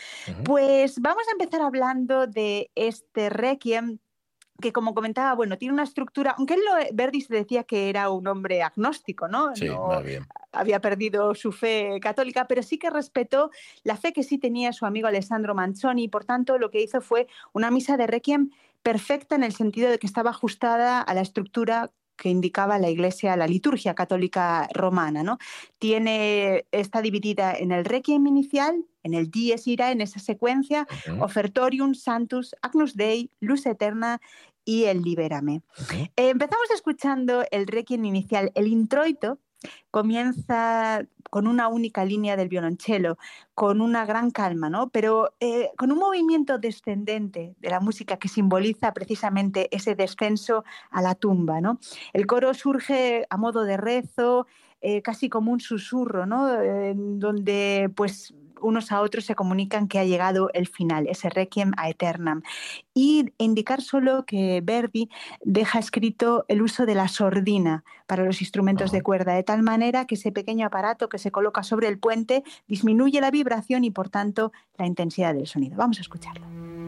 Pues 0.45 1.01
vamos 1.01 1.23
a 1.29 1.33
empezar 1.33 1.63
hablando 1.63 2.27
de 2.27 2.71
este 2.75 3.31
requiem 3.31 3.99
que 4.63 4.73
como 4.73 4.95
comentaba, 4.95 5.35
bueno, 5.35 5.59
tiene 5.59 5.75
una 5.75 5.83
estructura, 5.83 6.35
aunque 6.39 6.55
él 6.55 6.61
lo, 6.65 6.73
Verdi 6.95 7.21
se 7.21 7.35
decía 7.35 7.65
que 7.65 7.91
era 7.91 8.09
un 8.09 8.27
hombre 8.27 8.63
agnóstico, 8.63 9.29
¿no? 9.29 9.55
Sí, 9.55 9.69
No 9.69 10.01
bien. 10.01 10.27
había 10.53 10.81
perdido 10.81 11.35
su 11.35 11.53
fe 11.53 11.99
católica, 12.01 12.47
pero 12.49 12.63
sí 12.63 12.79
que 12.79 12.89
respetó 12.89 13.51
la 13.83 13.97
fe 13.99 14.15
que 14.15 14.23
sí 14.23 14.39
tenía 14.39 14.73
su 14.73 14.87
amigo 14.87 15.09
Alessandro 15.09 15.55
Manzoni 15.55 16.05
y 16.05 16.09
por 16.09 16.25
tanto 16.25 16.57
lo 16.57 16.71
que 16.71 16.81
hizo 16.81 17.03
fue 17.03 17.27
una 17.53 17.71
misa 17.71 17.99
de 17.99 18.07
requiem 18.07 18.51
perfecta 18.83 19.35
en 19.35 19.45
el 19.45 19.53
sentido 19.53 19.91
de 19.91 19.99
que 19.99 20.07
estaba 20.07 20.31
ajustada 20.31 21.03
a 21.03 21.15
la 21.15 21.21
estructura 21.21 21.91
que 22.17 22.29
indicaba 22.29 22.79
la 22.79 22.91
Iglesia, 22.91 23.37
la 23.37 23.47
liturgia 23.47 23.95
católica 23.95 24.69
romana, 24.75 25.23
¿no? 25.23 25.39
Tiene, 25.79 26.67
está 26.71 27.03
dividida 27.03 27.55
en 27.55 27.73
el 27.73 27.85
requiem 27.85 28.27
inicial, 28.27 28.85
en 29.03 29.15
el 29.15 29.31
dies 29.31 29.67
ira, 29.67 29.91
en 29.91 30.01
esa 30.01 30.21
secuencia, 30.21 30.87
Ujú, 30.91 31.25
ofertorium, 31.25 31.95
santus, 31.95 32.55
agnus 32.63 32.95
dei, 32.95 33.31
luz 33.41 33.67
eterna 33.67 34.21
y 34.65 34.85
el 34.85 35.03
libérame. 35.03 35.63
Eh, 36.17 36.31
empezamos 36.31 36.71
escuchando 36.71 37.45
el 37.51 37.67
requiem 37.67 38.05
inicial, 38.05 38.53
el 38.55 38.69
introito 38.69 39.39
comienza 39.91 41.07
con 41.31 41.47
una 41.47 41.69
única 41.69 42.05
línea 42.05 42.37
del 42.37 42.49
violonchelo, 42.49 43.17
con 43.55 43.81
una 43.81 44.05
gran 44.05 44.31
calma, 44.31 44.69
¿no? 44.69 44.91
Pero 44.91 45.35
eh, 45.41 45.71
con 45.77 45.91
un 45.93 45.99
movimiento 45.99 46.59
descendente 46.59 47.55
de 47.59 47.71
la 47.71 47.81
música 47.81 48.17
que 48.19 48.29
simboliza 48.29 48.93
precisamente 48.93 49.75
ese 49.75 49.95
descenso 49.95 50.65
a 50.91 51.01
la 51.01 51.15
tumba, 51.15 51.61
¿no? 51.61 51.79
El 52.13 52.27
coro 52.27 52.53
surge 52.55 53.27
a 53.31 53.37
modo 53.37 53.65
de 53.65 53.77
rezo, 53.77 54.47
eh, 54.83 55.01
casi 55.01 55.29
como 55.29 55.53
un 55.53 55.61
susurro, 55.61 56.27
¿no? 56.27 56.61
Eh, 56.61 56.95
donde 56.97 57.91
pues 57.95 58.35
unos 58.63 58.93
a 58.93 59.01
otros 59.01 59.25
se 59.25 59.35
comunican 59.35 59.89
que 59.89 59.99
ha 59.99 60.05
llegado 60.05 60.51
el 60.55 60.67
final, 60.67 61.07
ese 61.09 61.29
requiem 61.29 61.73
a 61.77 61.91
eternam. 61.91 62.43
Y 62.95 63.33
indicar 63.39 63.83
solo 63.83 64.25
que 64.25 64.61
Verdi 64.63 65.09
deja 65.43 65.79
escrito 65.79 66.45
el 66.49 66.63
uso 66.63 66.87
de 66.87 66.95
la 66.95 67.09
sordina 67.09 67.85
para 68.07 68.25
los 68.25 68.41
instrumentos 68.41 68.93
de 68.93 69.03
cuerda, 69.03 69.35
de 69.35 69.43
tal 69.43 69.63
manera 69.63 70.07
que 70.07 70.17
ese 70.17 70.33
pequeño 70.33 70.67
aparato 70.67 71.09
que 71.09 71.19
se 71.19 71.31
coloca 71.31 71.63
sobre 71.63 71.89
el 71.89 71.99
puente 71.99 72.45
disminuye 72.67 73.21
la 73.21 73.31
vibración 73.31 73.85
y 73.85 73.91
por 73.91 74.09
tanto 74.09 74.53
la 74.77 74.87
intensidad 74.87 75.35
del 75.35 75.47
sonido. 75.47 75.77
Vamos 75.77 75.99
a 75.99 76.03
escucharlo. 76.03 76.82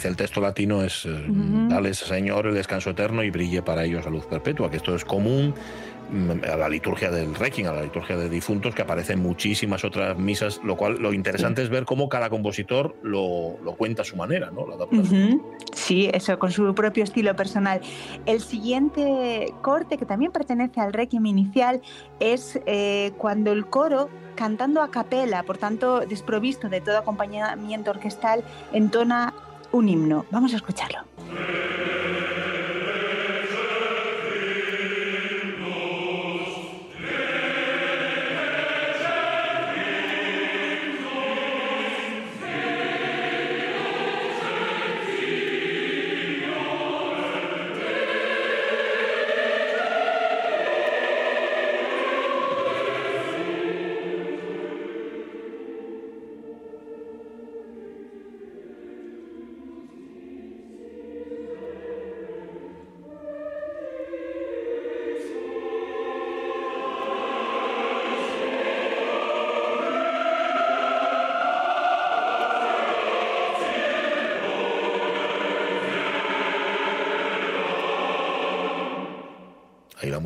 Dice 0.00 0.08
el 0.08 0.16
texto 0.16 0.40
latino 0.40 0.82
es 0.82 1.04
eh, 1.04 1.10
Ujú. 1.28 1.68
dale 1.68 1.92
Señor 1.92 2.46
el 2.46 2.54
descanso 2.54 2.88
eterno 2.90 3.22
y 3.22 3.28
brille 3.30 3.60
para 3.60 3.84
ellos 3.84 4.02
la 4.06 4.10
luz 4.10 4.24
perpetua, 4.24 4.70
que 4.70 4.78
esto 4.78 4.94
es 4.94 5.04
común 5.04 5.52
mm, 6.10 6.30
a 6.50 6.56
la 6.56 6.70
liturgia 6.70 7.10
del 7.10 7.34
Requiem, 7.34 7.68
a 7.68 7.74
la 7.74 7.82
liturgia 7.82 8.16
de 8.16 8.30
difuntos, 8.30 8.74
que 8.74 8.80
aparece 8.80 9.12
en 9.12 9.20
muchísimas 9.20 9.84
otras 9.84 10.16
misas, 10.16 10.58
lo 10.64 10.76
cual 10.76 10.96
lo 10.98 11.12
interesante 11.12 11.62
es 11.62 11.68
ver 11.68 11.84
cómo 11.84 12.08
cada 12.08 12.30
compositor 12.30 12.96
lo, 13.02 13.58
lo 13.62 13.74
cuenta 13.76 14.00
a 14.00 14.04
su 14.06 14.16
manera, 14.16 14.50
¿no? 14.50 14.66
Lo 14.66 14.74
adapta 14.74 14.96
a 14.96 15.04
su- 15.04 15.14
Ujú. 15.14 15.42
Sí, 15.74 16.08
eso, 16.14 16.38
con 16.38 16.50
su 16.50 16.74
propio 16.74 17.04
estilo 17.04 17.36
personal. 17.36 17.82
El 18.24 18.40
siguiente 18.40 19.52
corte, 19.60 19.98
que 19.98 20.06
también 20.06 20.32
pertenece 20.32 20.80
al 20.80 20.94
requiem 20.94 21.26
inicial, 21.26 21.82
es 22.20 22.58
eh, 22.64 23.12
cuando 23.18 23.52
el 23.52 23.66
coro, 23.66 24.08
cantando 24.34 24.80
a 24.80 24.90
capela, 24.90 25.42
por 25.42 25.58
tanto 25.58 26.00
desprovisto 26.00 26.70
de 26.70 26.80
todo 26.80 26.96
acompañamiento 26.96 27.90
orquestal, 27.90 28.42
entona 28.72 29.34
un 29.72 29.88
himno. 29.88 30.24
Vamos 30.30 30.52
a 30.52 30.56
escucharlo. 30.56 31.00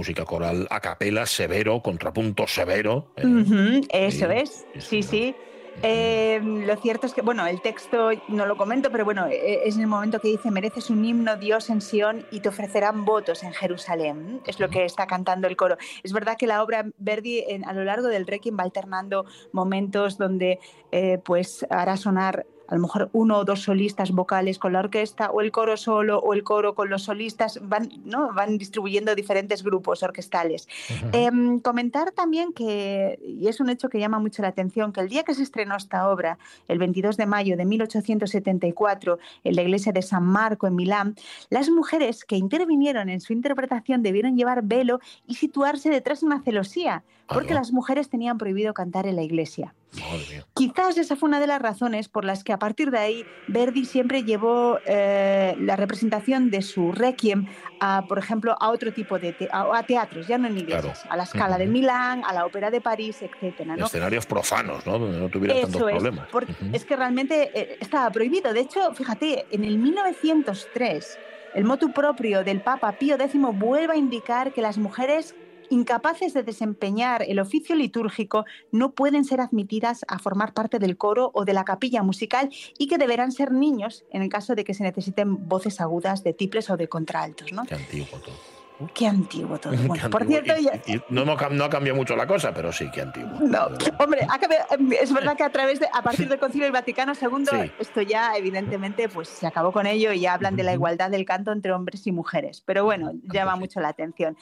Música 0.04 0.26
coral 0.26 0.66
a 0.68 0.80
capela, 0.80 1.24
severo, 1.24 1.80
contrapunto 1.80 2.46
severo. 2.46 3.06
¿eh? 3.16 3.80
Eso 3.90 4.30
es, 4.30 4.66
sí, 4.78 5.02
sí. 5.02 5.34
Eh, 5.82 6.40
lo 6.42 6.76
cierto 6.76 7.06
es 7.06 7.14
que, 7.14 7.22
bueno, 7.22 7.46
el 7.46 7.62
texto 7.62 8.10
no 8.28 8.44
lo 8.44 8.56
comento, 8.58 8.90
pero 8.92 9.06
bueno, 9.06 9.26
eh, 9.26 9.62
es 9.64 9.76
en 9.76 9.80
el 9.80 9.86
momento 9.86 10.20
que 10.20 10.28
dice, 10.28 10.50
mereces 10.50 10.90
un 10.90 11.02
himno, 11.04 11.36
Dios 11.36 11.70
en 11.70 11.80
Sión, 11.80 12.26
y 12.30 12.40
te 12.40 12.50
ofrecerán 12.50 13.06
votos 13.06 13.42
en 13.42 13.52
Jerusalén. 13.54 14.40
Es 14.46 14.60
lo 14.60 14.68
que 14.68 14.84
está 14.84 15.06
cantando 15.06 15.48
el 15.48 15.56
coro. 15.56 15.78
Es 16.02 16.12
verdad 16.12 16.36
que 16.38 16.46
la 16.46 16.62
obra 16.62 16.84
Verdi 16.98 17.38
en- 17.48 17.64
a 17.64 17.72
lo 17.72 17.82
largo 17.82 18.08
del 18.08 18.26
Requiem 18.26 18.56
va 18.58 18.62
alternando 18.64 19.24
momentos 19.52 20.18
donde 20.18 20.60
eh, 20.92 21.18
pues 21.24 21.66
hará 21.70 21.96
sonar 21.96 22.46
a 22.68 22.74
lo 22.74 22.80
mejor 22.80 23.10
uno 23.12 23.38
o 23.38 23.44
dos 23.44 23.62
solistas 23.62 24.10
vocales 24.12 24.58
con 24.58 24.72
la 24.72 24.80
orquesta, 24.80 25.30
o 25.30 25.40
el 25.40 25.50
coro 25.52 25.76
solo, 25.76 26.18
o 26.18 26.34
el 26.34 26.42
coro 26.42 26.74
con 26.74 26.90
los 26.90 27.02
solistas, 27.04 27.58
van, 27.62 27.90
¿no? 28.04 28.32
van 28.32 28.58
distribuyendo 28.58 29.14
diferentes 29.14 29.62
grupos 29.62 30.02
orquestales. 30.02 30.68
Em, 31.12 31.60
comentar 31.60 32.12
también 32.12 32.52
que, 32.52 33.18
y 33.22 33.48
es 33.48 33.60
un 33.60 33.68
hecho 33.68 33.88
que 33.88 33.98
llama 33.98 34.18
mucho 34.18 34.42
la 34.42 34.48
atención, 34.48 34.92
que 34.92 35.00
el 35.00 35.08
día 35.08 35.22
que 35.24 35.34
se 35.34 35.42
estrenó 35.42 35.76
esta 35.76 36.08
obra, 36.08 36.38
el 36.68 36.78
22 36.78 37.16
de 37.16 37.26
mayo 37.26 37.56
de 37.56 37.64
1874, 37.64 39.18
en 39.44 39.56
la 39.56 39.62
iglesia 39.62 39.92
de 39.92 40.02
San 40.02 40.24
Marco 40.24 40.66
en 40.66 40.74
Milán, 40.74 41.16
las 41.50 41.68
mujeres 41.70 42.24
que 42.24 42.36
intervinieron 42.36 43.08
en 43.08 43.20
su 43.20 43.32
interpretación 43.32 44.02
debieron 44.02 44.36
llevar 44.36 44.62
velo 44.62 45.00
y 45.26 45.34
situarse 45.34 45.90
detrás 45.90 46.20
de 46.20 46.26
una 46.26 46.42
celosía, 46.42 47.04
porque 47.26 47.52
Ah, 47.52 47.54
no. 47.54 47.60
las 47.60 47.72
mujeres 47.72 48.08
tenían 48.08 48.38
prohibido 48.38 48.74
cantar 48.74 49.06
en 49.06 49.16
la 49.16 49.22
iglesia. 49.22 49.74
Quizás 50.54 50.98
esa 50.98 51.16
fue 51.16 51.28
una 51.28 51.40
de 51.40 51.46
las 51.46 51.62
razones 51.62 52.08
por 52.08 52.24
las 52.24 52.42
que 52.42 52.52
a 52.54 52.58
partir 52.58 52.90
de 52.90 52.98
ahí 52.98 53.26
Verdi 53.48 53.84
siempre 53.84 54.22
llevó 54.24 54.78
eh, 54.86 55.54
la 55.58 55.76
representación 55.76 56.50
de 56.50 56.62
su 56.62 56.92
requiem 56.92 57.46
a, 57.80 58.06
por 58.08 58.18
ejemplo, 58.18 58.56
a 58.58 58.70
otro 58.70 58.92
tipo 58.92 59.18
de 59.18 59.32
te- 59.32 59.48
a, 59.52 59.76
a 59.76 59.82
teatros, 59.82 60.26
ya 60.26 60.38
no 60.38 60.46
en 60.48 60.56
iglesias, 60.58 61.00
Claro. 61.02 61.12
a 61.12 61.16
la 61.16 61.26
Scala 61.26 61.58
de. 61.58 61.66
Milán, 61.66 62.22
a 62.24 62.32
la 62.32 62.46
Ópera 62.46 62.70
de 62.70 62.80
París, 62.80 63.20
etcétera, 63.20 63.76
¿no? 63.76 63.86
Escenarios 63.86 64.24
profanos, 64.26 64.86
¿no? 64.86 64.98
Donde 64.98 65.18
no 65.18 65.28
tuviera 65.28 65.60
tantos 65.60 65.80
es, 65.82 65.86
problemas. 65.90 66.28
es 66.72 66.84
que 66.84 66.94
realmente 66.96 67.50
eh, 67.54 67.76
estaba 67.80 68.10
prohibido. 68.10 68.52
De 68.52 68.60
hecho, 68.60 68.94
fíjate, 68.94 69.46
en 69.50 69.64
el 69.64 69.78
1903, 69.78 71.18
el 71.54 71.64
motu 71.64 71.92
propio 71.92 72.44
del 72.44 72.60
Papa 72.60 72.92
Pío 72.92 73.16
X 73.16 73.32
vuelve 73.54 73.92
a 73.92 73.96
indicar 73.96 74.52
que 74.52 74.62
las 74.62 74.78
mujeres 74.78 75.34
incapaces 75.70 76.34
de 76.34 76.42
desempeñar 76.42 77.22
el 77.22 77.38
oficio 77.40 77.74
litúrgico 77.74 78.44
no 78.72 78.92
pueden 78.92 79.24
ser 79.24 79.40
admitidas 79.40 80.04
a 80.08 80.18
formar 80.18 80.52
parte 80.54 80.78
del 80.78 80.96
coro 80.96 81.30
o 81.34 81.44
de 81.44 81.52
la 81.54 81.64
capilla 81.64 82.02
musical 82.02 82.50
y 82.78 82.86
que 82.88 82.98
deberán 82.98 83.32
ser 83.32 83.52
niños 83.52 84.04
en 84.10 84.22
el 84.22 84.28
caso 84.28 84.54
de 84.54 84.64
que 84.64 84.74
se 84.74 84.82
necesiten 84.82 85.48
voces 85.48 85.80
agudas 85.80 86.22
de 86.24 86.32
tiples 86.32 86.70
o 86.70 86.76
de 86.76 86.88
contraltos, 86.88 87.52
¿no? 87.52 87.64
Qué 87.64 87.74
antiguo 87.74 88.18
todo. 88.18 88.34
Qué 88.92 89.06
antiguo 89.06 89.56
todo. 89.58 89.72
Qué 89.80 89.86
Bueno, 89.86 90.10
por 90.10 90.22
antiguo. 90.22 90.42
cierto, 90.42 90.60
Y- 90.60 90.64
ya- 90.64 90.82
y- 90.86 90.96
y 90.96 91.02
no, 91.08 91.22
hemos 91.22 91.38
no 91.52 91.64
ha 91.64 91.70
cambiado 91.70 91.96
mucho 91.96 92.16
la 92.16 92.26
cosa, 92.26 92.52
pero 92.52 92.72
sí, 92.72 92.90
qué 92.92 93.02
antiguo. 93.02 93.30
no, 93.40 93.68
hombre, 94.00 94.26
ha 94.28 94.36
cambiado- 94.38 94.66
es 95.00 95.12
verdad 95.12 95.36
que 95.36 95.44
a 95.44 95.50
través 95.52 95.78
de, 95.78 95.88
a 95.92 96.02
partir 96.02 96.28
del 96.28 96.40
Concilio 96.40 96.64
del 96.64 96.72
Vaticano 96.72 97.12
II, 97.14 97.46
Sí. 97.48 97.70
esto 97.78 98.02
ya 98.02 98.36
evidentemente 98.36 99.08
pues 99.08 99.28
se 99.28 99.46
acabó 99.46 99.70
con 99.70 99.86
ello 99.86 100.12
y 100.12 100.20
ya 100.20 100.34
hablan 100.34 100.56
de 100.56 100.64
la 100.64 100.72
igualdad 100.74 101.08
del 101.10 101.24
canto 101.24 101.52
entre 101.52 101.72
hombres 101.72 102.04
y 102.08 102.12
mujeres. 102.12 102.62
Pero 102.66 102.82
bueno, 102.84 103.12
llama 103.32 103.54
sí. 103.54 103.60
mucho 103.60 103.80
la 103.80 103.88
atención. 103.90 104.36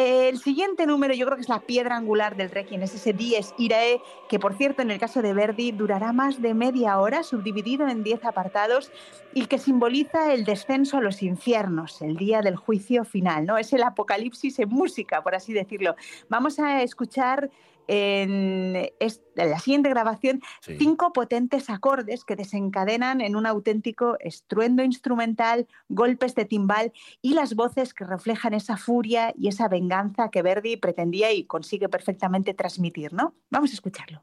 El 0.00 0.38
siguiente 0.38 0.86
número, 0.86 1.12
yo 1.12 1.26
creo 1.26 1.34
que 1.34 1.42
es 1.42 1.48
la 1.48 1.58
piedra 1.58 1.96
angular 1.96 2.36
del 2.36 2.52
Requiem, 2.52 2.84
es 2.84 2.94
ese 2.94 3.12
Dies 3.12 3.52
Irae, 3.58 4.00
que 4.28 4.38
por 4.38 4.54
cierto 4.54 4.80
en 4.80 4.92
el 4.92 5.00
caso 5.00 5.22
de 5.22 5.32
Verdi 5.32 5.72
durará 5.72 6.12
más 6.12 6.40
de 6.40 6.54
media 6.54 7.00
hora, 7.00 7.24
subdividido 7.24 7.88
en 7.88 8.04
10 8.04 8.24
apartados 8.24 8.92
y 9.34 9.46
que 9.46 9.58
simboliza 9.58 10.32
el 10.32 10.44
descenso 10.44 10.98
a 10.98 11.00
los 11.00 11.20
infiernos, 11.20 12.00
el 12.00 12.16
día 12.16 12.42
del 12.42 12.54
juicio 12.54 13.04
final, 13.04 13.44
¿no? 13.44 13.58
Es 13.58 13.72
el 13.72 13.82
apocalipsis 13.82 14.60
en 14.60 14.68
música, 14.68 15.20
por 15.20 15.34
así 15.34 15.52
decirlo. 15.52 15.96
Vamos 16.28 16.60
a 16.60 16.80
escuchar 16.84 17.50
en, 17.88 18.90
la 19.34 19.58
siguiente 19.58 19.88
grabación 19.88 20.40
Sí. 20.60 20.76
cinco 20.78 21.12
potentes 21.12 21.70
acordes 21.70 22.24
que 22.24 22.36
desencadenan 22.36 23.20
en 23.20 23.34
un 23.34 23.46
auténtico 23.46 24.16
estruendo 24.20 24.82
instrumental, 24.82 25.66
golpes 25.88 26.34
de 26.34 26.44
timbal 26.44 26.92
y 27.22 27.34
las 27.34 27.54
voces 27.54 27.94
que 27.94 28.04
reflejan 28.04 28.54
esa 28.54 28.76
furia 28.76 29.32
y 29.36 29.48
esa 29.48 29.68
venganza 29.68 30.30
que 30.30 30.42
Verdi 30.42 30.76
pretendía 30.76 31.32
y 31.32 31.44
consigue 31.44 31.88
perfectamente 31.88 32.54
transmitir, 32.54 33.12
¿no? 33.12 33.34
Vamos 33.50 33.70
a 33.70 33.74
escucharlo. 33.74 34.22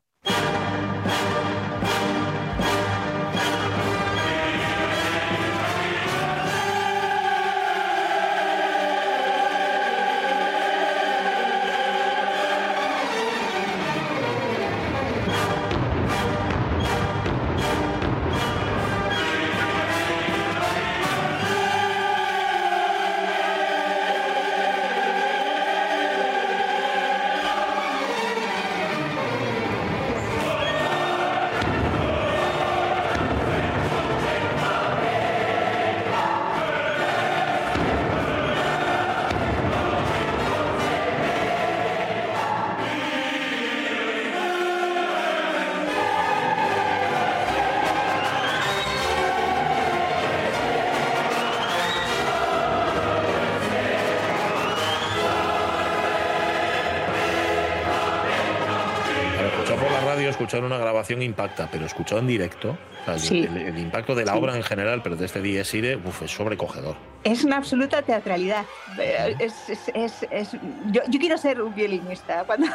Escuchar 60.35 60.63
una 60.65 60.77
grabación 60.77 61.21
impacta, 61.21 61.69
pero 61.71 61.85
escuchado 61.85 62.19
en 62.19 62.27
directo, 62.27 62.77
O 63.01 63.05
sea, 63.05 63.13
el- 63.13 63.19
Sí. 63.19 63.39
el, 63.43 63.55
el 63.57 63.77
impacto 63.77 64.15
de 64.15 64.25
la 64.25 64.31
Sí. 64.33 64.39
obra 64.39 64.55
en 64.55 64.63
general, 64.63 65.01
pero 65.03 65.15
de 65.15 65.25
este 65.25 65.39
Irae, 65.47 65.95
uf, 65.97 66.23
es 66.23 66.31
sobrecogedor. 66.31 66.95
Es 67.23 67.43
una 67.43 67.57
absoluta 67.57 68.01
teatralidad. 68.01 68.65
Eh, 68.99 69.35
Es, 69.39 69.69
es- 69.69 69.91
es- 69.93 70.27
es- 70.31 70.51
yo, 70.91 71.01
yo 71.07 71.19
quiero 71.19 71.37
ser 71.37 71.61
un 71.61 71.73
violinista. 71.75 72.43
Cuando, 72.47 72.67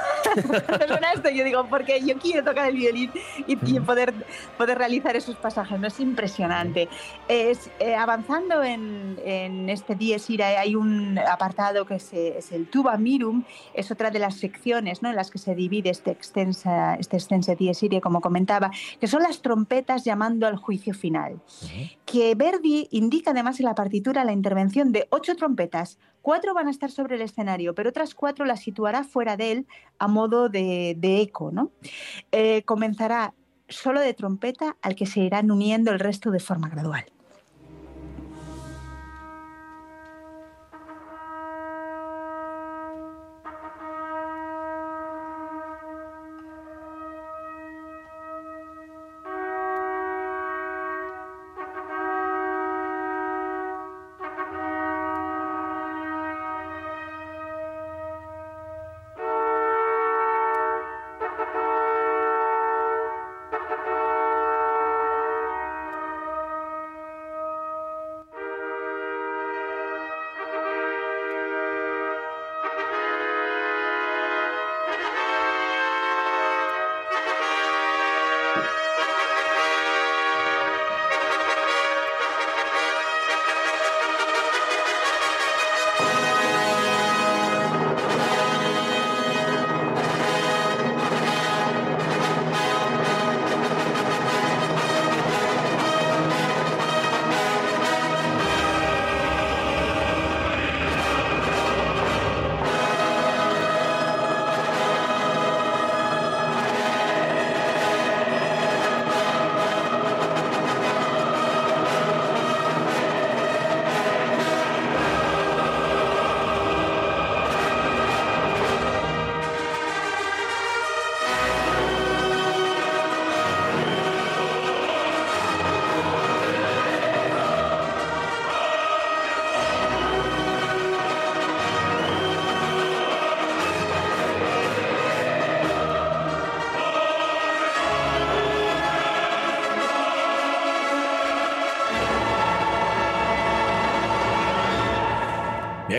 cuando 0.66 0.86
suena 0.88 1.12
esto, 1.12 1.30
yo 1.30 1.42
digo, 1.44 1.66
porque 1.68 2.00
yo 2.04 2.16
quiero 2.18 2.44
tocar 2.44 2.68
el 2.68 2.76
violín 2.76 3.10
y, 3.48 3.52
y 3.76 3.80
poder, 3.80 4.12
poder 4.56 4.78
realizar 4.78 5.16
esos 5.16 5.34
pasajes. 5.36 5.78
¿no? 5.80 5.88
Es 5.88 5.98
impresionante. 5.98 6.88
Es, 7.28 7.68
eh, 7.80 7.94
avanzando 7.96 8.62
en, 8.62 9.18
en 9.24 9.68
este 9.68 9.96
Dies 9.96 10.30
Irae, 10.30 10.56
hay 10.58 10.74
un 10.76 11.18
apartado 11.18 11.86
que 11.86 11.96
es, 11.96 12.12
es 12.12 12.52
el 12.52 12.66
Tuba 12.68 12.96
Mirum, 12.98 13.42
es 13.74 13.90
otra 13.90 14.10
de 14.10 14.20
las 14.20 14.36
secciones 14.36 15.02
¿no? 15.02 15.10
en 15.10 15.16
las 15.16 15.30
que 15.30 15.38
se 15.38 15.54
divide 15.56 15.90
este 15.90 16.10
extensa, 16.12 16.94
este 16.96 17.16
extensa 17.16 17.49
Dies 17.56 17.82
Irae, 17.82 18.00
como 18.00 18.20
comentaba, 18.20 18.70
que 19.00 19.06
son 19.06 19.22
las 19.22 19.42
trompetas 19.42 20.04
llamando 20.04 20.46
al 20.46 20.56
juicio 20.56 20.94
final 20.94 21.40
que 22.04 22.34
Verdi 22.34 22.88
indica 22.90 23.30
además 23.30 23.60
en 23.60 23.66
la 23.66 23.74
partitura 23.74 24.24
la 24.24 24.32
intervención 24.32 24.92
de 24.92 25.06
ocho 25.10 25.36
trompetas. 25.36 25.98
Cuatro 26.22 26.54
van 26.54 26.66
a 26.66 26.70
estar 26.70 26.90
sobre 26.90 27.16
el 27.16 27.22
escenario, 27.22 27.74
pero 27.74 27.90
otras 27.90 28.14
cuatro 28.14 28.44
las 28.44 28.60
situará 28.60 29.04
fuera 29.04 29.36
de 29.36 29.52
él 29.52 29.66
a 29.98 30.08
modo 30.08 30.48
de, 30.48 30.94
de 30.98 31.20
eco. 31.20 31.50
¿no? 31.52 31.70
Eh, 32.32 32.62
comenzará 32.64 33.34
solo 33.68 34.00
de 34.00 34.14
trompeta 34.14 34.76
al 34.82 34.94
que 34.94 35.06
se 35.06 35.20
irán 35.20 35.50
uniendo 35.50 35.92
el 35.92 36.00
resto 36.00 36.30
de 36.30 36.40
forma 36.40 36.68
gradual. 36.68 37.04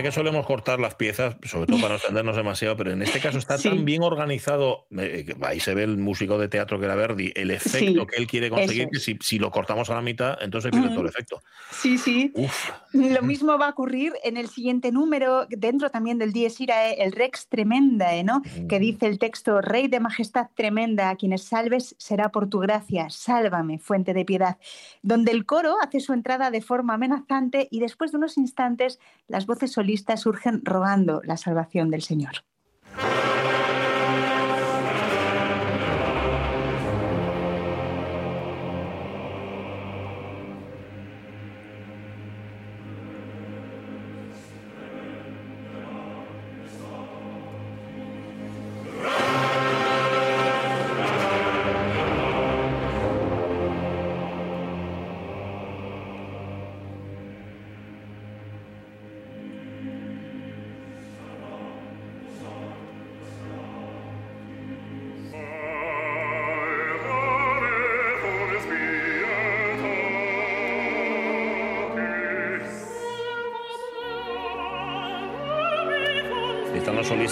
Mira 0.02 0.10
que 0.10 0.14
solemos 0.16 0.44
cortar 0.46 0.80
las 0.80 0.96
piezas, 0.96 1.36
sobre 1.44 1.66
todo 1.66 1.76
para 1.76 1.90
no 1.90 1.94
extendernos 1.94 2.34
demasiado, 2.34 2.76
pero 2.76 2.90
en 2.90 3.02
este 3.02 3.20
caso 3.20 3.38
está 3.38 3.56
Sí. 3.56 3.68
tan 3.68 3.84
bien 3.84 4.02
organizado, 4.02 4.88
eh, 4.98 5.32
ahí 5.42 5.60
se 5.60 5.74
ve 5.74 5.84
el 5.84 5.96
músico 5.96 6.38
de 6.38 6.48
teatro 6.48 6.80
que 6.80 6.86
era 6.86 6.96
Verdi, 6.96 7.30
el 7.36 7.52
efecto 7.52 7.78
Sí, 8.02 8.06
que 8.10 8.16
él 8.16 8.26
quiere 8.26 8.50
conseguir, 8.50 8.88
que 8.92 8.98
si, 8.98 9.16
si 9.20 9.38
lo 9.38 9.52
cortamos 9.52 9.90
a 9.90 9.94
la 9.94 10.02
mitad, 10.02 10.36
entonces 10.40 10.72
pierde 10.72 10.88
todo 10.88 11.02
el 11.02 11.06
efecto. 11.06 11.40
Sí, 11.82 11.98
sí. 11.98 12.32
Uf, 12.36 12.70
Lo 12.92 13.22
mismo 13.22 13.58
va 13.58 13.66
a 13.66 13.70
ocurrir 13.70 14.12
en 14.22 14.36
el 14.36 14.48
siguiente 14.48 14.92
número, 14.92 15.46
dentro 15.48 15.90
también 15.90 16.16
del 16.16 16.32
Dies 16.32 16.60
Irae, 16.60 17.02
el 17.02 17.10
Rex 17.10 17.48
Tremendae, 17.48 18.22
¿no? 18.22 18.40
Que 18.68 18.78
dice 18.78 19.08
el 19.08 19.18
texto, 19.18 19.60
Rey 19.60 19.88
de 19.88 19.98
majestad 19.98 20.46
tremenda, 20.54 21.10
a 21.10 21.16
quienes 21.16 21.42
salves 21.42 21.96
será 21.98 22.28
por 22.28 22.48
tu 22.48 22.60
gracia, 22.60 23.10
sálvame, 23.10 23.80
fuente 23.80 24.14
de 24.14 24.24
piedad, 24.24 24.58
donde 25.02 25.32
el 25.32 25.44
coro 25.44 25.74
hace 25.82 25.98
su 25.98 26.12
entrada 26.12 26.52
de 26.52 26.62
forma 26.62 26.94
amenazante 26.94 27.66
y 27.68 27.80
después 27.80 28.12
de 28.12 28.18
unos 28.18 28.38
instantes 28.38 29.00
las 29.26 29.46
voces 29.46 29.72
solistas 29.72 30.20
surgen 30.20 30.64
rogando 30.64 31.20
la 31.24 31.36
salvación 31.36 31.90
del 31.90 32.02
Señor. 32.02 32.44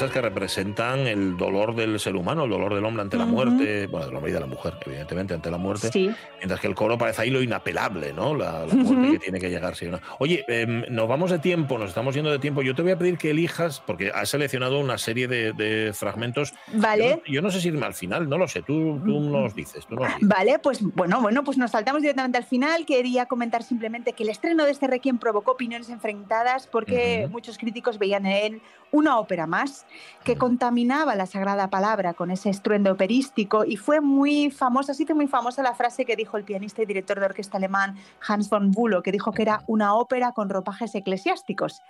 Solistas 0.01 0.23
que 0.23 0.27
representan 0.27 1.01
el 1.01 1.37
dolor 1.37 1.75
del 1.75 2.01
ser 2.01 2.17
humano, 2.17 2.45
el 2.45 2.51
dolor 2.51 2.75
del 2.75 2.83
hombre 2.87 3.03
ante 3.03 3.19
la 3.19 3.27
muerte, 3.27 3.87
bueno, 3.87 4.07
del 4.07 4.17
hombre 4.17 4.31
y 4.31 4.35
de 4.35 4.41
la 4.41 4.47
mujer, 4.47 4.79
evidentemente, 4.87 5.35
ante 5.35 5.51
la 5.51 5.59
muerte. 5.59 5.91
Sí. 5.93 6.11
Mientras 6.39 6.59
que 6.59 6.69
el 6.69 6.75
coro 6.75 6.97
parece 6.97 7.21
ahí 7.21 7.29
lo 7.29 7.43
inapelable, 7.43 8.15
¿no? 8.15 8.35
La, 8.35 8.65
la 8.65 8.73
muerte 8.73 9.13
que 9.13 9.19
tiene 9.19 9.39
que 9.39 9.51
llegar. 9.51 9.77
sí 9.77 9.89
no. 9.89 10.01
Oye, 10.19 10.43
em, 10.49 10.85
nos 10.89 11.07
vamos 11.07 11.31
de 11.31 11.39
tiempo, 11.39 11.77
nos 11.77 11.91
estamos 11.91 12.15
yendo 12.15 12.31
de 12.31 12.39
tiempo. 12.39 12.63
Yo 12.63 12.75
te 12.75 12.81
voy 12.81 12.93
a 12.93 12.99
pedir 12.99 13.19
que 13.19 13.29
elijas, 13.29 13.83
porque 13.87 14.11
has 14.11 14.31
seleccionado 14.31 14.81
una 14.81 14.97
serie 14.97 15.29
de, 15.29 15.53
de 15.53 15.93
fragmentos. 15.93 16.55
Vale. 16.73 17.09
Yo 17.09 17.17
no, 17.17 17.23
yo 17.27 17.43
no 17.43 17.51
sé 17.51 17.61
si 17.61 17.69
irme 17.69 17.85
al 17.85 17.95
final, 17.95 18.27
no 18.27 18.39
lo 18.39 18.49
sé. 18.49 18.63
Tú, 18.63 18.99
tú 19.05 19.21
nos 19.21 19.55
dices, 19.55 19.85
tú 19.87 19.97
nos 19.97 20.07
dices. 20.15 20.27
Vale, 20.27 20.59
pues 20.61 20.81
bueno, 20.83 21.21
bueno, 21.21 21.45
pues 21.45 21.59
nos 21.59 21.73
saltamos 21.73 22.01
directamente 22.01 22.39
al 22.39 22.45
final. 22.45 22.87
Quería 22.87 23.27
comentar 23.27 23.63
simplemente 23.63 24.15
que 24.15 24.23
el 24.23 24.31
estreno 24.31 24.65
de 24.65 24.71
este 24.71 24.87
Requiem 24.87 25.19
provocó 25.19 25.53
opiniones 25.53 25.91
enfrentadas 25.91 26.67
porque 26.67 27.29
muchos 27.31 27.59
críticos 27.59 27.99
veían 27.99 28.25
en 28.25 28.33
él 28.55 28.63
una 28.93 29.19
ópera 29.19 29.47
más 29.47 29.87
que 30.25 30.37
contaminaba 30.37 31.15
la 31.15 31.27
sagrada 31.27 31.71
palabra 31.71 32.15
con 32.15 32.31
ese 32.31 32.51
estruendo 32.51 32.93
operístico 32.93 33.65
y 33.65 33.77
fue 33.77 34.01
muy 34.01 34.51
famosa, 34.51 34.95
se 34.95 35.05
hizo 35.05 35.15
muy 35.15 35.27
famosa 35.27 35.63
la 35.63 35.75
frase 35.75 36.05
que 36.05 36.17
dijo 36.17 36.37
el 36.37 36.45
pianista 36.45 36.83
y 36.83 36.87
director 36.87 37.19
de 37.19 37.27
orquesta 37.27 37.57
alemán 37.57 37.97
Hans 38.27 38.51
von 38.51 38.71
Bülow, 38.71 39.03
que 39.03 39.13
dijo 39.13 39.33
que 39.33 39.43
era 39.43 39.63
una 39.67 39.95
ópera 39.95 40.33
con 40.33 40.49
ropajes 40.49 40.95
eclesiásticos. 40.95 41.81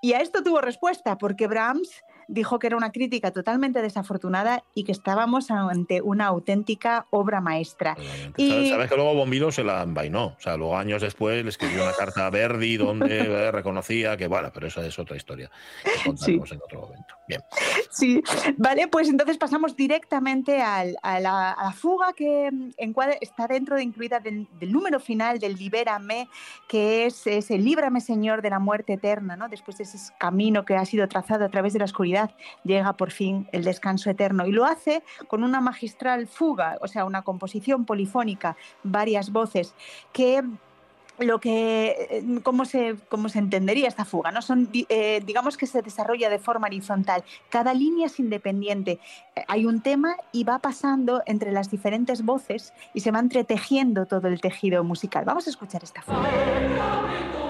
Y 0.00 0.14
a 0.14 0.20
esto 0.20 0.42
tuvo 0.42 0.60
respuesta, 0.60 1.16
porque 1.16 1.46
Brahms 1.46 2.02
dijo 2.32 2.58
que 2.58 2.66
era 2.66 2.76
una 2.76 2.92
crítica 2.92 3.30
totalmente 3.30 3.82
desafortunada 3.82 4.64
y 4.74 4.84
que 4.84 4.92
estábamos 4.92 5.50
ante 5.50 6.00
una 6.00 6.26
auténtica 6.26 7.06
obra 7.10 7.40
maestra. 7.40 7.94
¿Sabes, 7.94 8.32
Y 8.36 8.70
sabes 8.70 8.88
que 8.88 8.96
luego 8.96 9.14
Bombilo 9.14 9.52
se 9.52 9.62
la 9.64 9.82
envainó? 9.82 10.26
O 10.28 10.40
sea, 10.40 10.56
luego 10.56 10.76
años 10.76 11.02
después 11.02 11.42
le 11.44 11.50
escribió 11.50 11.82
una 11.82 11.92
carta 11.92 12.26
a 12.26 12.30
Verdi 12.30 12.76
donde 12.78 13.18
eh, 13.20 13.50
reconocía 13.52 14.16
que, 14.16 14.26
bueno, 14.26 14.50
pero 14.52 14.66
esa 14.66 14.84
es 14.86 14.98
otra 14.98 15.16
historia 15.16 15.50
que 15.84 15.90
contaremos 16.08 16.50
en 16.52 16.58
otro 16.64 16.80
momento. 16.80 17.14
Bien. 17.28 17.42
Sí, 17.90 18.22
vale, 18.56 18.88
pues 18.88 19.08
entonces 19.08 19.36
pasamos 19.38 19.76
directamente 19.76 20.60
al- 20.62 20.96
a, 21.02 21.20
la, 21.20 21.52
a 21.52 21.64
la 21.64 21.72
fuga 21.72 22.12
que 22.14 22.50
mm, 22.50 22.70
encuadra- 22.78 23.18
está 23.20 23.46
dentro 23.46 23.76
de 23.76 23.82
incluida 23.82 24.20
del, 24.20 24.48
del 24.58 24.72
número 24.72 24.98
final 25.00 25.38
del 25.38 25.54
Libérame, 25.56 26.28
que 26.68 27.06
es 27.06 27.26
ese 27.26 27.58
Líbrame 27.58 28.00
Señor 28.00 28.40
de 28.42 28.50
la 28.50 28.58
muerte 28.58 28.94
eterna, 28.94 29.36
¿no? 29.36 29.48
Después 29.48 29.76
de 29.78 29.84
ese 29.84 29.98
camino 30.18 30.64
que 30.64 30.76
ha 30.76 30.84
sido 30.86 31.06
trazado 31.08 31.44
a 31.44 31.48
través 31.48 31.72
de 31.72 31.78
la 31.80 31.84
oscuridad, 31.84 32.21
llega 32.64 32.92
por 32.94 33.10
fin 33.10 33.48
el 33.52 33.64
descanso 33.64 34.10
eterno. 34.10 34.46
Y 34.46 34.52
lo 34.52 34.64
hace 34.64 35.02
con 35.28 35.44
una 35.44 35.60
magistral 35.60 36.26
fuga, 36.26 36.78
o 36.80 36.88
sea, 36.88 37.04
una 37.04 37.22
composición 37.22 37.84
polifónica, 37.84 38.56
varias 38.82 39.30
voces, 39.30 39.74
que 40.12 40.42
lo 41.18 41.40
que 41.40 42.08
eh, 42.10 42.40
cómo 42.42 42.64
se 42.64 42.96
cómo 43.08 43.28
se 43.28 43.38
entendería 43.38 43.86
esta 43.86 44.04
fuga 44.04 44.30
no 44.30 44.42
son 44.42 44.68
eh, 44.72 45.22
digamos 45.24 45.56
que 45.56 45.66
se 45.66 45.82
desarrolla 45.82 46.30
de 46.30 46.38
forma 46.38 46.66
horizontal. 46.66 47.22
Cada 47.50 47.74
línea 47.74 48.06
es 48.06 48.18
independiente. 48.18 48.98
Hay 49.48 49.66
un 49.66 49.80
tema 49.80 50.16
y 50.32 50.44
va 50.44 50.58
pasando 50.58 51.22
entre 51.26 51.52
las 51.52 51.70
diferentes 51.70 52.24
voces 52.24 52.72
y 52.94 53.00
se 53.00 53.10
va 53.10 53.18
entretejiendo 53.18 54.06
todo 54.06 54.28
el 54.28 54.40
tejido 54.40 54.84
musical. 54.84 55.24
Vamos 55.24 55.46
a 55.46 55.50
escuchar 55.50 55.84
esta 55.84 56.02
fuga 56.02 57.41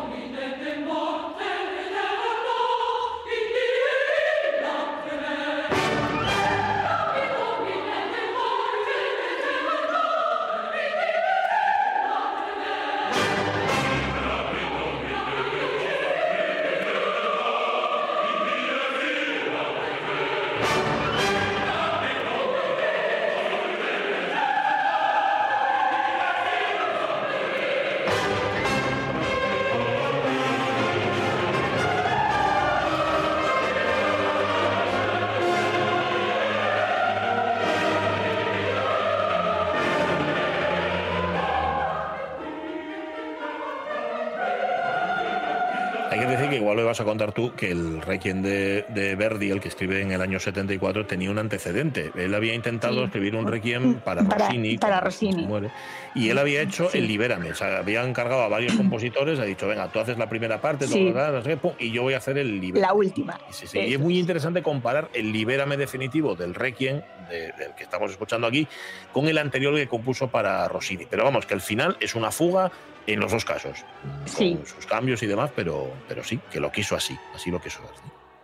vas 46.92 47.00
a 47.00 47.04
contar 47.04 47.32
tú 47.32 47.52
que 47.56 47.70
el 47.70 48.02
Requiem 48.02 48.42
de, 48.42 48.84
de 48.90 49.14
Verdi, 49.16 49.50
el 49.50 49.60
que 49.62 49.68
escribe 49.68 50.02
en 50.02 50.12
el 50.12 50.20
año 50.20 50.38
74, 50.38 51.06
tenía 51.06 51.30
un 51.30 51.38
antecedente. 51.38 52.12
Él 52.14 52.34
había 52.34 52.52
intentado 52.54 52.98
Sí. 52.98 53.04
escribir 53.04 53.34
un 53.34 53.46
Requiem 53.46 53.94
para, 54.00 54.22
Para- 54.22 54.46
Rossini. 54.48 54.76
para 54.76 55.00
Rossini. 55.00 55.46
muere, 55.46 55.70
y 56.14 56.28
él 56.30 56.38
había 56.38 56.62
hecho 56.62 56.88
Sí. 56.90 56.98
el 56.98 57.08
Libérame. 57.08 57.50
O 57.50 57.54
sea, 57.54 57.78
había 57.78 58.02
encargado 58.04 58.42
a 58.42 58.48
varios 58.48 58.74
compositores, 58.74 59.38
ha 59.38 59.44
dicho, 59.44 59.66
venga, 59.68 59.88
tú 59.88 59.98
haces 60.00 60.18
la 60.18 60.28
primera 60.28 60.60
parte, 60.60 60.86
Sí. 60.86 61.10
todo, 61.12 61.32
no 61.32 61.42
sé 61.42 61.56
pum, 61.56 61.72
y 61.78 61.90
yo 61.90 62.02
voy 62.02 62.14
a 62.14 62.18
hacer 62.18 62.38
el 62.38 62.60
Libérame. 62.60 62.86
la 62.86 62.92
última 62.94 63.38
Sí, 63.50 63.66
sí, 63.66 63.78
Y 63.78 63.94
es 63.94 63.98
muy 64.00 64.14
es. 64.14 64.20
interesante 64.20 64.62
comparar 64.62 65.08
el 65.14 65.32
Libérame 65.32 65.76
definitivo 65.76 66.34
del 66.34 66.54
Requiem, 66.54 67.02
de- 67.28 67.52
del 67.52 67.74
que 67.76 67.84
estamos 67.84 68.10
escuchando 68.10 68.46
aquí, 68.46 68.66
con 69.12 69.26
el 69.28 69.38
anterior 69.38 69.74
que 69.74 69.88
compuso 69.88 70.28
para 70.28 70.66
Rossini. 70.68 71.06
Pero 71.08 71.24
vamos, 71.24 71.46
que 71.46 71.54
al 71.54 71.60
final 71.60 71.96
es 72.00 72.14
una 72.14 72.30
fuga 72.30 72.70
en 73.06 73.18
los 73.18 73.32
dos 73.32 73.44
casos, 73.44 73.84
Sí. 74.26 74.54
con 74.54 74.66
sus 74.66 74.86
cambios 74.86 75.22
y 75.22 75.26
demás, 75.26 75.50
pero, 75.56 75.92
pero 76.08 76.22
sí, 76.22 76.38
que 76.50 76.60
lo 76.60 76.70
quiso 76.70 76.94
así, 76.94 77.16
así 77.34 77.50
lo 77.50 77.60
quiso 77.60 77.80
Verdi. 77.80 77.96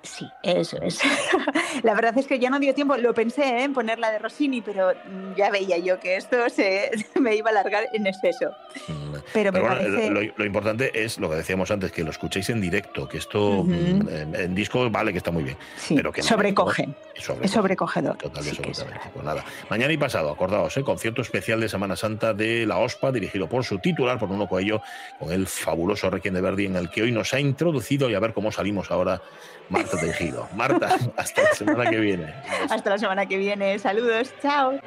Sí, 0.02 0.26
eso 0.42 0.80
es. 0.82 0.98
La 1.82 1.94
verdad 1.94 2.16
es 2.18 2.26
que 2.26 2.38
ya 2.38 2.50
no 2.50 2.58
dio 2.58 2.74
tiempo, 2.74 2.96
lo 2.96 3.14
pensé 3.14 3.42
¿eh? 3.42 3.62
en 3.64 3.72
poner 3.72 3.98
la 3.98 4.10
de 4.10 4.18
Rossini, 4.18 4.60
pero 4.60 4.90
mm, 4.92 5.34
ya 5.36 5.50
veía 5.50 5.78
yo 5.78 5.98
que 6.00 6.16
esto 6.16 6.48
se 6.48 6.90
me 7.20 7.34
iba 7.34 7.48
a 7.48 7.52
alargar 7.52 7.84
en 7.92 8.06
exceso. 8.06 8.50
Mm, 8.88 9.14
Pero 9.32 9.52
me 9.52 9.60
bueno, 9.60 9.76
parece... 9.76 10.10
lo, 10.10 10.20
lo 10.36 10.44
importante 10.44 10.90
es 10.94 11.18
lo 11.18 11.30
que 11.30 11.36
decíamos 11.36 11.70
antes, 11.70 11.92
que 11.92 12.04
lo 12.04 12.10
escuchéis 12.10 12.50
en 12.50 12.60
directo, 12.60 13.08
que 13.08 13.18
esto 13.18 13.64
mm, 13.64 14.08
en, 14.08 14.34
en 14.34 14.54
disco 14.54 14.88
vale 14.90 15.12
que 15.12 15.18
está 15.18 15.30
muy 15.30 15.44
bien. 15.44 15.56
Sí, 15.76 15.94
pero 15.94 16.12
que 16.12 16.22
sobrecoge. 16.22 16.88
es 17.14 17.24
sobrecoge. 17.24 17.46
Es 17.46 17.50
sobrecogedor. 17.52 18.16
Total 18.16 18.44
Sí 18.44 18.50
que 18.56 18.70
es 18.70 18.80
absolutamente. 18.80 19.10
Pues 19.12 19.24
nada. 19.24 19.44
Mañana 19.70 19.92
y 19.92 19.96
pasado, 19.96 20.30
acordaos, 20.30 20.76
¿eh? 20.76 20.82
concierto 20.82 21.22
especial 21.22 21.60
de 21.60 21.68
Semana 21.68 21.96
Santa 21.96 22.34
de 22.34 22.66
la 22.66 22.78
OSPA, 22.78 23.12
dirigido 23.12 23.48
por 23.48 23.64
su 23.64 23.78
titular, 23.78 24.18
por 24.18 24.28
Nuno 24.28 24.48
Coello, 24.48 24.80
con 25.18 25.32
el 25.32 25.46
fabuloso 25.46 26.10
Requiem 26.10 26.34
de 26.34 26.40
Verdi, 26.40 26.66
en 26.66 26.76
el 26.76 26.90
que 26.90 27.02
hoy 27.02 27.12
nos 27.12 27.34
ha 27.34 27.40
introducido 27.40 28.08
y 28.10 28.14
a 28.14 28.20
ver 28.20 28.32
cómo 28.32 28.52
salimos 28.52 28.90
ahora, 28.90 29.20
Marta 29.68 29.98
Tejido. 29.98 30.48
Marta, 30.54 30.96
hasta 31.16 31.42
semana 31.58 31.90
que 31.90 31.98
viene. 31.98 32.34
Hasta 32.70 32.90
la 32.90 32.98
semana 32.98 33.26
que 33.26 33.36
viene. 33.38 33.78
Saludos. 33.78 34.32
Chao. 34.42 34.78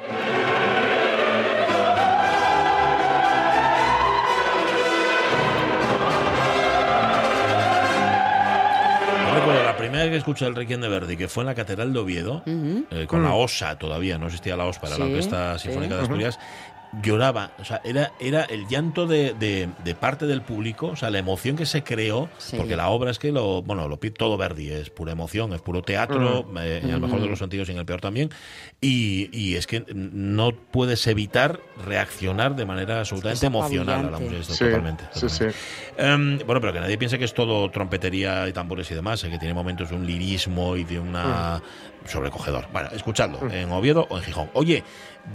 Recuerdo 9.34 9.62
la 9.64 9.76
primera 9.76 10.02
vez 10.04 10.10
que 10.12 10.16
escuché 10.18 10.46
el 10.46 10.54
Requiem 10.54 10.80
de 10.80 10.88
Verdi, 10.88 11.16
que 11.16 11.26
fue 11.26 11.42
en 11.42 11.46
la 11.46 11.54
Catedral 11.54 11.92
de 11.92 11.98
Oviedo, 11.98 12.42
eh, 12.46 13.06
con 13.08 13.22
la. 13.22 13.32
OSA 13.34 13.76
todavía, 13.78 14.18
no 14.18 14.26
existía 14.26 14.56
la 14.56 14.66
OSPA, 14.66 14.88
era 14.88 14.98
la 14.98 15.06
Sí, 15.06 15.10
Orquesta 15.12 15.58
sí. 15.58 15.64
Sinfónica 15.68 15.96
de. 15.96 16.02
Asturias, 16.02 16.38
lloraba, 17.00 17.52
o 17.58 17.64
sea, 17.64 17.80
era, 17.84 18.12
era 18.20 18.44
el 18.44 18.68
llanto 18.68 19.06
de, 19.06 19.32
de- 19.32 19.70
de 19.82 19.94
parte 19.94 20.26
del 20.26 20.42
público, 20.42 20.88
o 20.88 20.96
sea, 20.96 21.08
la 21.10 21.18
emoción 21.18 21.56
que 21.56 21.64
se 21.64 21.82
creó, 21.82 22.28
Sí. 22.36 22.56
porque 22.58 22.76
la 22.76 22.88
obra 22.90 23.10
es 23.10 23.18
que 23.18 23.32
lo, 23.32 23.62
bueno, 23.62 23.88
lo 23.88 23.98
pide 23.98 24.12
todo 24.12 24.36
Verdi, 24.36 24.68
es 24.70 24.90
pura 24.90 25.12
emoción, 25.12 25.54
es 25.54 25.62
puro 25.62 25.80
teatro, 25.80 26.46
eh, 26.60 26.80
en 26.82 26.90
el 26.90 27.00
mejor 27.00 27.20
de 27.22 27.28
los 27.28 27.38
sentidos 27.38 27.68
y 27.70 27.72
en 27.72 27.78
el 27.78 27.86
peor 27.86 28.02
también, 28.02 28.28
y, 28.80 29.30
y 29.32 29.56
es 29.56 29.66
que 29.66 29.84
no 29.94 30.52
puedes 30.52 31.06
evitar 31.06 31.60
reaccionar 31.86 32.56
de 32.56 32.66
manera 32.66 32.98
absolutamente 33.00 33.46
emocional 33.46 34.08
a 34.08 34.10
la 34.10 34.18
música, 34.18 34.42
Sí, 34.54 34.64
totalmente. 34.64 35.04
sí, 35.14 35.28
sí. 35.30 35.38
totalmente. 35.38 35.54
Em, 35.96 36.38
bueno, 36.46 36.60
pero 36.60 36.72
que 36.74 36.80
nadie 36.80 36.98
piense 36.98 37.18
que 37.18 37.24
es 37.24 37.32
todo 37.32 37.70
trompetería 37.70 38.46
y 38.48 38.52
tambores 38.52 38.90
y 38.90 38.94
demás, 38.94 39.24
eh, 39.24 39.30
que 39.30 39.38
tiene 39.38 39.54
momentos 39.54 39.88
de 39.88 39.96
un 39.96 40.06
lirismo 40.06 40.76
y 40.76 40.84
de 40.84 40.98
una 41.00 41.62
sobrecogedor. 42.06 42.66
Bueno, 42.72 42.88
escuchadlo, 42.92 43.38
Mm. 43.42 43.50
en 43.52 43.70
Oviedo 43.72 44.06
o 44.10 44.18
en 44.18 44.24
Gijón. 44.24 44.50
Oye, 44.54 44.82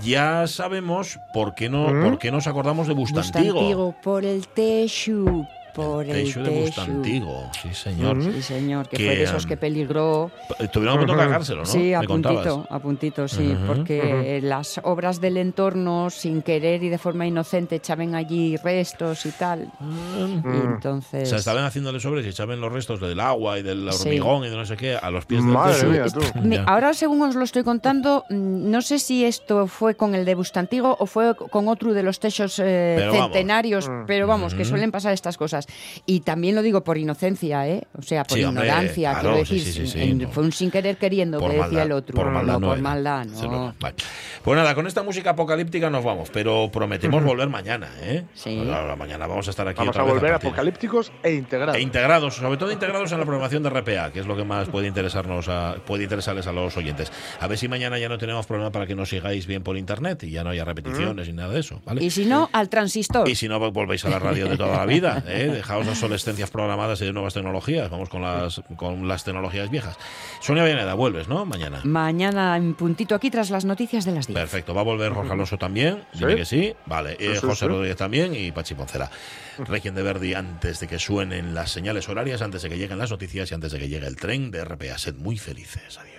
ya 0.04 0.48
sabemos 0.48 1.20
por 1.34 1.56
qué 1.56 1.70
no, 1.70 1.88
Mm. 1.90 2.04
por 2.04 2.20
qué 2.20 2.32
nos 2.32 2.48
acordamos 2.48 2.88
de 2.88 2.94
Bustantigo. 2.94 3.54
Bustantigo, 3.56 3.96
por 4.04 4.26
el 4.26 4.48
Teshu, 4.48 5.46
por 5.78 6.06
el 6.06 6.12
Teixo 6.12 6.44
de. 6.44 6.50
Bustantigo, 6.62 7.50
sí 7.62 7.74
señor. 7.74 8.16
Mm. 8.18 8.34
Sí, 8.34 8.42
señor, 8.42 8.90
que, 8.90 8.98
Que, 8.98 9.06
fue 9.06 9.16
de 9.16 9.24
esos 9.24 9.44
um, 9.44 9.50
que 9.50 9.58
peligró. 9.58 10.32
Tuvieron 10.74 10.96
a 10.96 11.00
punto 11.00 11.14
de 11.14 11.20
cargárselo, 11.20 11.60
¿no? 11.60 11.66
Sí, 11.66 11.94
a 11.94 12.02
Me 12.02 12.08
contabas. 12.08 12.46
puntito, 12.48 12.68
a 12.74 12.80
puntito, 12.80 13.28
sí, 13.28 13.52
Ujú, 13.54 13.66
porque 13.68 14.40
las 14.44 14.80
obras 14.84 15.22
del 15.22 15.38
entorno, 15.38 16.10
sin 16.10 16.42
querer 16.42 16.84
y 16.84 16.90
de 16.90 16.98
forma 16.98 17.26
inocente, 17.28 17.76
echaban 17.76 18.16
allí 18.16 18.58
restos 18.58 19.26
y 19.26 19.32
tal. 19.32 19.72
Mm. 19.80 20.38
Y 20.44 20.48
Mm. 20.48 20.74
entonces... 20.74 21.24
O 21.24 21.26
sea, 21.30 21.38
estaban 21.38 21.64
haciéndole 21.66 22.00
sobres 22.00 22.26
y 22.26 22.30
echaban 22.30 22.60
los 22.60 22.72
restos 22.72 23.00
del 23.00 23.20
agua 23.20 23.60
y 23.60 23.64
del 23.64 23.92
Sí. 23.94 24.02
hormigón 24.08 24.46
y 24.46 24.50
de 24.50 24.56
no 24.56 24.66
sé 24.66 24.76
qué 24.78 24.96
a 24.96 25.10
los 25.12 25.26
pies 25.26 25.44
del 25.44 25.54
Madre 25.54 25.88
mía, 25.88 26.06
tú. 26.12 26.20
Me- 26.42 26.58
ahora, 26.66 26.94
según 26.94 27.22
os 27.22 27.36
lo 27.36 27.44
estoy 27.44 27.64
contando, 27.64 28.26
mm, 28.30 28.70
no 28.72 28.82
sé 28.82 28.98
si 29.00 29.24
esto 29.26 29.68
fue 29.68 29.96
con 29.96 30.16
el 30.16 30.26
de 30.26 30.36
Bustantigo 30.36 30.96
o 31.00 31.06
fue 31.06 31.36
con 31.36 31.68
otro 31.68 31.94
de 31.94 32.02
los 32.04 32.20
techos 32.20 32.60
eh, 32.60 32.96
Pero 32.98 33.12
vamos. 33.14 33.26
centenarios, 33.28 33.88
Mm. 33.90 34.06
pero 34.08 34.26
vamos, 34.28 34.54
que 34.56 34.66
suelen 34.66 34.92
pasar 34.92 35.14
estas 35.14 35.38
cosas. 35.38 35.67
Y 36.06 36.22
también 36.22 36.56
lo 36.56 36.62
digo 36.62 36.84
por 36.84 36.98
inocencia, 36.98 37.68
¿eh? 37.68 37.84
O 37.98 38.02
sea, 38.02 38.24
por 38.24 38.38
Sí, 38.38 38.44
hombre, 38.44 38.66
ignorancia, 38.68 39.12
claro, 39.12 39.22
quiero 39.22 39.38
decir, 39.38 39.62
sí, 39.62 39.72
sí, 39.72 39.88
sí, 39.88 40.02
en- 40.02 40.18
no. 40.20 40.30
fue 40.30 40.44
un 40.44 40.52
sin 40.52 40.72
querer 40.72 40.98
queriendo 40.98 41.40
Por 41.40 41.52
que 41.52 41.58
decía 41.62 41.84
el 41.84 41.92
otro. 41.92 42.16
por 42.16 42.30
maldad 42.32 42.54
no, 42.54 42.60
no 42.60 42.68
por 42.70 42.80
maldad, 42.82 43.26
no. 43.26 43.76
Vale. 43.80 43.96
Pues 44.44 44.58
nada, 44.58 44.74
con 44.76 44.88
esta 44.88 45.04
música 45.04 45.32
apocalíptica 45.32 45.90
nos 45.90 46.04
vamos, 46.04 46.30
pero 46.32 46.70
prometemos 46.72 47.24
volver 47.24 47.50
mañana, 47.50 47.90
¿eh? 48.02 48.24
Sí. 48.34 48.58
Ahora, 48.72 48.96
mañana 48.96 49.28
vamos 49.28 49.48
a 49.48 49.52
estar 49.52 49.68
aquí 49.68 49.78
Vamos 49.80 49.92
otra 49.92 50.04
a 50.04 50.06
vez 50.06 50.14
volver 50.16 50.34
apocalípticos 50.34 51.12
e 51.24 51.34
integrados. 51.34 51.76
E 51.76 51.82
integrados, 51.82 52.36
sobre 52.36 52.58
todo 52.58 52.72
integrados 52.72 53.12
en 53.12 53.20
la 53.20 53.26
programación 53.26 53.64
de 53.64 53.70
RPA, 53.70 54.12
que 54.12 54.20
es 54.20 54.26
lo 54.26 54.36
que 54.38 54.44
más 54.44 54.70
puede 54.70 54.88
interesarnos 54.88 55.48
a, 55.50 55.76
puede 55.86 56.04
interesarles 56.04 56.48
a 56.48 56.52
los 56.52 56.76
oyentes. 56.78 57.12
A 57.40 57.48
ver 57.48 57.58
si 57.58 57.68
mañana 57.68 57.98
ya 58.00 58.10
no 58.10 58.18
tenemos 58.18 58.46
problema 58.46 58.72
para 58.72 58.86
que 58.88 58.96
nos 58.96 59.10
sigáis 59.10 59.46
bien 59.48 59.64
por 59.64 59.78
internet 59.78 60.24
y 60.24 60.32
ya 60.32 60.44
no 60.44 60.52
haya 60.52 60.64
repeticiones 60.66 61.28
ni 61.28 61.34
nada 61.34 61.54
de 61.54 61.60
eso, 61.60 61.82
¿vale? 61.86 62.04
Y 62.04 62.10
si 62.10 62.26
no, 62.26 62.50
al 62.54 62.70
transistor. 62.70 63.28
Y 63.28 63.36
si 63.36 63.48
no, 63.48 63.60
volvéis 63.72 64.06
a 64.06 64.10
la 64.10 64.20
radio 64.20 64.48
de 64.48 64.58
toda 64.58 64.78
la 64.78 64.86
vida, 64.86 65.24
¿eh? 65.28 65.57
Dejaos 65.58 65.86
las 65.86 65.98
obsolescencias 65.98 66.50
programadas 66.50 67.02
y 67.02 67.06
de 67.06 67.14
nuevas 67.14 67.34
tecnologías. 67.34 67.90
Vamos 67.90 68.10
con 68.10 68.22
las, 68.22 68.62
con 68.76 69.08
las 69.08 69.24
tecnologías 69.24 69.70
viejas. 69.70 69.98
Sonia 70.42 70.64
Villaneda, 70.64 70.94
vuelves, 70.94 71.28
¿no? 71.28 71.46
Mañana. 71.46 71.82
Mañana 71.84 72.58
en 72.58 72.74
puntito 72.76 73.16
aquí 73.16 73.30
tras 73.30 73.50
las 73.50 73.66
noticias 73.66 74.06
de 74.06 74.12
las 74.12 74.28
10. 74.28 74.38
Perfecto, 74.38 74.74
va 74.74 74.82
a 74.82 74.84
volver 74.84 75.14
Jorge 75.14 75.34
Alonso 75.34 75.58
también. 75.58 76.06
¿Sí? 76.14 76.20
Dime 76.20 76.36
que 76.36 76.46
sí. 76.46 76.74
Vale, 76.86 77.18
eh, 77.20 77.38
José 77.40 77.66
sí. 77.66 77.68
Rodríguez 77.68 77.98
también 77.98 78.36
y 78.36 78.52
Pachi 78.52 78.76
Poncela. 78.76 79.10
Requiem 79.58 79.96
de 79.96 80.04
Verdi 80.04 80.34
antes 80.34 80.80
de 80.80 80.88
que 80.88 81.00
suenen 81.00 81.54
las 81.54 81.72
señales 81.72 82.08
horarias, 82.10 82.42
antes 82.42 82.62
de 82.62 82.70
que 82.70 82.78
lleguen 82.78 82.98
las 82.98 83.12
noticias 83.12 83.52
y 83.52 83.56
antes 83.56 83.72
de 83.72 83.80
que 83.80 83.88
llegue 83.88 84.08
el 84.08 84.16
tren 84.16 84.52
de 84.52 84.64
RPA. 84.64 84.98
Sed 84.98 85.16
muy 85.16 85.38
felices. 85.38 85.98
Adiós. 85.98 86.17